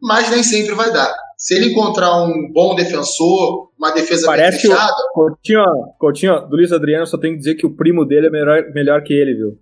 Mas 0.00 0.30
nem 0.30 0.40
sempre 0.40 0.76
vai 0.76 0.92
dar. 0.92 1.12
Se 1.36 1.56
ele 1.56 1.72
encontrar 1.72 2.22
um 2.22 2.52
bom 2.52 2.76
defensor, 2.76 3.72
uma 3.76 3.90
defesa 3.90 4.26
Parece 4.26 4.68
bem 4.68 4.76
fechada. 4.76 4.94
Que 4.94 5.02
o 5.02 5.12
Coutinho, 5.14 5.64
Coutinho, 5.98 6.40
do 6.48 6.54
Luiz 6.54 6.70
Adriano, 6.70 7.08
só 7.08 7.18
tem 7.18 7.32
que 7.32 7.38
dizer 7.38 7.56
que 7.56 7.66
o 7.66 7.74
primo 7.74 8.04
dele 8.04 8.28
é 8.28 8.30
melhor, 8.30 8.62
melhor 8.72 9.02
que 9.02 9.12
ele, 9.12 9.34
viu? 9.34 9.58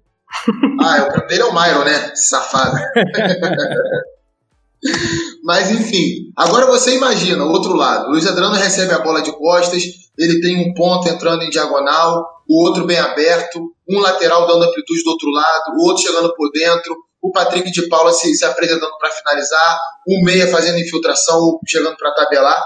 Ah, 0.82 1.06
o 1.08 1.12
primo 1.12 1.28
dele 1.28 1.40
é 1.40 1.46
o 1.46 1.54
Myron, 1.54 1.84
né? 1.84 2.12
Safado. 2.14 2.76
Mas 5.46 5.70
enfim, 5.70 6.32
agora 6.36 6.66
você 6.66 6.96
imagina 6.96 7.44
o 7.44 7.52
outro 7.52 7.72
lado. 7.76 8.08
O 8.08 8.10
Luiz 8.10 8.26
Adriano 8.26 8.56
recebe 8.56 8.92
a 8.92 8.98
bola 8.98 9.22
de 9.22 9.30
costas, 9.30 9.80
ele 10.18 10.40
tem 10.40 10.56
um 10.56 10.74
ponto 10.74 11.08
entrando 11.08 11.44
em 11.44 11.50
diagonal, 11.50 12.26
o 12.48 12.64
outro 12.64 12.84
bem 12.84 12.98
aberto, 12.98 13.72
um 13.88 14.00
lateral 14.00 14.44
dando 14.44 14.64
amplitude 14.64 15.04
do 15.04 15.10
outro 15.10 15.30
lado, 15.30 15.76
o 15.78 15.86
outro 15.86 16.02
chegando 16.02 16.34
por 16.34 16.50
dentro, 16.50 16.96
o 17.22 17.30
Patrick 17.30 17.70
de 17.70 17.88
Paula 17.88 18.12
se, 18.12 18.34
se 18.34 18.44
apresentando 18.44 18.90
para 18.98 19.08
finalizar, 19.08 19.78
o 20.08 20.24
Meia 20.24 20.50
fazendo 20.50 20.80
infiltração, 20.80 21.60
chegando 21.64 21.96
para 21.96 22.12
tabelar. 22.12 22.60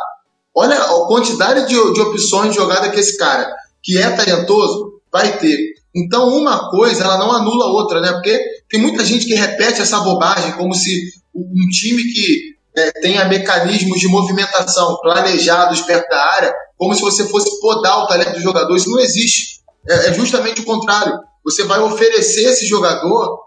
Olha 0.56 0.76
a 0.76 1.06
quantidade 1.06 1.68
de, 1.68 1.92
de 1.92 2.00
opções 2.00 2.48
de 2.48 2.56
jogada 2.56 2.88
que 2.88 2.98
esse 2.98 3.18
cara, 3.18 3.46
que 3.82 3.98
é 3.98 4.08
talentoso, 4.08 5.02
vai 5.12 5.36
ter. 5.36 5.74
Então, 5.94 6.30
uma 6.30 6.70
coisa, 6.70 7.04
ela 7.04 7.18
não 7.18 7.30
anula 7.30 7.66
a 7.66 7.72
outra, 7.72 8.00
né? 8.00 8.10
Porque 8.12 8.42
tem 8.70 8.80
muita 8.80 9.04
gente 9.04 9.26
que 9.26 9.34
repete 9.34 9.82
essa 9.82 10.00
bobagem 10.00 10.52
como 10.52 10.72
se 10.72 11.10
um 11.34 11.68
time 11.68 12.02
que 12.04 12.58
é, 12.76 12.90
tenha 13.00 13.24
mecanismos 13.24 13.98
de 13.98 14.08
movimentação 14.08 14.98
planejados 15.00 15.80
perto 15.82 16.08
da 16.08 16.24
área, 16.34 16.54
como 16.76 16.94
se 16.94 17.00
você 17.00 17.26
fosse 17.28 17.60
podar 17.60 17.98
o 17.98 18.06
talento 18.06 18.34
do 18.34 18.40
jogador. 18.40 18.74
Isso 18.76 18.90
não 18.90 19.00
existe. 19.00 19.60
É, 19.88 20.08
é 20.08 20.14
justamente 20.14 20.60
o 20.60 20.64
contrário. 20.64 21.18
Você 21.44 21.64
vai 21.64 21.80
oferecer 21.80 22.44
esse 22.44 22.66
jogador 22.66 23.40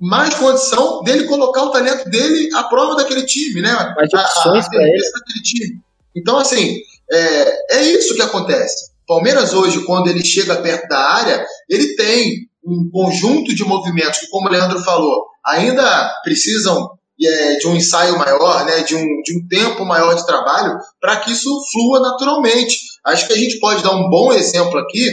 mais 0.00 0.34
condição 0.34 1.02
dele 1.02 1.24
colocar 1.24 1.62
o 1.62 1.70
talento 1.70 2.08
dele 2.08 2.50
à 2.54 2.64
prova 2.64 2.96
daquele 2.96 3.24
time, 3.24 3.62
né? 3.62 3.72
Mais 3.96 4.12
opções 4.12 4.68
para 4.68 4.82
ele. 4.82 5.10
daquele 5.12 5.42
time. 5.42 5.80
Então, 6.14 6.38
assim, 6.38 6.78
é, 7.10 7.76
é 7.78 7.82
isso 7.84 8.14
que 8.14 8.22
acontece. 8.22 8.90
Palmeiras 9.06 9.54
hoje, 9.54 9.84
quando 9.84 10.08
ele 10.08 10.24
chega 10.24 10.56
perto 10.56 10.88
da 10.88 10.98
área, 10.98 11.46
ele 11.68 11.94
tem 11.94 12.48
um 12.64 12.90
conjunto 12.90 13.54
de 13.54 13.64
movimentos 13.64 14.18
que, 14.20 14.28
como 14.28 14.48
o 14.48 14.50
Leandro 14.50 14.80
falou, 14.80 15.26
ainda 15.44 16.12
precisam 16.24 16.90
de 17.18 17.66
um 17.66 17.74
ensaio 17.74 18.18
maior, 18.18 18.64
né, 18.66 18.82
de, 18.82 18.94
um, 18.94 19.22
de 19.22 19.38
um 19.38 19.48
tempo 19.48 19.84
maior 19.84 20.14
de 20.14 20.26
trabalho, 20.26 20.78
para 21.00 21.16
que 21.16 21.32
isso 21.32 21.48
flua 21.72 22.00
naturalmente. 22.00 22.76
Acho 23.06 23.26
que 23.26 23.32
a 23.32 23.38
gente 23.38 23.58
pode 23.58 23.82
dar 23.82 23.92
um 23.92 24.10
bom 24.10 24.32
exemplo 24.32 24.78
aqui 24.78 25.08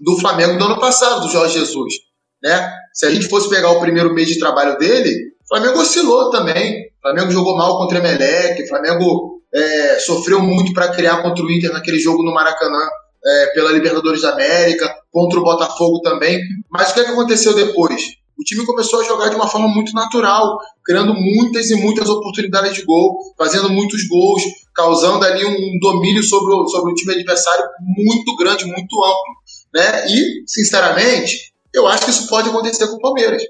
do 0.00 0.18
Flamengo 0.18 0.58
do 0.58 0.64
ano 0.64 0.80
passado, 0.80 1.20
do 1.20 1.30
Jorge 1.30 1.58
Jesus. 1.58 1.94
Né? 2.42 2.72
Se 2.94 3.06
a 3.06 3.10
gente 3.10 3.28
fosse 3.28 3.50
pegar 3.50 3.70
o 3.70 3.80
primeiro 3.80 4.14
mês 4.14 4.28
de 4.28 4.38
trabalho 4.38 4.78
dele, 4.78 5.30
O 5.44 5.48
Flamengo 5.48 5.80
oscilou 5.80 6.30
também. 6.30 6.86
O 6.98 7.02
Flamengo 7.02 7.30
jogou 7.32 7.56
mal 7.56 7.76
contra 7.76 7.98
o 7.98 8.00
Emelec. 8.00 8.62
O 8.62 8.68
Flamengo 8.68 9.42
é, 9.52 9.98
sofreu 9.98 10.40
muito 10.40 10.72
para 10.72 10.88
criar 10.88 11.22
contra 11.22 11.44
o 11.44 11.50
Inter 11.50 11.72
naquele 11.72 11.98
jogo 11.98 12.22
no 12.22 12.32
Maracanã 12.32 12.88
é, 13.24 13.46
pela 13.48 13.72
Libertadores 13.72 14.22
da 14.22 14.32
América, 14.32 14.94
contra 15.10 15.38
o 15.38 15.42
Botafogo 15.42 16.00
também. 16.00 16.40
Mas 16.70 16.90
o 16.90 16.94
que, 16.94 17.00
é 17.00 17.04
que 17.04 17.10
aconteceu 17.10 17.52
depois? 17.52 18.00
O 18.40 18.42
time 18.42 18.64
começou 18.64 19.02
a 19.02 19.04
jogar 19.04 19.28
de 19.28 19.36
uma 19.36 19.46
forma 19.46 19.68
muito 19.68 19.92
natural, 19.92 20.58
criando 20.82 21.12
muitas 21.12 21.70
e 21.70 21.74
muitas 21.74 22.08
oportunidades 22.08 22.72
de 22.72 22.82
gol, 22.84 23.18
fazendo 23.36 23.68
muitos 23.68 24.08
gols, 24.08 24.42
causando 24.74 25.22
ali 25.26 25.44
um 25.44 25.78
domínio 25.78 26.22
sobre 26.22 26.54
o, 26.54 26.66
sobre 26.66 26.90
o 26.90 26.94
time 26.94 27.12
adversário 27.12 27.66
muito 27.82 28.34
grande, 28.36 28.64
muito 28.64 29.04
amplo. 29.04 29.34
Né? 29.74 30.06
E, 30.08 30.42
sinceramente, 30.46 31.52
eu 31.74 31.86
acho 31.86 32.06
que 32.06 32.10
isso 32.10 32.28
pode 32.28 32.48
acontecer 32.48 32.86
com 32.86 32.96
o 32.96 33.00
Palmeiras. 33.00 33.42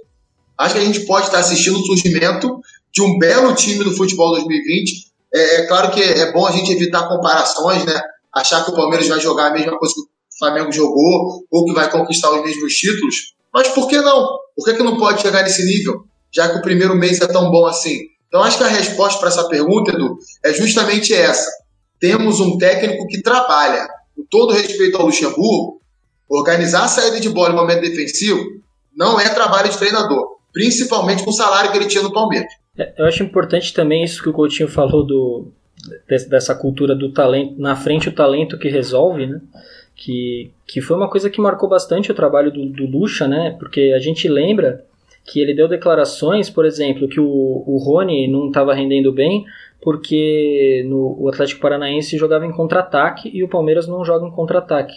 Acho 0.58 0.74
que 0.74 0.80
a 0.80 0.84
gente 0.84 1.06
pode 1.06 1.26
estar 1.26 1.38
assistindo 1.38 1.78
o 1.78 1.86
surgimento 1.86 2.58
de 2.92 3.00
um 3.00 3.16
belo 3.16 3.54
time 3.54 3.84
do 3.84 3.96
futebol 3.96 4.32
2020. 4.32 5.06
É, 5.32 5.56
é 5.60 5.66
claro 5.68 5.92
que 5.92 6.02
é 6.02 6.32
bom 6.32 6.44
a 6.44 6.50
gente 6.50 6.72
evitar 6.72 7.08
comparações, 7.08 7.84
né? 7.84 8.00
achar 8.34 8.64
que 8.64 8.72
o 8.72 8.74
Palmeiras 8.74 9.06
vai 9.06 9.20
jogar 9.20 9.46
a 9.46 9.52
mesma 9.52 9.78
coisa 9.78 9.94
que 9.94 10.00
o 10.00 10.06
Flamengo 10.36 10.72
jogou 10.72 11.46
ou 11.48 11.64
que 11.64 11.74
vai 11.74 11.88
conquistar 11.88 12.32
os 12.32 12.42
mesmos 12.42 12.74
títulos. 12.74 13.38
Mas 13.52 13.68
por 13.68 13.88
que 13.88 14.00
não? 14.00 14.26
Por 14.56 14.64
que, 14.64 14.74
que 14.74 14.82
não 14.82 14.98
pode 14.98 15.22
chegar 15.22 15.42
nesse 15.42 15.64
nível, 15.64 16.04
já 16.30 16.48
que 16.48 16.58
o 16.58 16.62
primeiro 16.62 16.94
mês 16.94 17.20
é 17.20 17.26
tão 17.26 17.50
bom 17.50 17.66
assim? 17.66 17.98
Então, 18.28 18.42
acho 18.42 18.58
que 18.58 18.64
a 18.64 18.68
resposta 18.68 19.18
para 19.18 19.28
essa 19.28 19.48
pergunta, 19.48 19.90
Edu, 19.90 20.16
é 20.44 20.52
justamente 20.52 21.12
essa. 21.12 21.50
Temos 21.98 22.40
um 22.40 22.56
técnico 22.58 23.06
que 23.08 23.22
trabalha, 23.22 23.88
com 24.14 24.24
todo 24.30 24.52
respeito 24.52 24.96
ao 24.96 25.06
Luxemburgo, 25.06 25.80
organizar 26.28 26.84
a 26.84 26.88
saída 26.88 27.18
de 27.18 27.28
bola 27.28 27.50
no 27.50 27.56
momento 27.56 27.80
defensivo 27.80 28.60
não 28.94 29.18
é 29.18 29.28
trabalho 29.28 29.70
de 29.70 29.78
treinador, 29.78 30.36
principalmente 30.52 31.24
com 31.24 31.30
o 31.30 31.34
salário 31.34 31.70
que 31.70 31.78
ele 31.78 31.86
tinha 31.86 32.02
no 32.02 32.12
Palmeiras. 32.12 32.52
É, 32.76 32.92
eu 32.98 33.06
acho 33.06 33.22
importante 33.22 33.72
também 33.72 34.04
isso 34.04 34.22
que 34.22 34.28
o 34.28 34.32
Coutinho 34.32 34.68
falou 34.68 35.04
do, 35.04 35.52
dessa 36.28 36.54
cultura 36.54 36.94
do 36.94 37.12
talento, 37.12 37.58
na 37.58 37.76
frente 37.76 38.08
o 38.08 38.14
talento 38.14 38.58
que 38.58 38.68
resolve, 38.68 39.26
né? 39.26 39.40
Que, 40.02 40.50
que 40.66 40.80
foi 40.80 40.96
uma 40.96 41.10
coisa 41.10 41.28
que 41.28 41.42
marcou 41.42 41.68
bastante 41.68 42.10
o 42.10 42.14
trabalho 42.14 42.50
do, 42.50 42.64
do 42.64 42.86
Lucha, 42.86 43.28
né? 43.28 43.54
Porque 43.58 43.92
a 43.94 43.98
gente 43.98 44.26
lembra 44.28 44.82
que 45.26 45.40
ele 45.40 45.52
deu 45.54 45.68
declarações, 45.68 46.48
por 46.48 46.64
exemplo, 46.64 47.06
que 47.06 47.20
o, 47.20 47.26
o 47.66 47.76
Rony 47.76 48.26
não 48.26 48.48
estava 48.48 48.72
rendendo 48.72 49.12
bem 49.12 49.44
porque 49.80 50.84
no, 50.88 51.16
o 51.18 51.28
Atlético 51.28 51.60
Paranaense 51.60 52.16
jogava 52.16 52.46
em 52.46 52.52
contra-ataque 52.52 53.30
e 53.32 53.44
o 53.44 53.48
Palmeiras 53.48 53.86
não 53.86 54.02
joga 54.02 54.26
em 54.26 54.30
contra-ataque. 54.30 54.94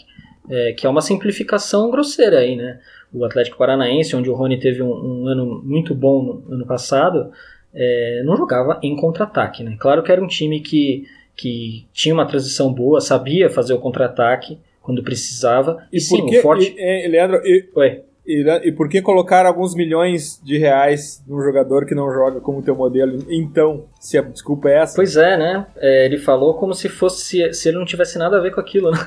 É, 0.50 0.74
que 0.74 0.86
é 0.86 0.90
uma 0.90 1.02
simplificação 1.02 1.90
grosseira 1.90 2.40
aí, 2.40 2.56
né? 2.56 2.80
O 3.14 3.24
Atlético 3.24 3.58
Paranaense, 3.58 4.16
onde 4.16 4.30
o 4.30 4.34
Rony 4.34 4.60
teve 4.60 4.82
um, 4.82 4.92
um 4.92 5.28
ano 5.28 5.62
muito 5.64 5.94
bom 5.94 6.44
no 6.48 6.56
ano 6.56 6.66
passado, 6.66 7.32
é, 7.74 8.22
não 8.26 8.36
jogava 8.36 8.80
em 8.84 8.96
contra-ataque. 8.96 9.64
Né? 9.64 9.76
Claro 9.80 10.04
que 10.04 10.12
era 10.12 10.22
um 10.22 10.28
time 10.28 10.60
que, 10.60 11.06
que 11.36 11.86
tinha 11.94 12.14
uma 12.14 12.26
transição 12.26 12.74
boa, 12.74 13.00
sabia 13.00 13.50
fazer 13.50 13.74
o 13.74 13.80
contra-ataque 13.80 14.60
quando 14.84 15.02
precisava. 15.02 15.88
E, 15.92 15.98
e 15.98 16.02
sim, 16.02 16.38
o 16.38 16.42
forte. 16.42 16.76
E, 16.78 17.06
e, 17.06 17.08
Leandro, 17.08 17.42
e, 17.44 17.70
Oi. 17.74 18.04
E, 18.26 18.42
e 18.64 18.72
por 18.72 18.88
que 18.88 19.02
colocar 19.02 19.46
alguns 19.46 19.76
milhões 19.76 20.40
de 20.44 20.58
reais 20.58 21.22
num 21.28 21.42
jogador 21.42 21.86
que 21.86 21.96
não 21.96 22.14
joga 22.14 22.40
como 22.40 22.62
teu 22.62 22.76
modelo? 22.76 23.26
Então, 23.30 23.86
se 24.00 24.18
a 24.18 24.22
desculpa 24.22 24.70
é 24.70 24.78
essa. 24.78 24.96
Pois 24.96 25.18
é, 25.18 25.36
né? 25.38 25.66
É, 25.78 26.06
ele 26.06 26.18
falou 26.18 26.54
como 26.54 26.74
se 26.74 26.88
fosse 26.88 27.54
se 27.54 27.68
ele 27.68 27.78
não 27.78 27.86
tivesse 27.86 28.18
nada 28.18 28.38
a 28.38 28.42
ver 28.42 28.54
com 28.54 28.62
aquilo, 28.62 28.92
né? 28.92 28.98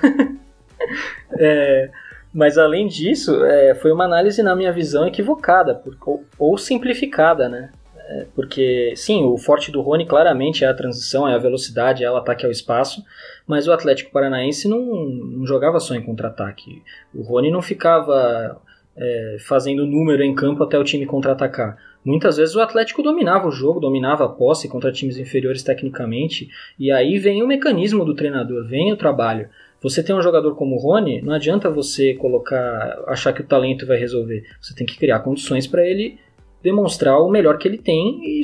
é, 1.38 1.90
mas 2.32 2.58
além 2.58 2.86
disso, 2.86 3.42
é, 3.46 3.74
foi 3.74 3.90
uma 3.90 4.04
análise, 4.04 4.42
na 4.42 4.54
minha 4.54 4.72
visão, 4.72 5.06
equivocada 5.06 5.74
por, 5.74 5.96
ou, 6.04 6.24
ou 6.38 6.58
simplificada, 6.58 7.48
né? 7.48 7.70
É, 8.08 8.26
porque, 8.34 8.92
sim, 8.94 9.24
o 9.24 9.38
forte 9.38 9.72
do 9.72 9.80
Rony 9.80 10.06
claramente 10.06 10.62
é 10.62 10.68
a 10.68 10.74
transição, 10.74 11.26
é 11.26 11.34
a 11.34 11.38
velocidade, 11.38 12.04
é 12.04 12.10
o 12.10 12.16
ataque 12.16 12.44
ao 12.44 12.52
espaço, 12.52 13.02
mas 13.46 13.68
o 13.68 13.72
Atlético 13.72 14.10
Paranaense 14.10 14.68
não, 14.68 15.06
não 15.06 15.46
jogava 15.46 15.78
só 15.78 15.94
em 15.94 16.02
contra-ataque. 16.02 16.82
O 17.14 17.22
Rony 17.22 17.50
não 17.50 17.62
ficava 17.62 18.60
é, 18.96 19.36
fazendo 19.40 19.86
número 19.86 20.22
em 20.22 20.34
campo 20.34 20.64
até 20.64 20.78
o 20.78 20.84
time 20.84 21.06
contra-atacar. 21.06 21.76
Muitas 22.04 22.36
vezes 22.36 22.54
o 22.54 22.60
Atlético 22.60 23.02
dominava 23.02 23.48
o 23.48 23.50
jogo, 23.50 23.80
dominava 23.80 24.24
a 24.24 24.28
posse 24.28 24.68
contra 24.68 24.92
times 24.92 25.18
inferiores 25.18 25.62
tecnicamente, 25.62 26.48
e 26.78 26.90
aí 26.90 27.18
vem 27.18 27.42
o 27.42 27.46
mecanismo 27.46 28.04
do 28.04 28.14
treinador, 28.14 28.64
vem 28.64 28.92
o 28.92 28.96
trabalho. 28.96 29.48
Você 29.82 30.02
tem 30.02 30.14
um 30.14 30.22
jogador 30.22 30.54
como 30.54 30.76
o 30.76 30.78
Rony, 30.78 31.20
não 31.20 31.34
adianta 31.34 31.70
você 31.70 32.14
colocar, 32.14 33.04
achar 33.06 33.32
que 33.32 33.40
o 33.40 33.46
talento 33.46 33.86
vai 33.86 33.98
resolver. 33.98 34.44
Você 34.60 34.74
tem 34.74 34.86
que 34.86 34.96
criar 34.96 35.20
condições 35.20 35.66
para 35.66 35.86
ele 35.86 36.18
demonstrar 36.62 37.20
o 37.20 37.30
melhor 37.30 37.58
que 37.58 37.68
ele 37.68 37.78
tem 37.78 38.20
e 38.24 38.40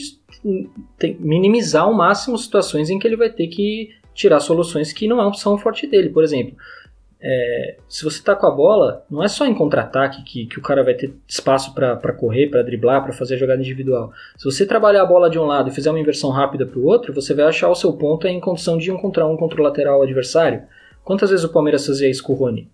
minimizar 1.19 1.85
ao 1.85 1.95
máximo 1.95 2.39
situações 2.39 2.91
em 2.91 2.99
que 2.99 3.07
ele 3.07 3.17
vai 3.17 3.31
ter 3.31 3.49
que 3.49 3.91
tirar 4.15 4.41
soluções 4.41 4.93
que 4.93 5.09
não 5.09 5.33
são 5.35 5.59
forte 5.59 5.87
dele. 5.87 6.09
Por 6.11 6.23
exemplo, 6.23 6.57
é, 7.25 7.77
se 7.89 8.03
você 8.03 8.19
está 8.19 8.35
com 8.35 8.47
a 8.47 8.51
bola, 8.51 9.07
não 9.09 9.23
é 9.23 9.29
só 9.29 9.47
em 9.47 9.55
contra-ataque 9.55 10.25
que, 10.25 10.47
que 10.47 10.59
o 10.59 10.63
cara 10.63 10.83
vai 10.83 10.95
ter 10.95 11.15
espaço 11.29 11.73
para 11.73 12.13
correr, 12.13 12.49
para 12.49 12.63
driblar, 12.63 13.05
para 13.05 13.13
fazer 13.13 13.35
a 13.35 13.39
jogada 13.39 13.61
individual. 13.61 14.13
Se 14.37 14.45
você 14.45 14.67
trabalhar 14.67 15.03
a 15.03 15.07
bola 15.07 15.31
de 15.31 15.39
um 15.39 15.45
lado 15.45 15.71
e 15.71 15.73
fizer 15.73 15.91
uma 15.91 16.01
inversão 16.01 16.31
rápida 16.31 16.67
para 16.67 16.81
o 16.81 16.85
outro, 16.85 17.15
você 17.15 17.33
vai 17.33 17.45
achar 17.45 17.69
o 17.69 17.77
seu 17.77 17.93
ponto 17.93 18.27
em 18.27 18.41
condição 18.41 18.77
de 18.77 18.91
um 18.91 18.99
contra 18.99 19.25
um 19.25 19.37
contra 19.37 19.61
o 19.61 19.65
lateral 19.65 20.03
adversário. 20.03 20.65
Quantas 21.05 21.31
vezes 21.31 21.45
o 21.45 21.53
Palmeiras 21.53 21.87
fazia 21.87 22.11
isso 22.11 22.25
com 22.25 22.33
o 22.33 22.37
Rony? 22.37 22.69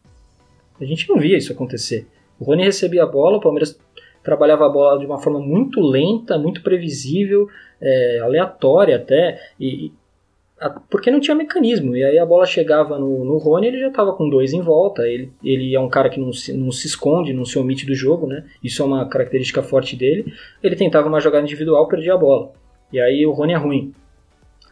A 0.81 0.85
gente 0.85 1.07
não 1.09 1.19
via 1.19 1.37
isso 1.37 1.53
acontecer. 1.53 2.07
O 2.41 2.45
Rony 2.45 2.65
recebia 2.65 3.03
a 3.03 3.07
bola, 3.07 3.37
o 3.37 3.41
Palmeiras 3.41 3.79
trabalhava 4.23 4.65
a 4.65 4.69
bola 4.69 4.99
de 4.99 5.05
uma 5.05 5.19
forma 5.19 5.41
muito 5.41 5.81
lenta, 5.81 6.39
muito 6.39 6.63
previsível, 6.63 7.49
é, 7.81 8.21
aleatória 8.21 8.97
até, 8.97 9.41
e, 9.59 9.93
porque 10.91 11.11
não 11.11 11.21
tinha 11.21 11.35
mecanismo. 11.35 11.97
E 11.97 12.03
aí 12.03 12.19
a 12.19 12.27
bola 12.27 12.45
chegava 12.45 12.99
no, 12.99 13.25
no 13.25 13.39
Rony, 13.39 13.69
ele 13.69 13.81
já 13.81 13.89
estava 13.89 14.13
com 14.13 14.29
dois 14.29 14.53
em 14.53 14.61
volta. 14.61 15.07
Ele, 15.07 15.33
ele 15.43 15.75
é 15.75 15.81
um 15.81 15.89
cara 15.89 16.11
que 16.11 16.19
não 16.19 16.33
se, 16.33 16.53
não 16.53 16.73
se 16.73 16.87
esconde, 16.87 17.33
não 17.33 17.45
se 17.45 17.59
omite 17.59 17.87
do 17.87 17.95
jogo, 17.95 18.27
né? 18.27 18.45
Isso 18.63 18.83
é 18.83 18.85
uma 18.85 19.09
característica 19.09 19.63
forte 19.63 19.97
dele. 19.97 20.33
Ele 20.63 20.77
tentava 20.77 21.09
uma 21.09 21.21
jogada 21.21 21.45
individual, 21.45 21.87
perdia 21.87 22.15
a 22.15 22.19
bola. 22.19 22.53
E 22.93 23.01
aí 23.01 23.25
o 23.25 23.33
Rony 23.33 23.53
é 23.53 23.57
ruim. 23.57 23.95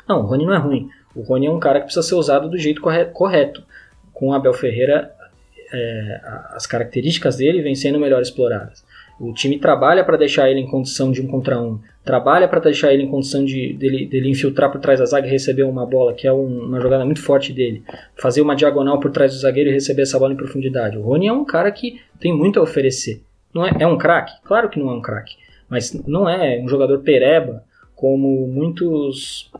Não, 0.09 0.21
o 0.21 0.27
Rony 0.27 0.47
não 0.47 0.55
é 0.55 0.59
ruim. 0.59 0.89
O 1.15 1.23
Rony 1.23 1.47
é 1.47 1.51
um 1.51 1.61
cara 1.61 1.79
que 1.79 1.87
precisa 1.87 2.07
ser 2.07 2.15
usado 2.15 2.49
do 2.49 2.59
jeito 2.59 2.83
correto. 3.13 3.63
Com 4.13 4.29
o 4.29 4.33
Abel 4.33 4.53
Ferreira, 4.55 5.15
é, 5.73 6.21
as 6.51 6.67
características 6.67 7.37
dele 7.37 7.63
vêm 7.63 7.75
sendo 7.75 7.99
melhor 7.99 8.23
exploradas. 8.23 8.85
O 9.19 9.33
time 9.33 9.59
trabalha 9.59 10.05
para 10.05 10.17
deixar 10.17 10.51
ele 10.51 10.61
em 10.61 10.67
condição 10.67 11.11
de 11.11 11.23
um 11.23 11.27
contra 11.27 11.61
um, 11.61 11.81
trabalha 12.05 12.47
para 12.47 12.61
deixar 12.61 12.93
ele 12.93 13.03
em 13.03 13.11
condição 13.11 13.45
de 13.45 13.73
dele, 13.73 14.07
dele 14.07 14.31
infiltrar 14.31 14.71
por 14.71 14.81
trás 14.81 15.01
da 15.01 15.07
zaga 15.07 15.27
e 15.27 15.31
receber 15.31 15.63
uma 15.63 15.87
bola, 15.87 16.13
que 16.13 16.27
é 16.27 16.33
um, 16.33 16.67
uma 16.67 16.81
jogada 16.81 17.05
muito 17.05 17.23
forte 17.23 17.53
dele, 17.53 17.83
fazer 18.15 18.43
uma 18.43 18.55
diagonal 18.55 19.01
por 19.01 19.11
trás 19.11 19.33
do 19.33 19.39
zagueiro 19.39 19.71
e 19.71 19.73
receber 19.73 20.03
essa 20.03 20.19
bola 20.19 20.35
em 20.35 20.37
profundidade. 20.37 20.99
O 20.99 21.03
Rony 21.03 21.27
é 21.27 21.33
um 21.33 21.45
cara 21.45 21.73
que 21.73 22.01
tem 22.21 22.33
muito 22.33 22.61
a 22.61 22.63
oferecer. 22.63 23.23
Não 23.55 23.67
é, 23.67 23.73
é 23.81 23.87
um 23.87 23.97
craque? 23.97 24.33
Claro 24.45 24.69
que 24.69 24.79
não 24.79 24.91
é 24.91 24.95
um 24.95 25.01
craque, 25.01 25.35
mas 25.69 25.93
não 26.07 26.29
é 26.29 26.61
um 26.63 26.69
jogador 26.69 26.99
pereba 26.99 27.65
como 27.95 28.47
muitos 28.47 29.51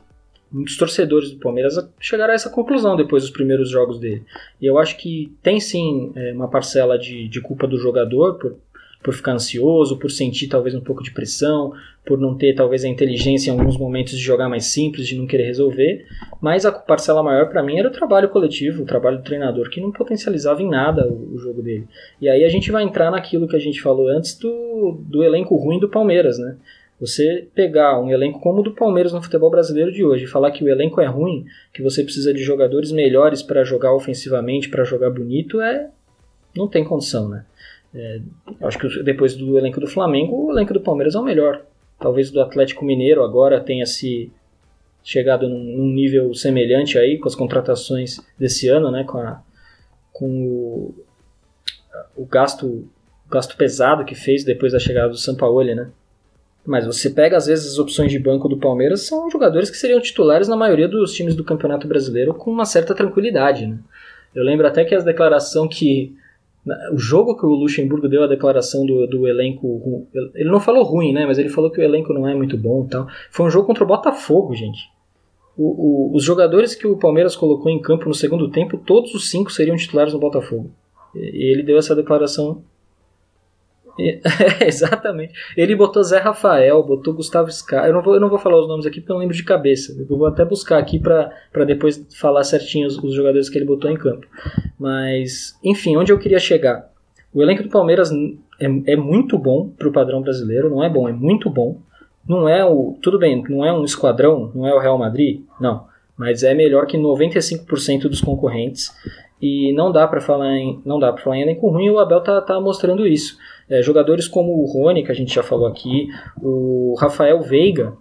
muitos 0.53 0.77
torcedores 0.77 1.33
do 1.33 1.39
Palmeiras 1.39 1.75
chegaram 2.01 2.33
a 2.33 2.35
essa 2.35 2.49
conclusão 2.49 2.97
depois 2.97 3.23
dos 3.23 3.33
primeiros 3.33 3.69
jogos 3.69 3.99
dele. 3.99 4.23
E 4.61 4.67
eu 4.67 4.79
acho 4.79 4.97
que 4.97 5.33
tem 5.43 5.59
sim 5.59 6.13
é, 6.15 6.33
uma 6.33 6.49
parcela 6.49 6.99
de, 6.99 7.29
de 7.29 7.41
culpa 7.41 7.67
do 7.67 7.77
jogador 7.77 8.35
por, 8.35 8.57
por 9.07 9.15
ficar 9.15 9.35
ansioso, 9.35 10.01
por 10.01 10.11
sentir 10.11 10.49
talvez 10.49 10.75
um 10.75 10.81
pouco 10.81 11.01
de 11.01 11.13
pressão, 11.13 11.73
por 12.05 12.19
não 12.19 12.37
ter 12.37 12.57
talvez 12.57 12.85
a 12.85 12.89
inteligência 12.89 13.53
em 13.53 13.57
alguns 13.57 13.79
momentos 13.79 14.19
de 14.19 14.19
jogar 14.19 14.49
mais 14.49 14.65
simples, 14.65 15.07
de 15.07 15.17
não 15.17 15.29
querer 15.29 15.45
resolver. 15.45 16.05
Mas 16.41 16.67
a 16.67 16.73
parcela 16.73 17.23
maior 17.23 17.49
para 17.49 17.63
mim 17.63 17.79
era 17.79 17.87
o 17.87 17.93
trabalho 17.93 18.29
coletivo, 18.31 18.83
o 18.83 18.85
trabalho 18.85 19.19
do 19.19 19.23
treinador, 19.23 19.71
que 19.71 19.81
não 19.81 19.93
potencializava 19.93 20.61
em 20.61 20.69
nada 20.69 21.07
o, 21.07 21.35
o, 21.35 21.39
jogo 21.39 21.63
dele. 21.63 21.87
E 22.21 22.29
aí 22.29 22.45
a 22.45 22.49
gente 22.49 22.73
vai 22.73 22.83
entrar 22.83 23.13
naquilo 23.13 23.47
que 23.47 23.55
a 23.55 23.61
gente 23.61 23.81
falou 23.81 24.09
antes 24.09 24.37
do, 24.37 24.99
do 25.03 25.23
elenco 25.23 25.55
ruim 25.55 25.79
do 25.79 25.89
Palmeiras, 25.89 26.37
né? 26.37 26.57
Você 27.01 27.47
pegar 27.55 28.01
um 28.01 28.11
elenco 28.11 28.41
como 28.41 28.59
o 28.59 28.65
do 28.65 28.75
Palmeiras 28.75 29.13
no 29.13 29.23
futebol 29.23 29.51
brasileiro 29.51 29.93
de 29.93 30.05
hoje 30.05 30.25
e 30.25 30.27
falar 30.29 30.51
que 30.51 30.65
o 30.65 30.69
elenco 30.69 31.01
é 31.01 31.07
ruim, 31.07 31.45
que 31.73 31.81
você 31.81 32.03
precisa 32.03 32.35
de 32.35 32.43
jogadores 32.43 32.91
melhores 32.91 33.41
para 33.41 33.63
jogar 33.63 33.95
ofensivamente, 33.95 34.69
para 34.69 34.83
jogar 34.83 35.11
bonito, 35.11 35.61
é 35.61 35.91
não 36.57 36.67
tem 36.67 36.83
condição, 36.83 37.29
né? 37.29 37.45
É, 37.97 38.21
acho 38.61 38.79
que 38.79 39.03
depois 39.03 39.35
do 39.35 39.57
elenco 39.57 39.81
do 39.81 39.87
Flamengo, 39.87 40.47
o 40.47 40.53
elenco 40.53 40.75
do 40.75 40.81
Palmeiras 40.81 41.15
é 41.15 41.19
o 41.19 41.25
melhor. 41.25 41.65
Talvez 41.99 42.31
do 42.31 42.43
Atlético 42.43 42.85
Mineiro 42.85 43.25
agora 43.25 43.59
tenha 43.59 43.87
se 43.87 44.31
chegado 45.03 45.49
num, 45.49 45.59
num 45.59 45.87
nível 45.87 46.35
semelhante 46.35 46.99
aí 46.99 47.19
com 47.19 47.27
as 47.27 47.35
contratações 47.35 48.21
desse 48.39 48.69
ano, 48.69 48.91
né? 48.91 49.03
Com, 49.05 49.19
a, 49.19 49.43
com 50.13 50.27
o, 50.47 50.95
o 52.15 52.27
gasto, 52.27 52.67
o 52.67 53.31
gasto 53.31 53.57
pesado 53.57 54.05
que 54.05 54.15
fez 54.15 54.45
depois 54.45 54.75
da 54.75 54.79
chegada 54.79 55.09
do 55.09 55.17
Sampaoli, 55.17 55.75
né? 55.75 55.89
Mas 56.67 56.85
você 56.85 57.09
pega, 57.09 57.37
às 57.37 57.47
vezes, 57.47 57.73
as 57.73 57.79
opções 57.79 58.11
de 58.11 58.19
banco 58.19 58.47
do 58.47 58.59
Palmeiras 58.59 59.03
são 59.03 59.31
jogadores 59.31 59.71
que 59.71 59.77
seriam 59.77 60.01
titulares 60.01 60.49
na 60.49 60.57
maioria 60.57 60.89
dos 60.89 61.13
times 61.13 61.35
do 61.35 61.45
Campeonato 61.45 61.89
Brasileiro 61.89 62.35
com 62.35 62.51
uma 62.51 62.67
certa 62.67 62.95
tranquilidade, 62.95 63.67
né? 63.67 63.79
Eu 64.35 64.45
lembro 64.45 64.67
até 64.67 64.85
que 64.85 64.95
as 64.95 65.05
declarações 65.05 65.75
que 65.75 66.15
O 66.93 66.99
jogo 66.99 67.37
que 67.37 67.47
o 67.47 67.51
Luxemburgo 67.51 68.09
deu 68.09 68.25
a 68.25 68.27
declaração 68.27 68.85
do, 68.85 69.07
do 69.07 69.29
elenco. 69.29 70.09
Ele 70.35 70.51
não 70.51 70.61
falou 70.61 70.83
ruim, 70.83 71.13
né? 71.13 71.25
Mas 71.25 71.39
ele 71.39 71.49
falou 71.49 71.71
que 71.71 71.81
o 71.81 71.85
elenco 71.85 72.13
não 72.13 72.27
é 72.27 72.35
muito 72.35 72.57
bom 72.57 72.85
e 72.85 72.89
tal. 72.89 73.07
Foi 73.31 73.47
um 73.47 73.51
jogo 73.51 73.67
contra 73.67 73.85
o 73.85 73.87
Botafogo, 73.87 74.55
gente. 74.55 74.81
O, 75.57 76.13
o, 76.13 76.17
os 76.17 76.25
jogadores 76.25 76.75
que 76.75 76.87
o 76.87 76.97
Palmeiras 76.97 77.37
colocou 77.37 77.71
em 77.71 77.81
campo 77.81 78.09
no 78.09 78.15
segundo 78.15 78.51
tempo, 78.51 78.77
todos 78.77 79.15
os 79.15 79.31
cinco 79.31 79.51
seriam 79.51 79.77
titulares 79.77 80.13
no 80.13 80.19
Botafogo. 80.19 80.71
E 81.15 81.53
ele 81.53 81.63
deu 81.63 81.79
essa 81.79 81.95
declaração 81.95 82.63
exatamente. 84.67 85.33
Ele 85.57 85.75
botou 85.75 86.03
Zé 86.03 86.19
Rafael, 86.19 86.83
botou 86.83 87.15
Gustavo 87.15 87.51
Scar. 87.51 87.87
Eu 87.87 87.95
não 87.95 88.03
vou, 88.03 88.15
eu 88.15 88.21
não 88.21 88.29
vou 88.29 88.39
falar 88.39 88.61
os 88.61 88.69
nomes 88.69 88.87
aqui 88.87 89.01
porque 89.01 89.13
eu 89.13 89.15
não 89.15 89.21
lembro 89.21 89.37
de 89.37 89.45
cabeça. 89.45 89.97
Eu 89.99 90.17
vou 90.17 90.27
até 90.27 90.45
buscar 90.45 90.79
aqui 90.79 90.99
para 90.99 91.65
depois 91.67 92.07
falar 92.19 92.45
certinho 92.45 92.87
os, 92.87 92.99
os, 92.99 93.15
jogadores 93.15 93.49
que 93.49 93.59
ele 93.59 93.65
botou 93.65 93.91
em 93.91 93.97
campo. 93.97 94.27
Mas, 94.79 95.59
enfim, 95.65 95.97
onde 95.97 96.13
eu 96.13 96.19
queria 96.19 96.39
chegar? 96.39 96.91
O 97.33 97.43
elenco 97.43 97.63
do 97.63 97.69
Palmeiras 97.69 98.11
é, 98.61 98.93
é 98.93 98.97
muito 98.97 99.39
bom 99.39 99.69
para 99.69 99.89
o 99.89 99.93
padrão 99.93 100.21
brasileiro. 100.21 100.71
Não 100.71 100.83
é 100.83 100.89
bom, 100.89 101.09
é 101.09 101.13
muito 101.13 101.49
bom. 101.49 101.81
Não 102.29 102.49
é 102.49 102.65
o. 102.65 102.99
Tudo 103.01 103.19
bem, 103.19 103.43
não 103.49 103.65
é 103.65 103.73
um 103.73 103.85
esquadrão, 103.85 104.51
não 104.55 104.67
é 104.67 104.75
o 104.75 104.79
Real 104.79 104.99
Madrid, 104.99 105.43
não. 105.61 105.87
Mas 106.17 106.43
é 106.43 106.55
melhor 106.55 106.87
que 106.87 106.99
95% 106.99 108.03
dos 108.03 108.21
concorrentes. 108.21 108.91
E 109.41 109.73
não 109.75 109.93
dá 109.93 110.09
para 110.09 110.21
falar 110.21 110.57
em, 110.57 110.81
não 110.85 110.99
dá 110.99 111.13
para 111.13 111.23
falar 111.23 111.37
em 111.37 111.43
elenco 111.43 111.69
ruim. 111.69 111.91
O 111.91 111.99
Abel 111.99 112.21
tá, 112.23 112.41
tá 112.41 112.59
mostrando 112.61 113.07
isso. 113.07 113.37
É, 113.69 113.83
jogadores 113.83 114.29
como 114.29 114.53
o 114.53 114.67
Rony, 114.67 115.05
que 115.05 115.11
a 115.11 115.15
gente 115.15 115.35
já 115.35 115.43
falou 115.43 115.67
aqui, 115.67 116.09
o 116.41 116.95
Rafael 116.99 117.43
Veiga, 117.43 117.95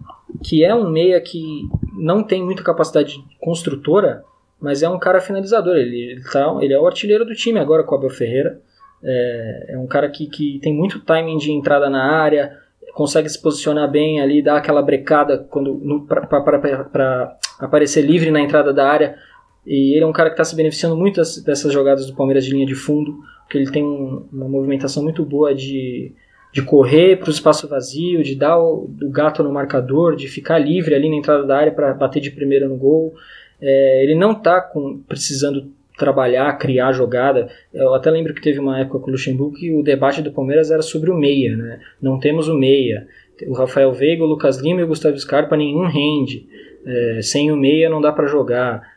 que 0.43 0.63
é 0.63 0.73
um 0.73 0.89
meia 0.89 1.19
que 1.19 1.63
não 1.97 2.23
tem 2.23 2.43
muita 2.43 2.63
capacidade 2.63 3.17
construtora, 3.41 4.23
mas 4.59 4.83
é 4.83 4.89
um 4.89 4.99
cara 4.99 5.21
finalizador. 5.21 5.75
Ele, 5.75 6.11
ele, 6.11 6.23
tá, 6.31 6.57
ele 6.61 6.73
é 6.73 6.79
o 6.79 6.85
artilheiro 6.85 7.25
do 7.25 7.33
time 7.33 7.59
agora 7.59 7.83
com 7.83 7.95
o 7.95 7.97
Abel 7.97 8.09
Ferreira. 8.09 8.59
É, 9.03 9.65
é 9.69 9.77
um 9.77 9.87
cara 9.87 10.09
que, 10.09 10.27
que 10.27 10.59
tem 10.61 10.73
muito 10.73 10.99
timing 10.99 11.37
de 11.37 11.51
entrada 11.51 11.89
na 11.89 12.03
área, 12.03 12.57
consegue 12.93 13.29
se 13.29 13.41
posicionar 13.41 13.89
bem 13.89 14.21
ali, 14.21 14.41
dar 14.41 14.57
aquela 14.57 14.81
brecada 14.81 15.37
quando 15.49 16.07
para 16.07 17.37
aparecer 17.59 18.01
livre 18.01 18.31
na 18.31 18.41
entrada 18.41 18.73
da 18.73 18.87
área. 18.87 19.15
E 19.65 19.95
ele 19.95 20.03
é 20.03 20.07
um 20.07 20.13
cara 20.13 20.29
que 20.29 20.33
está 20.33 20.43
se 20.43 20.55
beneficiando 20.55 20.95
muito 20.95 21.21
dessas 21.43 21.71
jogadas 21.71 22.05
do 22.05 22.15
Palmeiras 22.15 22.45
de 22.45 22.51
linha 22.51 22.65
de 22.65 22.75
fundo 22.75 23.17
porque 23.45 23.57
ele 23.57 23.71
tem 23.71 23.83
um, 23.83 24.25
uma 24.33 24.49
movimentação 24.49 25.03
muito 25.03 25.23
boa 25.23 25.53
de, 25.53 26.11
de 26.51 26.61
correr 26.63 27.17
para 27.17 27.29
o 27.29 27.31
espaço 27.31 27.67
vazio, 27.67 28.23
de 28.23 28.35
dar 28.35 28.57
o, 28.59 28.89
o, 29.01 29.09
gato 29.09 29.43
no 29.43 29.53
marcador, 29.53 30.15
de 30.15 30.27
ficar 30.27 30.57
livre 30.57 30.95
ali 30.95 31.09
na 31.09 31.15
entrada 31.15 31.45
da 31.45 31.57
área 31.57 31.71
para 31.71 31.93
bater 31.93 32.19
de 32.19 32.31
primeira 32.31 32.67
no 32.67 32.75
gol. 32.75 33.13
É, 33.61 34.03
ele 34.03 34.15
não 34.15 34.31
está 34.31 34.59
precisando 35.07 35.71
trabalhar, 35.97 36.57
criar 36.57 36.91
jogada. 36.91 37.47
Eu 37.73 37.93
até 37.93 38.09
lembro 38.09 38.33
que 38.33 38.41
teve 38.41 38.59
uma 38.59 38.79
época 38.79 38.99
com 38.99 39.07
o 39.07 39.11
Luxemburgo 39.11 39.55
que 39.55 39.71
o 39.71 39.83
debate 39.83 40.21
do 40.21 40.31
Palmeiras 40.31 40.71
era 40.71 40.81
sobre 40.81 41.09
o 41.09 41.15
meia, 41.15 41.55
né? 41.55 41.79
Não 42.01 42.19
temos 42.19 42.49
o 42.49 42.55
meia. 42.55 43.07
O 43.47 43.53
Rafael 43.53 43.93
Veiga, 43.93 44.23
o 44.23 44.27
Lucas 44.27 44.57
Lima 44.57 44.81
e 44.81 44.83
o 44.83 44.87
Gustavo 44.87 45.17
Scarpa 45.17 45.55
nenhum 45.55 45.87
rende. 45.87 46.47
É, 46.85 47.19
sem 47.21 47.51
o 47.51 47.55
meia 47.55 47.89
não 47.89 48.01
dá 48.01 48.11
para 48.11 48.27
jogar. 48.27 48.94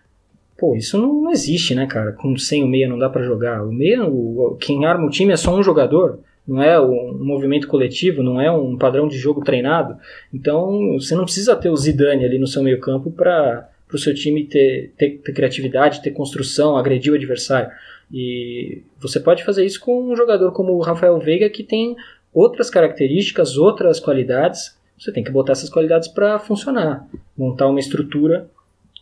Pô, 0.59 0.75
isso 0.75 0.99
não, 0.99 1.23
não, 1.23 1.31
existe, 1.31 1.73
né, 1.73 1.87
cara? 1.87 2.11
Com 2.11 2.37
sem 2.37 2.65
o 2.65 2.67
meia 2.67 2.89
não 2.89 2.99
dá 2.99 3.09
para 3.09 3.23
jogar. 3.23 3.65
O 3.65 3.73
meia, 3.73 4.05
o, 4.05 4.57
quem 4.61 4.85
arma 4.85 5.07
o 5.07 5.11
time 5.11 5.33
é 5.33 5.37
só 5.37 5.57
um 5.57 5.63
jogador, 5.63 6.19
não 6.47 6.61
é 6.61 6.81
um 6.81 7.17
movimento 7.25 7.69
coletivo, 7.69 8.25
não 8.25 8.41
é 8.41 8.51
um 8.51 8.77
padrão 8.77 9.07
de 9.07 9.17
jogo 9.17 9.45
treinado. 9.45 9.97
Então, 10.35 10.95
você 10.95 11.15
não 11.15 11.23
precisa 11.23 11.55
ter 11.55 11.71
o 11.71 11.77
Zidane 11.77 12.25
ali 12.25 12.41
no 12.41 12.47
seu 12.49 12.61
meio-campo 12.61 13.09
para 13.09 13.69
o 13.93 13.99
seu 13.99 14.13
time 14.13 14.47
ter, 14.47 14.93
ter, 14.99 15.19
ter, 15.19 15.33
criatividade, 15.33 16.03
ter 16.03 16.11
construção, 16.11 16.77
agredir 16.77 17.13
o 17.13 17.17
adversário. 17.17 17.71
E 18.13 18.83
você 18.99 19.21
pode 19.21 19.45
fazer 19.45 19.65
isso 19.65 19.79
com 19.79 20.11
um 20.11 20.17
jogador 20.17 20.51
como 20.51 20.73
o 20.73 20.83
Rafael 20.83 21.21
Veiga, 21.21 21.49
que 21.49 21.63
tem 21.63 21.95
outras 22.35 22.69
características, 22.69 23.57
outras 23.57 24.01
qualidades. 24.01 24.77
Você 24.99 25.13
tem 25.13 25.23
que 25.23 25.31
botar 25.31 25.53
essas 25.53 25.71
qualidades 25.71 26.09
para 26.09 26.37
funcionar, 26.41 27.07
montar 27.37 27.69
uma 27.69 27.79
estrutura 27.79 28.51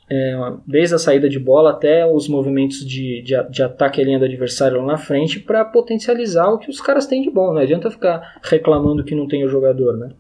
é, 0.09 0.53
desde 0.67 0.95
a 0.95 0.99
saída 0.99 1.29
de 1.29 1.39
bola 1.39 1.71
até 1.71 2.07
os 2.07 2.29
movimentos 2.29 2.87
de, 2.87 3.23
de, 3.23 3.51
de 3.51 3.63
ataque 3.63 4.01
à 4.01 4.05
linha 4.05 4.19
do 4.19 4.25
adversário 4.25 4.79
lá 4.79 4.87
na 4.87 4.99
frente 4.99 5.41
para 5.41 5.65
potencializar 5.65 6.49
o 6.49 6.59
que 6.59 6.71
os 6.71 6.81
caras 6.81 7.07
têm 7.07 7.23
de 7.23 7.31
bom. 7.31 7.53
Não 7.53 7.61
adianta 7.61 7.91
ficar 7.91 8.39
reclamando 8.43 9.05
que 9.05 9.15
não 9.15 9.27
tem 9.27 9.45
o 9.45 9.49
jogador, 9.49 9.97
né? 9.97 10.11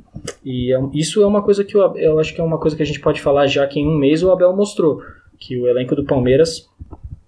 E 0.45 0.72
é, 0.74 0.78
isso 0.93 1.22
é 1.22 1.26
uma 1.26 1.43
coisa 1.43 1.64
que 1.64 1.76
eu, 1.76 1.97
eu 1.97 2.18
acho 2.18 2.34
que 2.34 2.41
é 2.41 2.45
uma 2.45 2.59
coisa 2.59 2.76
que 2.76 2.82
a 2.82 2.87
gente 2.87 3.01
pode 3.01 3.20
falar 3.20 3.47
já 3.47 3.66
que 3.66 3.78
em 3.78 3.87
um 3.87 3.97
mês 3.97 4.22
o 4.22 4.30
Abel 4.30 4.55
mostrou 4.57 5.01
que 5.39 5.57
o 5.57 5.68
elenco 5.68 5.95
do 5.95 6.05
Palmeiras 6.05 6.68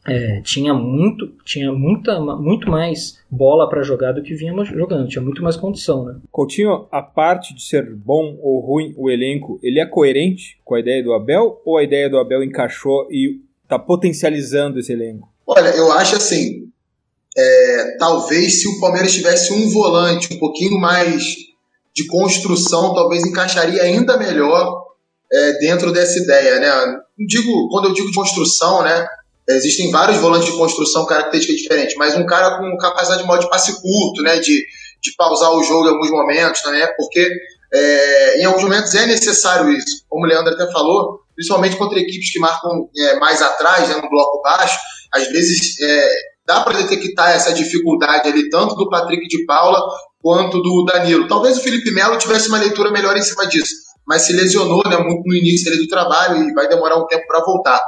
é, 0.09 0.41
tinha 0.43 0.75
muito 0.75 1.29
tinha 1.45 1.73
muita, 1.73 2.19
muito 2.21 2.71
mais 2.71 3.19
bola 3.31 3.69
para 3.69 3.83
jogar 3.83 4.13
do 4.13 4.23
que 4.23 4.35
vínhamos 4.35 4.69
jogando, 4.69 5.09
tinha 5.09 5.23
muito 5.23 5.43
mais 5.43 5.57
condição, 5.57 6.05
né? 6.05 6.17
Coutinho, 6.31 6.87
a 6.91 7.03
parte 7.03 7.55
de 7.55 7.63
ser 7.63 7.95
bom 7.95 8.39
ou 8.41 8.61
ruim 8.61 8.95
o 8.97 9.11
elenco, 9.11 9.59
ele 9.63 9.81
é 9.81 9.87
coerente 9.87 10.59
com 10.65 10.75
a 10.75 10.81
ideia 10.81 11.03
do 11.03 11.13
Abel 11.13 11.61
ou 11.65 11.79
a 11.79 11.83
ideia 11.83 12.09
do 12.09 12.19
Abel 12.19 12.43
encaixou 12.43 13.07
e 13.11 13.41
está 13.63 13.79
potencializando 13.79 14.79
esse 14.79 14.93
elenco? 14.93 15.29
Olha, 15.47 15.69
eu 15.69 15.93
acho 15.93 16.17
assim, 16.17 16.69
é, 17.37 17.97
talvez 17.99 18.61
se 18.61 18.69
o 18.69 18.81
Palmeiras 18.81 19.13
tivesse 19.13 19.53
um 19.53 19.71
volante 19.71 20.35
um 20.35 20.39
pouquinho 20.39 20.79
mais 20.81 21.37
de 21.95 22.07
construção, 22.07 22.95
talvez 22.95 23.25
encaixaria 23.25 23.83
ainda 23.83 24.17
melhor 24.17 24.85
é, 25.33 25.53
dentro 25.59 25.93
dessa 25.93 26.19
ideia, 26.19 26.59
né? 26.61 26.97
Digo, 27.27 27.69
quando 27.69 27.89
eu 27.89 27.93
digo 27.93 28.09
de 28.09 28.15
construção, 28.15 28.83
né? 28.83 29.07
Existem 29.49 29.91
vários 29.91 30.19
volantes 30.19 30.51
de 30.51 30.57
construção 30.57 31.07
características 31.07 31.63
diferentes, 31.63 31.97
mas 31.97 32.15
um 32.17 32.27
cara 32.27 32.59
com 32.59 32.77
capacidade 32.77 33.23
de 33.23 33.27
modo 33.27 33.41
de 33.41 33.49
passe 33.49 33.81
curto, 33.81 34.23
né, 34.23 34.39
de, 34.39 34.67
de 35.03 35.15
pausar 35.17 35.53
o 35.53 35.63
jogo 35.63 35.87
em 35.87 35.93
alguns 35.93 36.11
momentos, 36.11 36.63
né, 36.67 36.87
porque 36.97 37.31
é, 37.73 38.41
em 38.41 38.45
alguns 38.45 38.63
momentos 38.63 38.95
é 38.95 39.07
necessário 39.07 39.71
isso. 39.71 40.05
Como 40.09 40.25
o 40.25 40.29
Leandro 40.29 40.53
até 40.53 40.71
falou, 40.71 41.21
principalmente 41.35 41.77
contra 41.77 41.99
equipes 41.99 42.33
que 42.33 42.39
marcam 42.39 42.89
é, 42.97 43.17
mais 43.19 43.41
atrás, 43.41 43.89
né, 43.89 43.95
no 43.97 44.11
bloco 44.11 44.43
baixo, 44.43 44.79
às 45.13 45.27
vezes 45.29 45.81
é, 45.81 46.09
dá 46.47 46.61
para 46.61 46.79
detectar 46.79 47.31
essa 47.31 47.53
dificuldade 47.53 48.29
ali, 48.29 48.51
tanto 48.51 48.75
do 48.75 48.89
Patrick 48.89 49.27
de 49.29 49.45
Paula 49.47 49.81
quanto 50.21 50.61
do 50.61 50.85
Danilo. 50.85 51.29
Talvez 51.29 51.57
o 51.57 51.63
Felipe 51.63 51.91
Melo 51.91 52.19
tivesse 52.19 52.49
uma 52.49 52.59
leitura 52.59 52.91
melhor 52.91 53.17
em 53.17 53.23
cima 53.23 53.47
disso, 53.47 53.75
mas 54.07 54.23
se 54.23 54.33
lesionou 54.33 54.83
né, 54.89 54.97
muito 54.99 55.23
no 55.27 55.35
início 55.35 55.71
ali 55.71 55.81
do 55.81 55.89
trabalho 55.89 56.43
e 56.43 56.53
vai 56.53 56.69
demorar 56.69 56.97
um 56.97 57.07
tempo 57.07 57.27
para 57.27 57.45
voltar. 57.45 57.81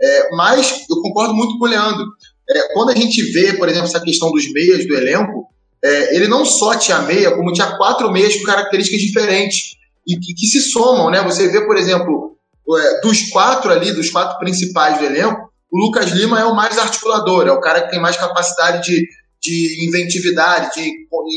É, 0.00 0.34
mas 0.34 0.84
eu 0.88 1.02
concordo 1.02 1.34
muito 1.34 1.58
com 1.58 1.64
o 1.64 1.68
Leandro. 1.68 2.06
É, 2.48 2.72
quando 2.72 2.90
a 2.90 2.94
gente 2.94 3.22
vê, 3.32 3.52
por 3.54 3.68
exemplo, 3.68 3.88
essa 3.88 4.00
questão 4.00 4.30
dos 4.30 4.50
meias 4.52 4.86
do 4.86 4.94
elenco, 4.94 5.48
é, 5.84 6.16
ele 6.16 6.28
não 6.28 6.44
só 6.44 6.76
tinha 6.76 7.00
meia, 7.02 7.34
como 7.34 7.52
tinha 7.52 7.76
quatro 7.76 8.10
meias 8.10 8.36
com 8.36 8.44
características 8.44 9.00
diferentes 9.00 9.76
e 10.06 10.16
que, 10.18 10.34
que 10.34 10.46
se 10.46 10.60
somam, 10.60 11.10
né? 11.10 11.22
Você 11.22 11.48
vê, 11.48 11.64
por 11.66 11.76
exemplo, 11.76 12.36
é, 12.76 13.00
dos 13.00 13.30
quatro 13.30 13.70
ali, 13.70 13.92
dos 13.92 14.10
quatro 14.10 14.38
principais 14.38 14.98
do 14.98 15.04
elenco, 15.04 15.48
o 15.70 15.78
Lucas 15.78 16.10
Lima 16.10 16.40
é 16.40 16.44
o 16.44 16.54
mais 16.54 16.78
articulador, 16.78 17.46
é 17.46 17.52
o 17.52 17.60
cara 17.60 17.82
que 17.82 17.90
tem 17.90 18.00
mais 18.00 18.16
capacidade 18.16 18.88
de, 18.88 19.06
de 19.40 19.86
inventividade, 19.86 20.74
de 20.74 20.90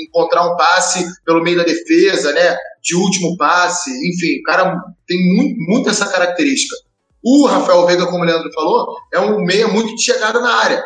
encontrar 0.07 0.45
um 0.45 0.55
passe 0.55 1.05
pelo 1.25 1.43
meio 1.43 1.57
da 1.57 1.63
defesa, 1.63 2.31
né? 2.31 2.55
De 2.81 2.95
último 2.95 3.35
passe, 3.37 3.91
enfim, 3.91 4.39
o 4.39 4.43
cara 4.43 4.75
tem 5.05 5.19
muito, 5.35 5.55
muito 5.59 5.89
essa 5.89 6.07
característica. 6.07 6.75
O 7.23 7.45
Rafael 7.45 7.85
Veiga, 7.85 8.07
como 8.07 8.23
o 8.23 8.25
Leandro 8.25 8.51
falou, 8.53 8.95
é 9.13 9.19
um 9.19 9.39
meia 9.41 9.67
muito 9.67 9.95
de 9.95 10.01
chegada 10.01 10.39
na 10.39 10.53
área. 10.53 10.83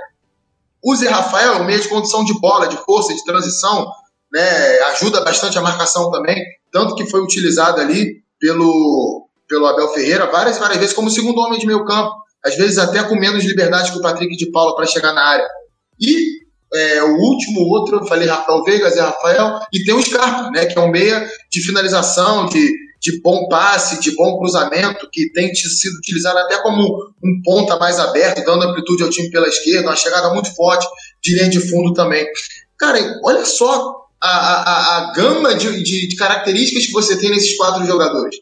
O 0.83 0.95
Zé 0.95 1.09
Rafael 1.09 1.53
é 1.53 1.61
um 1.61 1.65
meia 1.65 1.79
de 1.79 1.87
condição 1.87 2.23
de 2.23 2.39
bola, 2.39 2.67
de 2.67 2.77
força, 2.77 3.13
de 3.13 3.23
transição, 3.23 3.87
né? 4.31 4.79
ajuda 4.91 5.21
bastante 5.21 5.57
a 5.57 5.61
marcação 5.61 6.11
também, 6.11 6.35
tanto 6.71 6.95
que 6.95 7.09
foi 7.09 7.21
utilizado 7.21 7.79
ali 7.79 8.21
pelo, 8.39 9.27
pelo 9.47 9.65
Abel 9.65 9.87
Ferreira 9.89 10.29
várias 10.29 10.57
várias 10.57 10.77
vezes 10.77 10.93
como 10.93 11.09
segundo 11.09 11.39
homem 11.39 11.57
de 11.57 11.65
meio 11.65 11.85
campo, 11.85 12.11
às 12.43 12.55
vezes 12.55 12.77
até 12.77 13.01
com 13.03 13.15
menos 13.15 13.43
liberdade 13.45 13.91
que 13.91 13.97
o 13.97 14.01
Patrick 14.01 14.35
de 14.35 14.51
Paula 14.51 14.75
para 14.75 14.85
chegar 14.85 15.13
na 15.13 15.23
área. 15.23 15.47
E 15.99 16.45
é, 16.73 17.03
o 17.03 17.15
último, 17.15 17.61
outro, 17.61 17.97
eu 17.97 18.05
falei 18.05 18.27
Rafael 18.27 18.63
Veiga, 18.63 18.89
Zé 18.89 19.01
Rafael, 19.01 19.59
e 19.73 19.83
tem 19.83 19.95
o 19.95 20.01
Scarpa, 20.01 20.51
né, 20.51 20.65
que 20.65 20.77
é 20.77 20.81
um 20.81 20.91
meia 20.91 21.27
de 21.49 21.61
finalização, 21.61 22.45
de, 22.47 22.69
de 23.01 23.21
bom 23.21 23.47
passe, 23.47 23.99
de 23.99 24.15
bom 24.15 24.37
cruzamento, 24.37 25.09
que 25.11 25.31
tem 25.31 25.53
sido 25.53 25.97
utilizado 25.97 26.39
até 26.39 26.61
como 26.61 26.81
um 27.23 27.41
ponta 27.43 27.77
mais 27.77 27.99
aberto, 27.99 28.43
dando 28.43 28.63
amplitude 28.63 29.03
ao 29.03 29.09
time 29.09 29.29
pela 29.29 29.47
esquerda, 29.47 29.89
uma 29.89 29.95
chegada 29.95 30.33
muito 30.33 30.53
forte 30.55 30.87
de 31.23 31.35
linha 31.35 31.49
de 31.49 31.59
fundo 31.59 31.93
também. 31.93 32.25
Cara, 32.77 32.99
olha 33.23 33.45
só 33.45 34.05
a, 34.21 34.29
a, 34.29 34.97
a 34.97 35.13
gama 35.13 35.55
de, 35.55 35.83
de, 35.83 36.07
de, 36.07 36.15
características 36.15 36.85
que 36.85 36.91
você 36.91 37.17
tem 37.17 37.29
nesses 37.29 37.55
quatro 37.57 37.85
jogadores. 37.85 38.37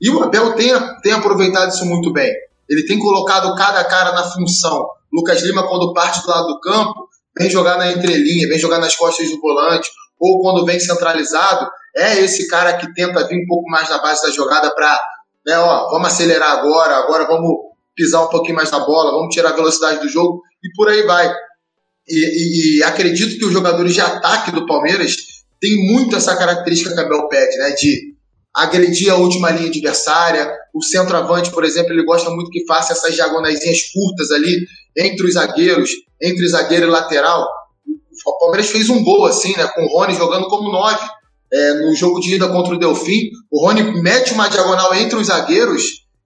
E 0.00 0.10
o 0.10 0.22
Abel 0.22 0.54
tem, 0.54 0.72
tem 1.02 1.12
aproveitado 1.12 1.70
isso 1.70 1.84
muito 1.84 2.12
bem. 2.12 2.32
Ele 2.68 2.86
tem 2.86 2.98
colocado 2.98 3.54
cada 3.56 3.84
cara 3.84 4.12
na 4.12 4.24
função. 4.24 4.86
Lucas 5.12 5.42
Lima, 5.42 5.66
quando 5.66 5.92
parte 5.92 6.22
do 6.22 6.28
lado 6.28 6.46
do 6.46 6.60
campo, 6.60 7.08
vem 7.36 7.50
jogar 7.50 7.78
na 7.78 7.92
entrelinha, 7.92 8.48
vem 8.48 8.58
jogar 8.58 8.78
nas 8.78 8.94
costas 8.94 9.30
do 9.30 9.40
volante, 9.40 9.88
ou 10.18 10.40
quando 10.40 10.64
vem 10.64 10.78
centralizado, 10.78 11.68
é 11.96 12.20
esse 12.20 12.48
cara 12.48 12.76
que 12.76 12.92
tenta 12.94 13.26
vir 13.26 13.42
um 13.42 13.46
pouco 13.46 13.68
mais 13.68 13.88
na 13.88 13.98
base 13.98 14.22
da 14.22 14.30
jogada 14.30 14.74
para, 14.74 15.00
né, 15.46 15.58
ó, 15.58 15.90
vamos 15.90 16.08
acelerar 16.08 16.58
agora, 16.58 16.96
agora 16.96 17.26
vamos 17.26 17.56
pisar 17.94 18.22
um 18.22 18.28
pouquinho 18.28 18.56
mais 18.56 18.70
na 18.70 18.80
bola, 18.80 19.12
vamos 19.12 19.34
tirar 19.34 19.50
a 19.50 19.56
velocidade 19.56 20.00
do 20.00 20.08
jogo 20.08 20.42
e 20.62 20.70
por 20.74 20.88
aí 20.88 21.02
vai. 21.02 21.32
e, 22.08 22.78
e, 22.78 22.82
acredito 22.84 23.38
que 23.38 23.44
os 23.44 23.52
jogadores 23.52 23.92
de 23.92 24.00
ataque 24.00 24.52
do 24.52 24.66
Palmeiras 24.66 25.16
têm 25.60 25.76
muito 25.92 26.16
essa 26.16 26.36
característica 26.36 26.94
que 26.94 27.00
a 27.00 27.08
Bel 27.08 27.28
pede, 27.28 27.56
né? 27.58 27.70
De 27.72 28.14
agredir 28.54 29.10
a 29.10 29.16
última 29.16 29.50
linha 29.50 29.68
adversária. 29.68 30.50
O 30.74 30.82
centroavante, 30.82 31.50
por 31.50 31.64
exemplo, 31.64 31.92
ele 31.92 32.04
gosta 32.04 32.30
muito 32.30 32.50
que 32.50 32.66
faça 32.66 32.92
essas 32.92 33.14
diagonais 33.14 33.60
curtas 33.92 34.30
ali 34.30 34.56
entre 34.96 35.26
os 35.26 35.34
zagueiros, 35.34 35.90
entre 36.20 36.48
zagueiro 36.48 36.86
e 36.86 36.90
lateral. 36.90 37.46
O 38.26 38.38
Palmeiras 38.38 38.70
fez 38.70 38.88
um 38.88 39.02
gol 39.02 39.26
assim, 39.26 39.56
né? 39.56 39.66
Com 39.68 39.82
o 39.82 39.88
Rony 39.88 40.14
jogando 40.14 40.48
como 40.48 40.72
nove. 40.72 41.06
É, 41.52 41.74
no 41.74 41.94
jogo 41.94 42.20
de 42.20 42.34
ida 42.34 42.48
contra 42.48 42.74
o 42.74 42.78
Delfim, 42.78 43.30
o 43.50 43.66
Rony 43.66 44.02
mete 44.02 44.32
uma 44.32 44.48
diagonal 44.48 44.94
entre 44.94 45.16
os 45.16 45.28
zagueiros, 45.28 45.82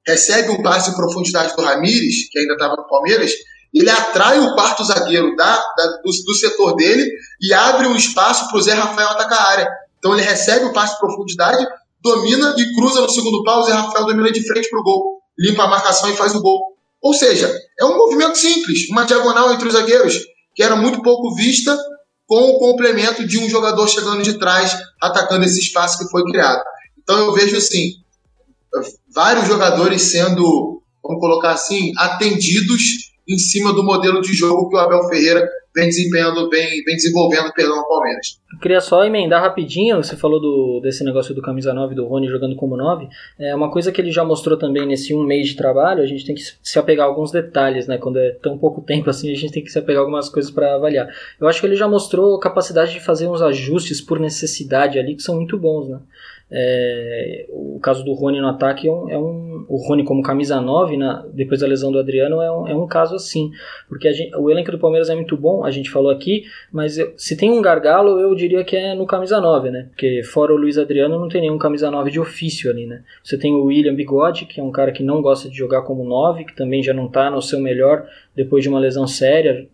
recebe 0.07 0.51
um 0.51 0.63
passe 0.63 0.91
em 0.91 0.95
profundidade 0.95 1.55
do 1.55 1.63
Ramires, 1.63 2.29
que 2.31 2.41
ainda 2.41 2.55
estava 2.55 2.75
no 2.77 2.89
Palmeiras, 2.89 3.31
ele 3.73 3.89
atrai 3.89 4.39
o 4.39 4.55
quarto 4.55 4.85
zagueiro 4.85 5.35
da, 5.35 5.57
da 5.77 5.87
do, 6.05 6.11
do, 6.11 6.35
setor 6.35 6.77
dele 6.77 7.09
e 7.41 7.55
abre 7.55 7.87
um 7.87 7.97
espaço 7.97 8.49
para 8.49 8.59
o 8.59 8.63
Zé 8.63 8.75
Rafael 8.75 9.09
atacar 9.09 9.39
a 9.39 9.51
área. 9.51 9.69
Então 9.99 10.13
ele 10.13 10.23
recebe 10.23 10.67
o 10.67 10.73
passe 10.73 10.95
de 10.95 11.01
profundidade, 11.01 11.67
domina 12.03 12.55
e 12.59 12.75
cruza 12.75 13.01
no 13.01 13.09
segundo 13.09 13.43
pau, 13.45 13.61
o 13.61 13.65
Zé 13.65 13.73
Rafael 13.73 14.05
domina 14.05 14.31
de 14.31 14.47
frente 14.47 14.69
para 14.69 14.81
o 14.81 14.83
gol, 14.83 15.23
limpa 15.39 15.63
a 15.63 15.69
marcação 15.69 16.11
e 16.11 16.17
faz 16.17 16.35
o 16.35 16.43
gol. 16.43 16.61
Ou 17.01 17.15
seja, 17.15 17.53
é 17.81 17.85
um 17.85 17.97
movimento 17.97 18.37
simples, 18.37 18.89
uma 18.91 19.05
diagonal 19.05 19.53
entre 19.53 19.67
os 19.67 19.75
zagueiros, 19.75 20.19
que 20.55 20.63
era 20.63 20.77
muito 20.77 21.01
pouco 21.03 21.35
vista, 21.35 21.77
com 22.33 22.53
o 22.53 22.59
complemento 22.59 23.27
de 23.27 23.39
um 23.39 23.47
jogador 23.47 23.87
chegando 23.87 24.23
de 24.23 24.39
trás, 24.39 24.75
atacando 25.03 25.45
esse 25.45 25.61
espaço 25.61 25.99
que 25.99 26.11
foi 26.11 26.25
criado. 26.25 26.63
Então 26.99 27.19
eu 27.19 27.35
vejo 27.35 27.59
assim, 27.59 27.97
vários 29.15 29.47
jogadores 29.47 30.01
sendo, 30.01 30.83
vamos 31.03 31.21
colocar 31.21 31.51
assim, 31.51 31.93
atendidos 31.99 33.12
em 33.29 33.39
cima 33.39 33.73
do 33.73 33.83
modelo 33.83 34.21
de 34.21 34.33
jogo 34.33 34.69
que 34.69 34.77
o 34.77 34.79
Abel 34.79 35.09
Ferreira 35.09 35.49
vem 35.75 35.89
desempenhando, 35.89 36.49
vem, 36.51 36.83
vem 36.85 36.97
desenvolvendo 36.97 37.47
no 37.47 37.89
Palmeiras. 37.89 38.39
Eu 38.53 38.59
queria 38.59 38.81
só 38.81 39.05
emendar 39.05 39.41
rapidinho, 39.41 39.97
você 39.97 40.17
falou 40.17 40.39
do, 40.39 40.81
desse 40.83 41.03
negócio 41.03 41.35
do 41.35 41.41
camisa 41.41 41.73
9 41.73 41.95
do 41.95 42.07
Rony 42.07 42.29
jogando 42.29 42.55
como 42.57 42.77
9. 42.77 43.09
É 43.39 43.55
uma 43.55 43.71
coisa 43.71 43.91
que 43.91 44.01
ele 44.01 44.13
já 44.13 44.25
mostrou 44.25 44.59
também 44.59 44.87
nesse 44.87 45.15
um 45.15 45.25
mês 45.25 45.49
de 45.49 45.57
trabalho, 45.57 46.03
a 46.03 46.07
gente 46.07 46.27
tem 46.27 46.35
que 46.35 46.43
se 46.43 46.79
apegar 46.79 47.07
a 47.07 47.09
alguns 47.09 47.33
detalhes, 47.33 47.87
né? 47.87 47.97
Quando 47.97 48.19
é 48.19 48.33
tão 48.43 48.59
pouco 48.59 48.83
tempo 48.83 49.09
assim, 49.09 49.33
a 49.33 49.35
gente 49.35 49.53
tem 49.53 49.65
que 49.65 49.71
se 49.71 49.79
apegar 49.79 50.01
a 50.01 50.05
algumas 50.05 50.29
coisas 50.29 50.51
para 50.51 50.75
avaliar. 50.75 51.09
Eu 51.41 51.49
acho 51.49 51.61
que 51.61 51.67
ele 51.67 51.77
já 51.77 51.89
mostrou 51.89 52.39
capacidade 52.39 52.93
de 52.93 53.01
fazer 53.01 53.27
uns 53.27 53.41
ajustes 53.41 54.01
por 54.01 54.21
necessidade 54.21 54.99
ali 54.99 55.17
que 55.17 55.23
são 55.23 55.37
muito 55.37 55.59
bons, 55.59 55.89
né? 55.89 55.99
É, 56.55 57.47
o 57.49 57.81
caso 57.81 58.05
do 58.05 58.13
Rony 58.13 58.39
no 58.39 58.49
ataque 58.49 58.87
é 58.87 58.93
um, 58.93 59.11
é 59.11 59.19
um, 59.19 59.52
O 59.69 59.77
Rony 59.77 60.05
como 60.05 60.23
camisa 60.23 60.61
9, 60.61 60.97
na, 60.97 61.25
depois 61.33 61.61
da 61.61 61.67
lesão 61.67 61.91
do 61.91 61.99
Adriano, 61.99 62.41
é 62.41 62.51
um, 62.51 62.69
é 62.69 62.75
um 62.75 62.87
caso 62.87 63.15
assim. 63.15 63.51
Porque 63.89 64.13
gente, 64.13 64.35
o 64.37 64.51
elenco 64.51 64.71
do 64.71 64.79
Palmeiras 64.79 65.09
é 65.09 65.15
muito 65.15 65.37
bom, 65.37 65.65
a 65.65 65.71
gente 65.71 65.91
falou 65.91 66.11
aqui, 66.11 66.45
mas 66.73 66.99
eu, 66.99 67.13
se 67.17 67.37
tem 67.37 67.51
um 67.51 67.63
gargalo, 67.63 68.19
eu 68.21 68.35
diria 68.35 68.65
que 68.65 68.77
é 68.77 68.95
no 68.95 69.07
camisa 69.07 69.41
9, 69.41 69.71
né? 69.71 69.87
Porque 69.91 70.23
fora 70.23 70.53
o 70.53 70.57
Luiz 70.57 70.79
Adriano, 70.79 71.19
não 71.19 71.29
tem 71.29 71.41
nenhum 71.41 71.59
camisa 71.59 71.91
9 71.91 72.11
de 72.11 72.21
ofício 72.21 72.71
ali, 72.71 72.87
né? 72.87 73.03
Você 73.23 73.39
tem 73.39 73.55
o 73.55 73.65
William 73.65 73.95
Bigode, 73.95 74.47
que 74.47 74.61
é 74.61 74.63
um 74.63 74.71
cara 74.71 74.93
que 74.93 75.03
não 75.03 75.21
gosta 75.23 75.49
de 75.49 75.57
jogar 75.57 75.83
como 75.83 76.05
9, 76.05 76.45
que 76.45 76.57
também 76.57 76.83
já 76.83 76.93
não 76.93 77.07
está 77.07 77.31
no 77.31 77.41
seu 77.41 77.61
melhor 77.61 78.07
depois 78.35 78.63
de 78.63 78.69
uma 78.69 78.79
lesão 78.79 79.07
séria. 79.07 79.67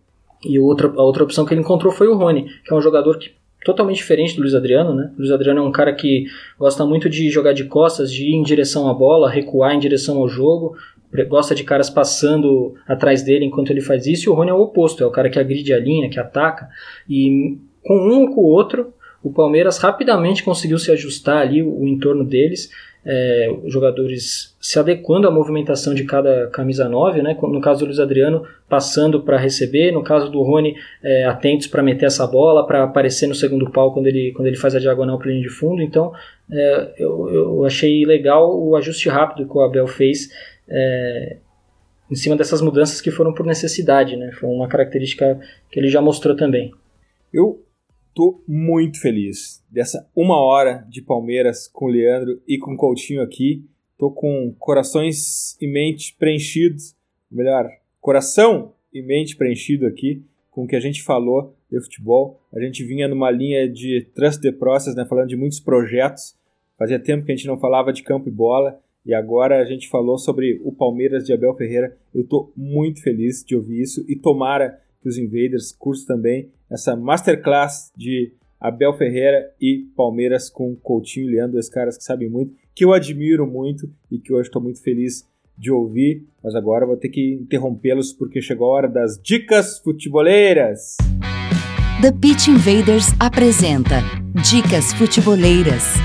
E 0.43 0.57
outra, 0.57 0.87
a 0.87 1.03
outra 1.03 1.23
opção 1.23 1.45
que 1.45 1.53
ele 1.53 1.61
encontrou 1.61 1.91
foi 1.91 2.07
o 2.07 2.15
Rony, 2.15 2.45
que 2.63 2.73
é 2.73 2.75
um 2.75 2.81
jogador 2.81 3.17
que 3.17 3.31
totalmente 3.63 3.97
diferente 3.97 4.35
do 4.35 4.41
Luiz 4.41 4.55
Adriano, 4.55 4.93
né? 4.93 5.11
O 5.15 5.19
Luiz 5.19 5.31
Adriano 5.31 5.59
é 5.59 5.63
um 5.63 5.71
cara 5.71 5.93
que 5.93 6.25
gosta 6.57 6.85
muito 6.85 7.09
de 7.09 7.29
jogar 7.29 7.53
de 7.53 7.65
costas, 7.65 8.11
de 8.11 8.23
ir 8.23 8.35
em 8.35 8.43
direção 8.43 8.89
à 8.89 8.93
bola, 8.93 9.29
recuar 9.29 9.73
em 9.73 9.79
direção 9.79 10.17
ao 10.17 10.27
jogo, 10.27 10.75
gosta 11.27 11.55
de 11.55 11.63
caras 11.63 11.89
passando 11.89 12.75
atrás 12.87 13.23
dele 13.23 13.45
enquanto 13.45 13.71
ele 13.71 13.81
faz 13.81 14.05
isso, 14.05 14.29
e 14.29 14.29
o 14.29 14.33
Rony 14.33 14.51
é 14.51 14.53
o 14.53 14.61
oposto, 14.61 15.03
é 15.03 15.07
o 15.07 15.11
cara 15.11 15.29
que 15.29 15.39
agride 15.39 15.73
a 15.73 15.79
linha, 15.79 16.09
que 16.09 16.19
ataca, 16.19 16.69
e 17.09 17.57
com 17.83 17.95
um 17.95 18.21
ou 18.21 18.33
com 18.33 18.41
o 18.41 18.45
outro, 18.45 18.93
o 19.23 19.31
Palmeiras 19.31 19.77
rapidamente 19.77 20.43
conseguiu 20.43 20.77
se 20.77 20.91
ajustar 20.91 21.41
ali 21.41 21.61
o, 21.61 21.85
entorno 21.85 22.23
deles, 22.23 22.69
é, 23.05 23.55
jogadores 23.65 24.55
se 24.59 24.77
adequando 24.77 25.27
à 25.27 25.31
movimentação 25.31 25.93
de 25.93 26.03
cada 26.03 26.47
camisa 26.47 26.87
9, 26.87 27.21
né? 27.21 27.37
no 27.41 27.61
caso 27.61 27.79
do 27.79 27.85
Luiz 27.85 27.99
Adriano, 27.99 28.45
passando 28.67 29.21
para 29.23 29.37
receber, 29.37 29.91
no 29.91 30.03
caso 30.03 30.29
do 30.29 30.41
Rony, 30.41 30.75
é, 31.03 31.25
atentos 31.25 31.67
para 31.67 31.81
meter 31.81 32.05
essa 32.05 32.27
bola, 32.27 32.67
para 32.67 32.83
aparecer 32.83 33.27
no 33.27 33.35
segundo 33.35 33.69
pau 33.71 33.93
quando 33.93 34.07
ele, 34.07 34.31
quando 34.33 34.47
ele 34.47 34.57
faz 34.57 34.75
a 34.75 34.79
diagonal 34.79 35.17
para 35.17 35.29
linha 35.29 35.41
de 35.41 35.49
fundo. 35.49 35.81
Então, 35.81 36.13
é, 36.51 36.93
eu, 36.97 37.29
eu 37.29 37.65
achei 37.65 38.05
legal 38.05 38.57
o 38.59 38.75
ajuste 38.75 39.07
rápido 39.07 39.47
que 39.47 39.57
o 39.57 39.61
Abel 39.61 39.87
fez 39.87 40.29
é, 40.67 41.37
em 42.11 42.15
cima 42.15 42.35
dessas 42.35 42.61
mudanças 42.61 42.99
que 42.99 43.11
foram 43.11 43.33
por 43.33 43.45
necessidade, 43.45 44.15
né? 44.15 44.31
Foi 44.33 44.49
uma 44.49 44.67
característica 44.67 45.39
que 45.71 45.79
ele 45.79 45.89
já 45.89 46.01
mostrou 46.01 46.35
também. 46.35 46.71
Eu 47.31 47.63
tô 48.19 48.43
muito 48.45 48.99
feliz 48.99 49.63
dessa 49.71 50.05
uma 50.13 50.43
hora 50.43 50.85
de 50.89 51.01
Palmeiras 51.01 51.69
com 51.69 51.85
o 51.85 51.87
Leandro 51.87 52.41
e 52.45 52.57
com 52.57 52.73
o 52.73 52.75
Coutinho 52.75 53.21
aqui. 53.21 53.63
Tô 53.97 54.11
com 54.11 54.53
corações 54.59 55.55
e 55.61 55.65
mente 55.65 56.17
preenchidos, 56.19 56.97
melhor, 57.31 57.69
coração 58.01 58.73
e 58.93 59.01
mente 59.01 59.37
preenchido 59.37 59.87
aqui 59.87 60.21
com 60.51 60.65
o 60.65 60.67
que 60.67 60.75
a 60.75 60.81
gente 60.81 61.01
falou 61.01 61.55
de 61.71 61.79
futebol. 61.79 62.41
A 62.53 62.59
gente 62.59 62.83
vinha 62.83 63.07
numa 63.07 63.31
linha 63.31 63.69
de 63.69 64.05
trust 64.13 64.41
the 64.41 64.51
process, 64.51 64.95
né, 64.95 65.05
falando 65.05 65.29
de 65.29 65.37
muitos 65.37 65.61
projetos. 65.61 66.35
Fazia 66.77 66.99
tempo 66.99 67.25
que 67.25 67.31
a 67.31 67.35
gente 67.37 67.47
não 67.47 67.57
falava 67.57 67.93
de 67.93 68.03
campo 68.03 68.27
e 68.27 68.31
bola 68.33 68.81
e 69.05 69.13
agora 69.13 69.61
a 69.61 69.65
gente 69.65 69.87
falou 69.87 70.17
sobre 70.17 70.59
o 70.65 70.73
Palmeiras 70.73 71.23
de 71.23 71.31
Abel 71.31 71.55
Ferreira. 71.55 71.97
Eu 72.13 72.27
tô 72.27 72.51
muito 72.53 73.01
feliz 73.01 73.45
de 73.45 73.55
ouvir 73.55 73.81
isso 73.81 74.03
e 74.09 74.15
tomara 74.17 74.77
que 75.01 75.07
os 75.07 75.17
Invaders 75.17 75.71
curtam 75.71 76.17
também 76.17 76.49
essa 76.69 76.95
masterclass 76.95 77.91
de 77.95 78.33
Abel 78.59 78.93
Ferreira 78.93 79.51
e 79.59 79.87
Palmeiras 79.95 80.49
com 80.49 80.75
Coutinho 80.75 81.27
e 81.27 81.31
Leandro, 81.31 81.53
dois 81.53 81.69
caras 81.69 81.97
que 81.97 82.03
sabem 82.03 82.29
muito, 82.29 82.53
que 82.75 82.83
eu 82.83 82.93
admiro 82.93 83.47
muito 83.47 83.89
e 84.11 84.19
que 84.19 84.33
hoje 84.33 84.49
estou 84.49 84.61
muito 84.61 84.81
feliz 84.81 85.27
de 85.57 85.71
ouvir, 85.71 86.25
mas 86.43 86.55
agora 86.55 86.85
vou 86.85 86.95
ter 86.95 87.09
que 87.09 87.33
interrompê-los 87.33 88.13
porque 88.13 88.41
chegou 88.41 88.71
a 88.71 88.75
hora 88.75 88.87
das 88.87 89.19
dicas 89.21 89.79
futeboleiras. 89.79 90.97
The 92.01 92.13
Pitch 92.13 92.47
Invaders 92.47 93.07
apresenta 93.19 94.01
Dicas 94.49 94.93
Futeboleiras. 94.93 95.95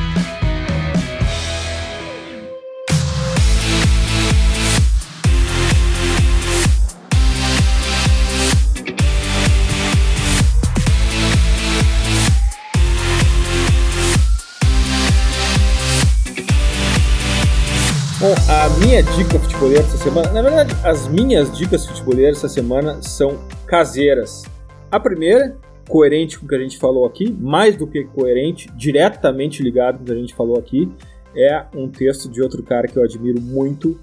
Minha 18.79 19.03
dica 19.03 19.39
futeboleira 19.39 19.83
essa 19.83 19.97
semana, 19.99 20.33
na 20.33 20.43
verdade, 20.43 20.75
as 20.85 21.07
minhas 21.09 21.57
dicas 21.57 21.87
futeboleiras 21.87 22.39
essa 22.39 22.49
semana 22.49 23.03
são 23.03 23.39
caseiras. 23.67 24.45
A 24.91 24.99
primeira, 24.99 25.57
coerente 25.89 26.39
com 26.39 26.47
o 26.47 26.49
que 26.49 26.55
a 26.55 26.59
gente 26.59 26.79
falou 26.79 27.07
aqui, 27.07 27.31
mais 27.33 27.77
do 27.77 27.87
que 27.87 28.05
coerente, 28.05 28.71
diretamente 28.77 29.63
ligado 29.63 29.99
com 29.99 30.03
o 30.03 30.07
que 30.07 30.13
a 30.13 30.17
gente 30.17 30.35
falou 30.35 30.59
aqui, 30.59 30.91
é 31.37 31.65
um 31.75 31.89
texto 31.89 32.29
de 32.29 32.43
outro 32.43 32.63
cara 32.63 32.89
que 32.89 32.97
eu 32.97 33.03
admiro 33.03 33.41
muito, 33.41 33.99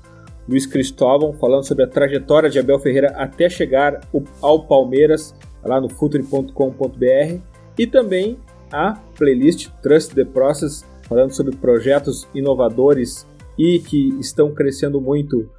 Luiz 0.47 0.65
Cristóvão, 0.65 1.33
falando 1.33 1.65
sobre 1.65 1.83
a 1.83 1.87
trajetória 1.87 2.49
de 2.49 2.59
Abel 2.59 2.79
Ferreira 2.79 3.13
até 3.15 3.49
chegar 3.49 4.01
ao 4.41 4.65
Palmeiras, 4.65 5.33
lá 5.63 5.79
no 5.79 5.89
futuri.com.br, 5.89 7.39
e 7.77 7.87
também 7.87 8.37
a 8.71 8.93
playlist 9.17 9.69
Trust 9.81 10.13
the 10.13 10.25
Process, 10.25 10.85
falando 11.07 11.33
sobre 11.33 11.55
projetos 11.55 12.27
inovadores 12.33 13.27
e 13.57 13.79
que 13.79 14.09
estão 14.19 14.53
crescendo 14.53 14.99
muito 14.99 15.49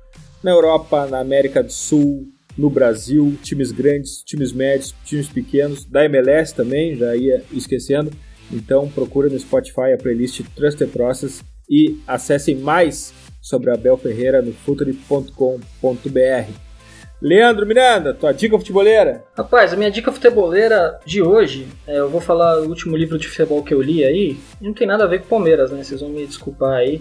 na 0.43 0.51
Europa, 0.51 1.07
na 1.07 1.21
América 1.21 1.63
do 1.63 1.73
Sul, 1.73 2.27
no 2.57 2.69
Brasil, 2.69 3.37
times 3.43 3.73
grandes, 3.73 4.23
times 4.23 4.53
médios, 4.53 4.95
times 5.05 5.29
pequenos, 5.29 5.85
da 5.85 6.05
MLS 6.05 6.55
também, 6.55 6.97
já 6.97 7.15
ia 7.17 7.43
esquecendo. 7.53 8.11
Então 8.53 8.89
procura 8.89 9.29
no 9.29 9.39
Spotify 9.39 9.93
a 9.95 9.99
playlist 9.99 10.43
Trusted 10.55 10.91
Process 10.91 11.43
e 11.69 11.99
acessem 12.07 12.57
mais 12.57 13.15
sobre 13.41 13.71
Abel 13.71 13.97
Ferreira 13.97 14.43
no 14.43 14.53
futuri.com.br. 14.53 15.33
Leandro 17.21 17.65
Miranda, 17.65 18.13
tua 18.13 18.33
dica 18.33 18.59
futeboleira? 18.59 19.25
Rapaz, 19.37 19.73
a 19.73 19.77
minha 19.77 19.91
dica 19.93 20.11
futeboleira 20.11 20.99
de 21.07 21.23
hoje, 21.23 21.69
é, 21.87 22.01
eu 22.01 22.11
vou 22.11 22.21
falar 22.21 22.59
o 22.61 22.69
último 22.69 22.97
livro 22.97 23.17
de 23.17 23.29
futebol 23.29 23.63
que 23.63 23.73
eu 23.73 23.81
li 23.81 24.05
aí, 24.05 24.37
não 24.61 24.75
tem 24.75 24.89
nada 24.89 25.05
a 25.05 25.07
ver 25.07 25.21
com 25.21 25.29
Palmeiras, 25.29 25.71
né? 25.71 25.85
Vocês 25.85 26.01
vão 26.01 26.11
me 26.11 26.27
desculpar 26.27 26.73
aí 26.73 27.01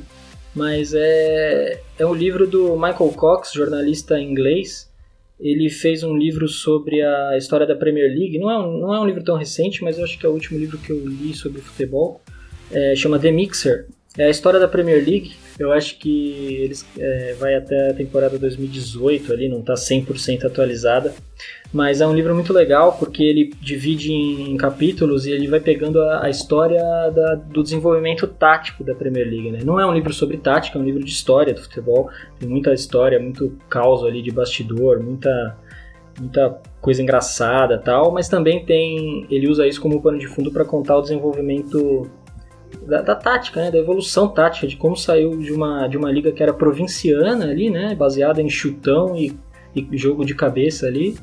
mas 0.56 0.94
é, 0.94 1.82
é 1.98 2.06
um 2.06 2.14
livro 2.14 2.48
do 2.48 2.76
Michael 2.76 3.14
Cox, 3.16 3.54
jornalista 3.54 4.20
inglês. 4.20 4.90
Ele 5.40 5.70
fez 5.70 6.04
um 6.04 6.16
livro 6.16 6.48
sobre 6.48 7.02
a 7.02 7.38
história 7.38 7.66
da 7.66 7.76
Premier 7.76 8.08
League. 8.08 8.38
Não 8.38 8.52
é 8.52 8.60
um, 8.60 8.78
não 8.80 8.94
é 8.94 9.00
um 9.00 9.06
livro 9.06 9.24
tão 9.24 9.38
recente, 9.38 9.84
mas 9.84 9.98
eu 9.98 10.04
acho 10.04 10.20
que 10.20 10.26
é 10.26 10.30
o 10.30 10.34
último 10.34 10.60
livro 10.60 10.78
que 10.78 10.92
eu 10.92 11.04
li 11.04 11.34
sobre 11.34 11.62
futebol. 11.62 12.22
É, 12.72 12.96
chama 12.96 13.18
The 13.18 13.32
Mixer. 13.32 13.88
É 14.18 14.26
a 14.26 14.30
história 14.30 14.60
da 14.60 14.68
Premier 14.68 15.04
League. 15.04 15.32
Eu 15.62 15.72
acho 15.72 15.98
que 16.00 16.56
eles 16.60 16.86
é, 16.98 17.36
vai 17.40 17.54
até 17.54 17.92
a 17.92 17.94
temporada 17.94 18.38
2018 18.38 19.32
ali, 19.32 19.48
não 19.48 19.60
está 19.60 19.76
100% 19.76 20.46
atualizada. 20.46 21.14
Mas 21.72 22.02
é 22.02 22.08
um 22.08 22.14
livro 22.14 22.34
muito 22.34 22.52
legal 22.52 22.98
porque 22.98 23.24
ele 23.24 23.54
divide 23.62 24.12
em, 24.12 24.58
capítulos 24.58 25.26
e 25.26 25.32
ele 25.32 25.48
vai 25.48 25.60
pegando 25.60 26.02
a, 26.02 26.26
a 26.26 26.30
história 26.30 26.82
da, 27.12 27.36
do 27.36 27.64
desenvolvimento 27.64 28.28
tático 28.28 28.84
da 28.84 28.96
Premier 28.96 29.28
League. 29.28 29.52
Né? 29.52 29.60
Não 29.64 29.80
é 29.80 29.86
um 29.86 29.94
livro 29.94 30.12
sobre 30.14 30.38
tática, 30.38 30.78
é 30.78 30.82
um 30.82 30.86
livro 30.86 31.04
de 31.04 31.12
história 31.12 31.54
do 31.54 31.62
futebol. 31.62 32.10
Tem 32.40 32.50
muita 32.50 32.74
história, 32.74 33.20
muito 33.20 33.58
caos 33.70 34.04
ali 34.04 34.22
de 34.22 34.32
bastidor, 34.32 35.00
muita, 35.02 35.58
muita 36.20 36.60
coisa 36.82 37.02
engraçada 37.02 37.78
tal. 37.78 38.12
Mas 38.12 38.28
também 38.28 38.66
tem. 38.66 39.26
Ele 39.30 39.48
usa 39.48 39.66
isso 39.68 39.80
como 39.80 40.02
pano 40.02 40.18
de 40.18 40.28
fundo 40.28 40.52
para 40.52 40.66
contar 40.66 40.98
o 40.98 41.02
desenvolvimento 41.02 42.10
da, 42.86 43.02
da, 43.02 43.16
tática, 43.16 43.62
né, 43.62 43.72
da 43.72 43.78
evolução 43.78 44.28
tática, 44.28 44.68
de 44.68 44.76
como 44.76 44.96
saiu 44.96 45.38
de 45.38 45.52
uma, 45.52 45.88
de 45.88 45.98
uma 45.98 46.12
liga 46.12 46.32
que 46.32 46.42
era 46.42 46.54
provinciana 46.54 47.46
ali, 47.46 47.70
né, 47.70 47.96
baseada 47.96 48.42
em 48.42 48.50
chutão 48.50 49.16
e, 49.16 49.38
e 49.76 49.98
jogo 49.98 50.26
de 50.26 50.36
cabeça 50.36 50.88
ali, 50.88 51.18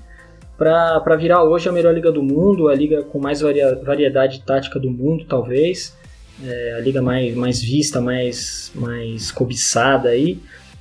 para 0.57 1.16
virar 1.16 1.44
hoje 1.44 1.68
a 1.68 1.72
melhor 1.72 1.94
liga 1.94 2.11
do 2.11 2.22
mundo, 2.22 2.68
a 2.68 2.74
liga 2.74 3.03
com 3.03 3.20
mais 3.20 3.40
varia, 3.40 3.76
variedade 3.76 4.42
tática 4.44 4.80
do 4.80 4.90
mundo, 4.90 5.24
talvez, 5.24 5.96
é, 6.44 6.74
a 6.76 6.80
liga 6.80 7.01
mais, 7.01 7.34
mais 7.34 7.62
vista, 7.62 8.01
mais, 8.01 8.72
mais 8.74 9.30
cobiçada 9.30 10.09
aí. 10.09 10.38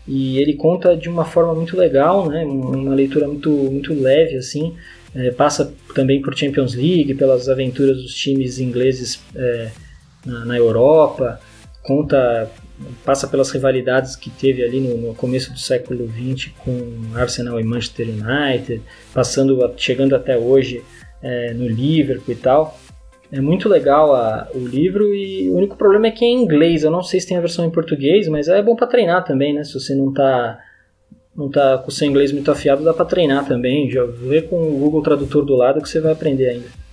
E 0.08 0.40
ele 0.40 0.54
conta 0.54 0.96
de 0.96 1.10
uma 1.10 1.26
forma 1.26 1.54
muito 1.54 1.78
legal, 1.78 2.28
né, 2.28 2.44
uma 2.44 2.96
leitura 2.96 3.28
muito, 3.28 3.50
muito 3.52 3.94
leve, 3.94 4.38
assim, 4.38 4.76
é, 5.14 5.32
passa 5.32 5.74
também 5.94 6.22
por 6.22 6.36
Champions 6.36 6.74
League, 6.74 7.14
pelas 7.14 7.50
aventuras 7.50 7.98
dos 8.02 8.14
times 8.14 8.60
ingleses 8.60 9.20
é, 9.36 9.70
na, 10.28 10.46
na 10.46 10.58
Europa, 10.58 11.40
conta 11.82 12.50
passa 13.04 13.28
pelas 13.28 13.50
rivalidades 13.50 14.16
que 14.16 14.30
teve 14.30 14.64
ali 14.64 14.80
no, 14.80 14.98
no, 14.98 15.16
começo 15.16 15.52
do 15.52 15.58
século 15.58 16.08
XX 16.08 16.52
com 16.60 17.16
Arsenal 17.16 17.60
e 17.60 17.64
Manchester 17.64 18.08
United, 18.08 18.82
passando 19.14 19.74
chegando 19.76 20.16
até 20.16 20.38
hoje 20.38 20.84
é, 21.22 21.54
no 21.54 21.68
Liverpool 21.68 22.34
e 22.34 22.38
tal. 22.38 22.78
É 23.32 23.42
muito 23.42 23.68
legal 23.68 24.16
a, 24.16 24.48
o 24.54 24.60
livro 24.60 25.14
e 25.14 25.50
o 25.50 25.56
único 25.56 25.76
problema 25.76 26.08
é 26.08 26.12
que 26.12 26.24
é 26.24 26.28
em 26.28 26.44
inglês. 26.44 26.84
Eu 26.84 26.92
não 26.92 27.02
sei 27.02 27.20
se 27.20 27.28
tem 27.28 27.38
a 27.38 27.42
versão 27.42 27.66
em 27.66 27.72
português, 27.72 28.28
mas 28.28 28.48
é 28.48 28.62
bom 28.62 28.76
para 28.76 28.88
treinar 28.88 29.26
também, 29.26 29.54
né? 29.54 29.64
Se 29.64 29.74
você 29.74 29.96
não 29.96 30.14
tá 30.14 30.60
não 31.36 31.50
tá 31.50 31.78
com 31.78 31.90
o 31.90 31.92
seu 31.92 32.08
inglês 32.08 32.32
muito 32.32 32.50
afiado, 32.50 32.84
dá 32.84 32.94
para 32.94 33.06
treinar 33.06 33.46
também. 33.46 33.92
Já 33.92 34.04
vê 34.06 34.42
com 34.42 34.56
o 34.56 34.78
Google 34.78 35.04
Tradutor 35.04 35.46
do 35.46 35.56
lado 35.56 35.82
que 35.82 35.90
você 35.90 36.00
vai 36.00 36.12
aprender 36.12 36.50
ainda. 36.50 36.87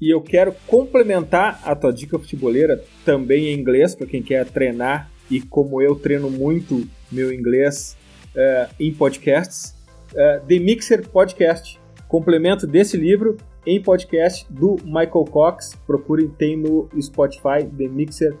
E 0.00 0.12
eu 0.12 0.20
quero 0.20 0.54
complementar 0.66 1.60
a 1.64 1.74
tua 1.74 1.92
dica 1.92 2.18
futebolera 2.18 2.82
também 3.04 3.46
em 3.46 3.58
inglês, 3.58 3.94
para 3.94 4.06
quem 4.06 4.22
quer 4.22 4.44
treinar 4.46 5.10
e 5.30 5.40
como 5.40 5.80
eu 5.80 5.94
treino 5.96 6.30
muito 6.30 6.86
meu 7.10 7.32
inglês 7.32 7.96
uh, 8.34 8.74
em 8.78 8.92
podcasts, 8.92 9.74
uh, 10.12 10.44
The 10.46 10.58
Mixer 10.58 11.08
Podcast, 11.08 11.80
complemento 12.08 12.66
desse 12.66 12.96
livro 12.96 13.36
em 13.66 13.82
podcast 13.82 14.46
do 14.50 14.76
Michael 14.84 15.24
Cox. 15.30 15.74
Procurem, 15.86 16.28
tem 16.28 16.56
no 16.56 16.88
Spotify 17.00 17.64
The 17.76 17.88
Mixer 17.88 18.36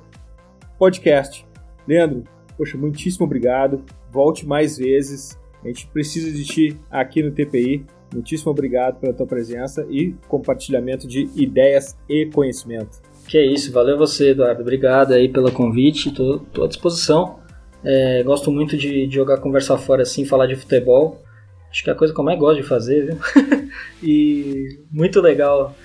Podcast. 0.78 1.46
Leandro, 1.88 2.24
poxa, 2.56 2.76
muitíssimo 2.76 3.24
obrigado. 3.24 3.82
Volte 4.12 4.46
mais 4.46 4.76
vezes. 4.76 5.38
A 5.64 5.68
gente 5.68 5.86
precisa 5.88 6.30
de 6.30 6.44
ti 6.44 6.80
aqui 6.90 7.22
no 7.22 7.32
TPI. 7.32 7.84
Muitíssimo 8.16 8.50
obrigado 8.50 8.98
pela 8.98 9.12
tua 9.12 9.26
presença 9.26 9.86
e 9.90 10.14
compartilhamento 10.26 11.06
de 11.06 11.28
ideias 11.36 11.94
e 12.08 12.24
conhecimento. 12.24 12.98
Que 13.28 13.36
é 13.36 13.44
isso, 13.44 13.70
valeu 13.70 13.98
você, 13.98 14.30
Eduardo. 14.30 14.62
Obrigado 14.62 15.12
aí 15.12 15.28
pelo 15.28 15.52
convite, 15.52 16.10
tô, 16.10 16.38
tô 16.38 16.64
à 16.64 16.66
disposição. 16.66 17.40
É, 17.84 18.22
gosto 18.22 18.50
muito 18.50 18.74
de, 18.74 19.06
de, 19.06 19.14
jogar 19.14 19.38
conversa 19.38 19.76
fora 19.76 20.02
assim, 20.02 20.24
falar 20.24 20.46
de 20.46 20.56
futebol. 20.56 21.22
Acho 21.70 21.84
que 21.84 21.90
é 21.90 21.92
a 21.92 21.96
coisa 21.96 22.14
que 22.14 22.18
eu 22.18 22.24
mais 22.24 22.38
gosto 22.38 22.62
de 22.62 22.66
fazer, 22.66 23.06
viu? 23.06 23.18
e 24.02 24.78
muito 24.90 25.20
legal 25.20 25.76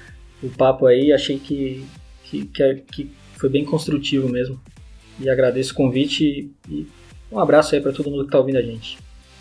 o 0.41 0.49
papo 0.49 0.85
aí, 0.85 1.11
achei 1.11 1.37
que, 1.37 1.85
que, 2.23 2.45
que, 2.45 2.75
que 2.91 3.11
foi 3.33 3.49
bem 3.49 3.65
construtivo 3.65 4.29
mesmo. 4.29 4.57
E 5.19 5.29
agradeço 5.29 5.73
o 5.73 5.75
convite 5.75 6.23
e, 6.23 6.73
e 6.73 6.87
um 7.29 7.39
abraço 7.39 7.75
aí 7.75 7.81
para 7.81 7.91
todo 7.91 8.09
mundo 8.09 8.23
que 8.23 8.31
tá 8.31 8.39
ouvindo 8.39 8.57
a 8.57 8.61
gente. 8.61 8.97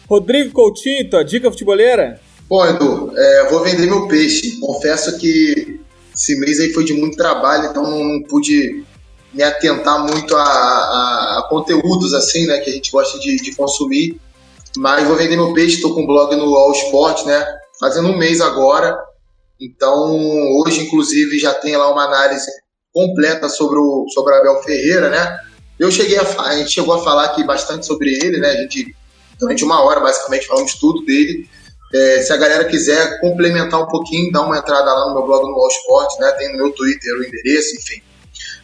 Rodrigo 0.09 0.51
Coutinho, 0.51 1.09
tua 1.09 1.23
dica 1.23 1.49
futeboleira? 1.53 2.21
Bom, 2.51 2.67
Edu, 2.67 3.13
é, 3.17 3.49
vou 3.49 3.63
vender 3.63 3.87
meu 3.87 4.09
peixe. 4.09 4.59
Confesso 4.59 5.17
que 5.19 5.79
esse 6.13 6.37
mês 6.41 6.59
aí 6.59 6.73
foi 6.73 6.83
de 6.83 6.93
muito 6.93 7.17
trabalho, 7.17 7.71
então 7.71 7.85
não, 7.85 8.03
não 8.03 8.23
pude 8.25 8.85
me 9.33 9.41
atentar 9.45 10.05
muito 10.05 10.35
a, 10.35 10.43
a, 10.43 11.39
a, 11.39 11.47
conteúdos 11.49 12.13
assim, 12.13 12.49
né, 12.49 12.59
que 12.59 12.69
a 12.69 12.73
gente 12.73 12.91
gosta 12.91 13.21
de, 13.21 13.37
de 13.37 13.55
consumir. 13.55 14.21
Mas 14.77 15.07
vou 15.07 15.15
vender 15.15 15.37
meu 15.37 15.55
peixe, 15.55 15.77
estou 15.77 15.95
com 15.95 16.03
um 16.03 16.07
blog 16.09 16.35
no 16.35 16.57
All 16.57 16.73
Sport, 16.73 17.25
né, 17.25 17.47
fazendo 17.79 18.09
um 18.09 18.19
mês 18.19 18.41
agora. 18.41 18.99
Então, 19.61 20.11
hoje, 20.61 20.83
inclusive, 20.83 21.39
já 21.39 21.55
tem 21.55 21.77
lá 21.77 21.89
uma 21.89 22.03
análise 22.03 22.51
completa 22.93 23.49
sobre 23.49 23.79
o 23.79 24.09
sobre 24.13 24.35
Abel 24.35 24.61
Ferreira, 24.65 25.09
né? 25.09 25.39
Eu 25.79 25.93
cheguei 25.93 26.19
a, 26.19 26.25
a 26.43 26.57
gente 26.57 26.71
chegou 26.71 26.95
a 26.95 27.05
falar 27.05 27.27
aqui 27.27 27.45
bastante 27.45 27.87
sobre 27.87 28.13
ele, 28.13 28.39
né? 28.39 28.49
A 28.49 28.57
gente 28.57 28.93
durante 29.39 29.63
uma 29.63 29.81
hora 29.85 30.01
basicamente 30.01 30.49
falamos 30.49 30.75
tudo 30.75 31.05
dele. 31.05 31.49
É, 31.93 32.23
se 32.23 32.33
a 32.33 32.37
galera 32.37 32.65
quiser 32.65 33.21
complementar 33.21 33.83
um 33.83 33.87
pouquinho, 33.87 34.31
dá 34.31 34.43
uma 34.43 34.59
entrada 34.59 34.93
lá 34.93 35.09
no 35.09 35.15
meu 35.15 35.27
blog 35.27 35.43
no 35.43 35.59
All 35.59 35.69
Sport, 35.69 36.21
né? 36.21 36.31
Tem 36.33 36.53
no 36.53 36.59
meu 36.59 36.73
Twitter 36.73 37.13
o 37.15 37.25
endereço, 37.25 37.77
enfim. 37.77 38.03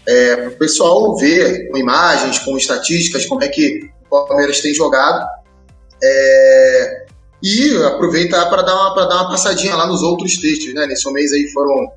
É, 0.07 0.37
para 0.37 0.49
o 0.49 0.57
pessoal 0.57 1.17
ver 1.17 1.69
com 1.69 1.77
imagens, 1.77 2.39
com 2.39 2.57
estatísticas, 2.57 3.27
como 3.27 3.43
é 3.43 3.49
que 3.49 3.91
o 4.09 4.27
Palmeiras 4.27 4.61
tem 4.61 4.73
jogado. 4.73 5.27
É, 6.03 7.07
e 7.43 7.77
aproveitar 7.85 8.47
para 8.47 8.63
dar, 8.63 8.75
uma, 8.75 8.95
dar 9.07 9.23
uma 9.23 9.31
passadinha 9.31 9.75
lá 9.75 9.87
nos 9.87 10.03
outros 10.03 10.39
textos, 10.39 10.73
né? 10.75 10.87
Nesse 10.87 11.11
mês 11.13 11.33
aí 11.33 11.49
foram 11.53 11.91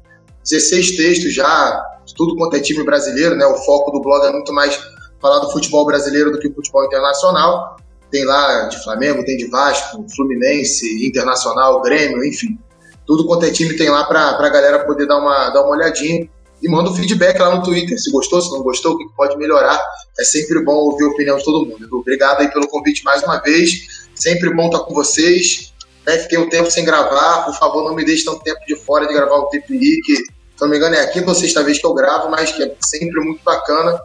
16 0.43 0.97
textos 0.97 1.34
já, 1.34 1.84
tudo 2.15 2.36
quanto 2.36 2.55
é 2.55 2.59
time 2.59 2.84
brasileiro, 2.84 3.36
né? 3.36 3.45
O 3.45 3.55
foco 3.57 3.91
do 3.91 4.01
blog 4.01 4.25
é 4.25 4.32
muito 4.32 4.51
mais 4.51 4.80
falar 5.21 5.39
do 5.39 5.51
futebol 5.51 5.86
brasileiro 5.86 6.32
do 6.32 6.39
que 6.39 6.47
o 6.47 6.53
futebol 6.53 6.86
internacional. 6.86 7.77
Tem 8.12 8.26
lá 8.26 8.64
de 8.64 8.84
Flamengo, 8.84 9.24
tem 9.24 9.38
de 9.38 9.47
Vasco, 9.47 10.05
Fluminense, 10.16 11.05
Internacional, 11.05 11.82
Grêmio, 11.82 12.24
enfim. 12.24 12.57
Tudo 13.05 13.26
quanto 13.26 13.45
é 13.45 13.51
time 13.51 13.76
tem 13.76 13.89
lá 13.89 14.03
para 14.03 14.30
a 14.30 14.49
galera 14.49 14.86
poder 14.86 15.07
dar 15.07 15.18
uma, 15.18 15.49
dar 15.49 15.64
uma 15.64 15.72
olhadinha. 15.72 16.30
E 16.62 16.68
manda 16.68 16.89
um 16.89 16.93
feedback 16.93 17.39
lá 17.39 17.55
no 17.55 17.64
Twitter. 17.64 17.97
Se 17.97 18.12
gostou, 18.12 18.41
se 18.41 18.51
não 18.51 18.62
gostou, 18.62 18.93
o 18.93 18.97
que 18.97 19.05
pode 19.16 19.38
melhorar. 19.38 19.82
É 20.20 20.24
sempre 20.24 20.64
bom 20.64 20.74
ouvir 20.74 21.05
a 21.05 21.07
opinião 21.07 21.38
de 21.38 21.43
todo 21.43 21.66
mundo. 21.66 21.88
Obrigado 21.91 22.41
aí 22.41 22.51
pelo 22.51 22.68
convite 22.68 23.03
mais 23.03 23.24
uma 23.24 23.39
vez. 23.41 23.72
Sempre 24.14 24.53
bom 24.53 24.66
estar 24.66 24.80
com 24.80 24.93
vocês. 24.93 25.74
É, 26.05 26.18
fiquei 26.18 26.38
um 26.38 26.49
tempo 26.49 26.70
sem 26.70 26.84
gravar. 26.84 27.45
Por 27.45 27.53
favor, 27.55 27.84
não 27.84 27.95
me 27.95 28.03
deixe 28.03 28.26
tanto 28.26 28.43
tempo 28.43 28.60
de 28.68 28.76
fora 28.76 29.07
de 29.07 29.14
gravar 29.14 29.38
o 29.38 29.47
TPI, 29.47 30.01
que, 30.05 30.16
se 30.18 30.26
não 30.62 30.68
me 30.68 30.78
engano, 30.78 30.95
é 30.95 31.01
a 31.01 31.07
quinta 31.07 31.30
ou 31.30 31.36
sexta 31.36 31.64
vez 31.64 31.80
que 31.80 31.86
eu 31.86 31.93
gravo, 31.93 32.30
mas 32.30 32.51
que 32.51 32.64
é 32.64 32.76
sempre 32.82 33.22
muito 33.22 33.41
bacana. 33.43 33.99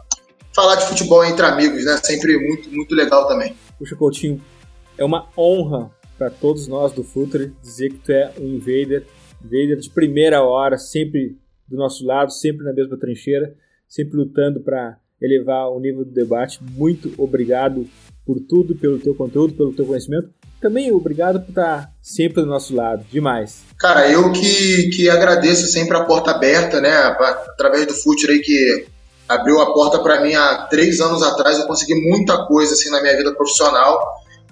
Falar 0.55 0.75
de 0.75 0.85
futebol 0.85 1.25
entre 1.25 1.45
amigos, 1.45 1.83
né? 1.83 1.99
Sempre 2.01 2.37
muito, 2.37 2.71
muito 2.71 2.95
legal 2.95 3.27
também. 3.27 3.55
Puxa, 3.77 3.95
Coutinho, 3.95 4.41
é 4.97 5.03
uma 5.03 5.27
honra 5.37 5.91
para 6.17 6.29
todos 6.29 6.67
nós 6.67 6.93
do 6.93 7.03
Futre 7.03 7.53
dizer 7.61 7.89
que 7.89 7.97
tu 7.97 8.11
é 8.11 8.33
um 8.39 8.47
invader, 8.47 9.05
invader 9.43 9.77
de 9.77 9.89
primeira 9.89 10.41
hora, 10.43 10.77
sempre 10.77 11.37
do 11.67 11.75
nosso 11.75 12.05
lado, 12.05 12.31
sempre 12.31 12.65
na 12.65 12.73
mesma 12.73 12.97
trincheira, 12.97 13.53
sempre 13.87 14.17
lutando 14.17 14.61
para 14.61 14.97
elevar 15.21 15.69
o 15.69 15.79
nível 15.79 16.05
do 16.05 16.11
debate. 16.11 16.59
Muito 16.61 17.13
obrigado 17.17 17.85
por 18.25 18.39
tudo, 18.39 18.75
pelo 18.75 18.99
teu 18.99 19.13
conteúdo, 19.13 19.53
pelo 19.53 19.73
teu 19.73 19.85
conhecimento. 19.85 20.29
Também 20.61 20.91
obrigado 20.91 21.39
por 21.41 21.49
estar 21.49 21.91
sempre 22.01 22.41
do 22.41 22.47
nosso 22.47 22.75
lado. 22.75 23.05
Demais. 23.11 23.63
Cara, 23.77 24.09
eu 24.09 24.31
que, 24.31 24.89
que 24.89 25.09
agradeço 25.09 25.67
sempre 25.67 25.97
a 25.97 26.05
porta 26.05 26.31
aberta, 26.31 26.81
né? 26.81 26.89
Através 26.89 27.85
do 27.85 27.93
Futre 27.93 28.31
aí 28.31 28.39
que 28.39 28.87
abriu 29.27 29.59
a 29.61 29.73
porta 29.73 29.99
para 29.99 30.21
mim 30.21 30.33
há 30.33 30.67
três 30.69 30.99
anos 30.99 31.21
atrás. 31.23 31.57
Eu 31.57 31.67
consegui 31.67 31.95
muita 32.09 32.45
coisa 32.45 32.73
assim 32.73 32.89
na 32.89 33.01
minha 33.01 33.15
vida 33.15 33.33
profissional 33.33 33.99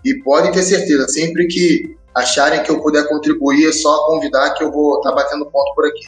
e 0.03 0.15
podem 0.23 0.51
ter 0.51 0.63
certeza, 0.63 1.07
sempre 1.07 1.47
que 1.47 1.95
acharem 2.13 2.61
que 2.61 2.69
eu 2.69 2.81
puder 2.81 3.07
contribuir, 3.07 3.67
é 3.67 3.71
só 3.71 4.05
convidar 4.05 4.53
que 4.53 4.63
eu 4.63 4.71
vou 4.71 4.97
estar 4.97 5.09
tá 5.09 5.15
batendo 5.15 5.45
ponto 5.45 5.73
por 5.73 5.85
aqui. 5.85 6.05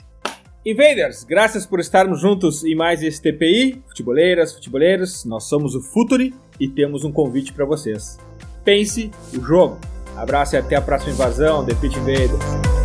Invaders, 0.65 1.23
graças 1.23 1.65
por 1.65 1.79
estarmos 1.79 2.19
juntos 2.19 2.63
em 2.63 2.75
mais 2.75 3.03
esse 3.03 3.21
TPI, 3.21 3.83
futeboleiras, 3.87 4.53
futeboleiros, 4.53 5.23
nós 5.23 5.43
somos 5.43 5.75
o 5.75 5.81
Futuri 5.81 6.33
e 6.59 6.67
temos 6.67 7.03
um 7.03 7.11
convite 7.11 7.53
para 7.53 7.65
vocês. 7.65 8.17
Pense 8.63 9.11
o 9.33 9.41
jogo. 9.43 9.79
Abraço 10.15 10.55
e 10.55 10.57
até 10.57 10.75
a 10.75 10.81
próxima 10.81 11.11
invasão, 11.11 11.65
The 11.65 11.75
Pit 11.75 11.97
Invaders. 11.99 12.84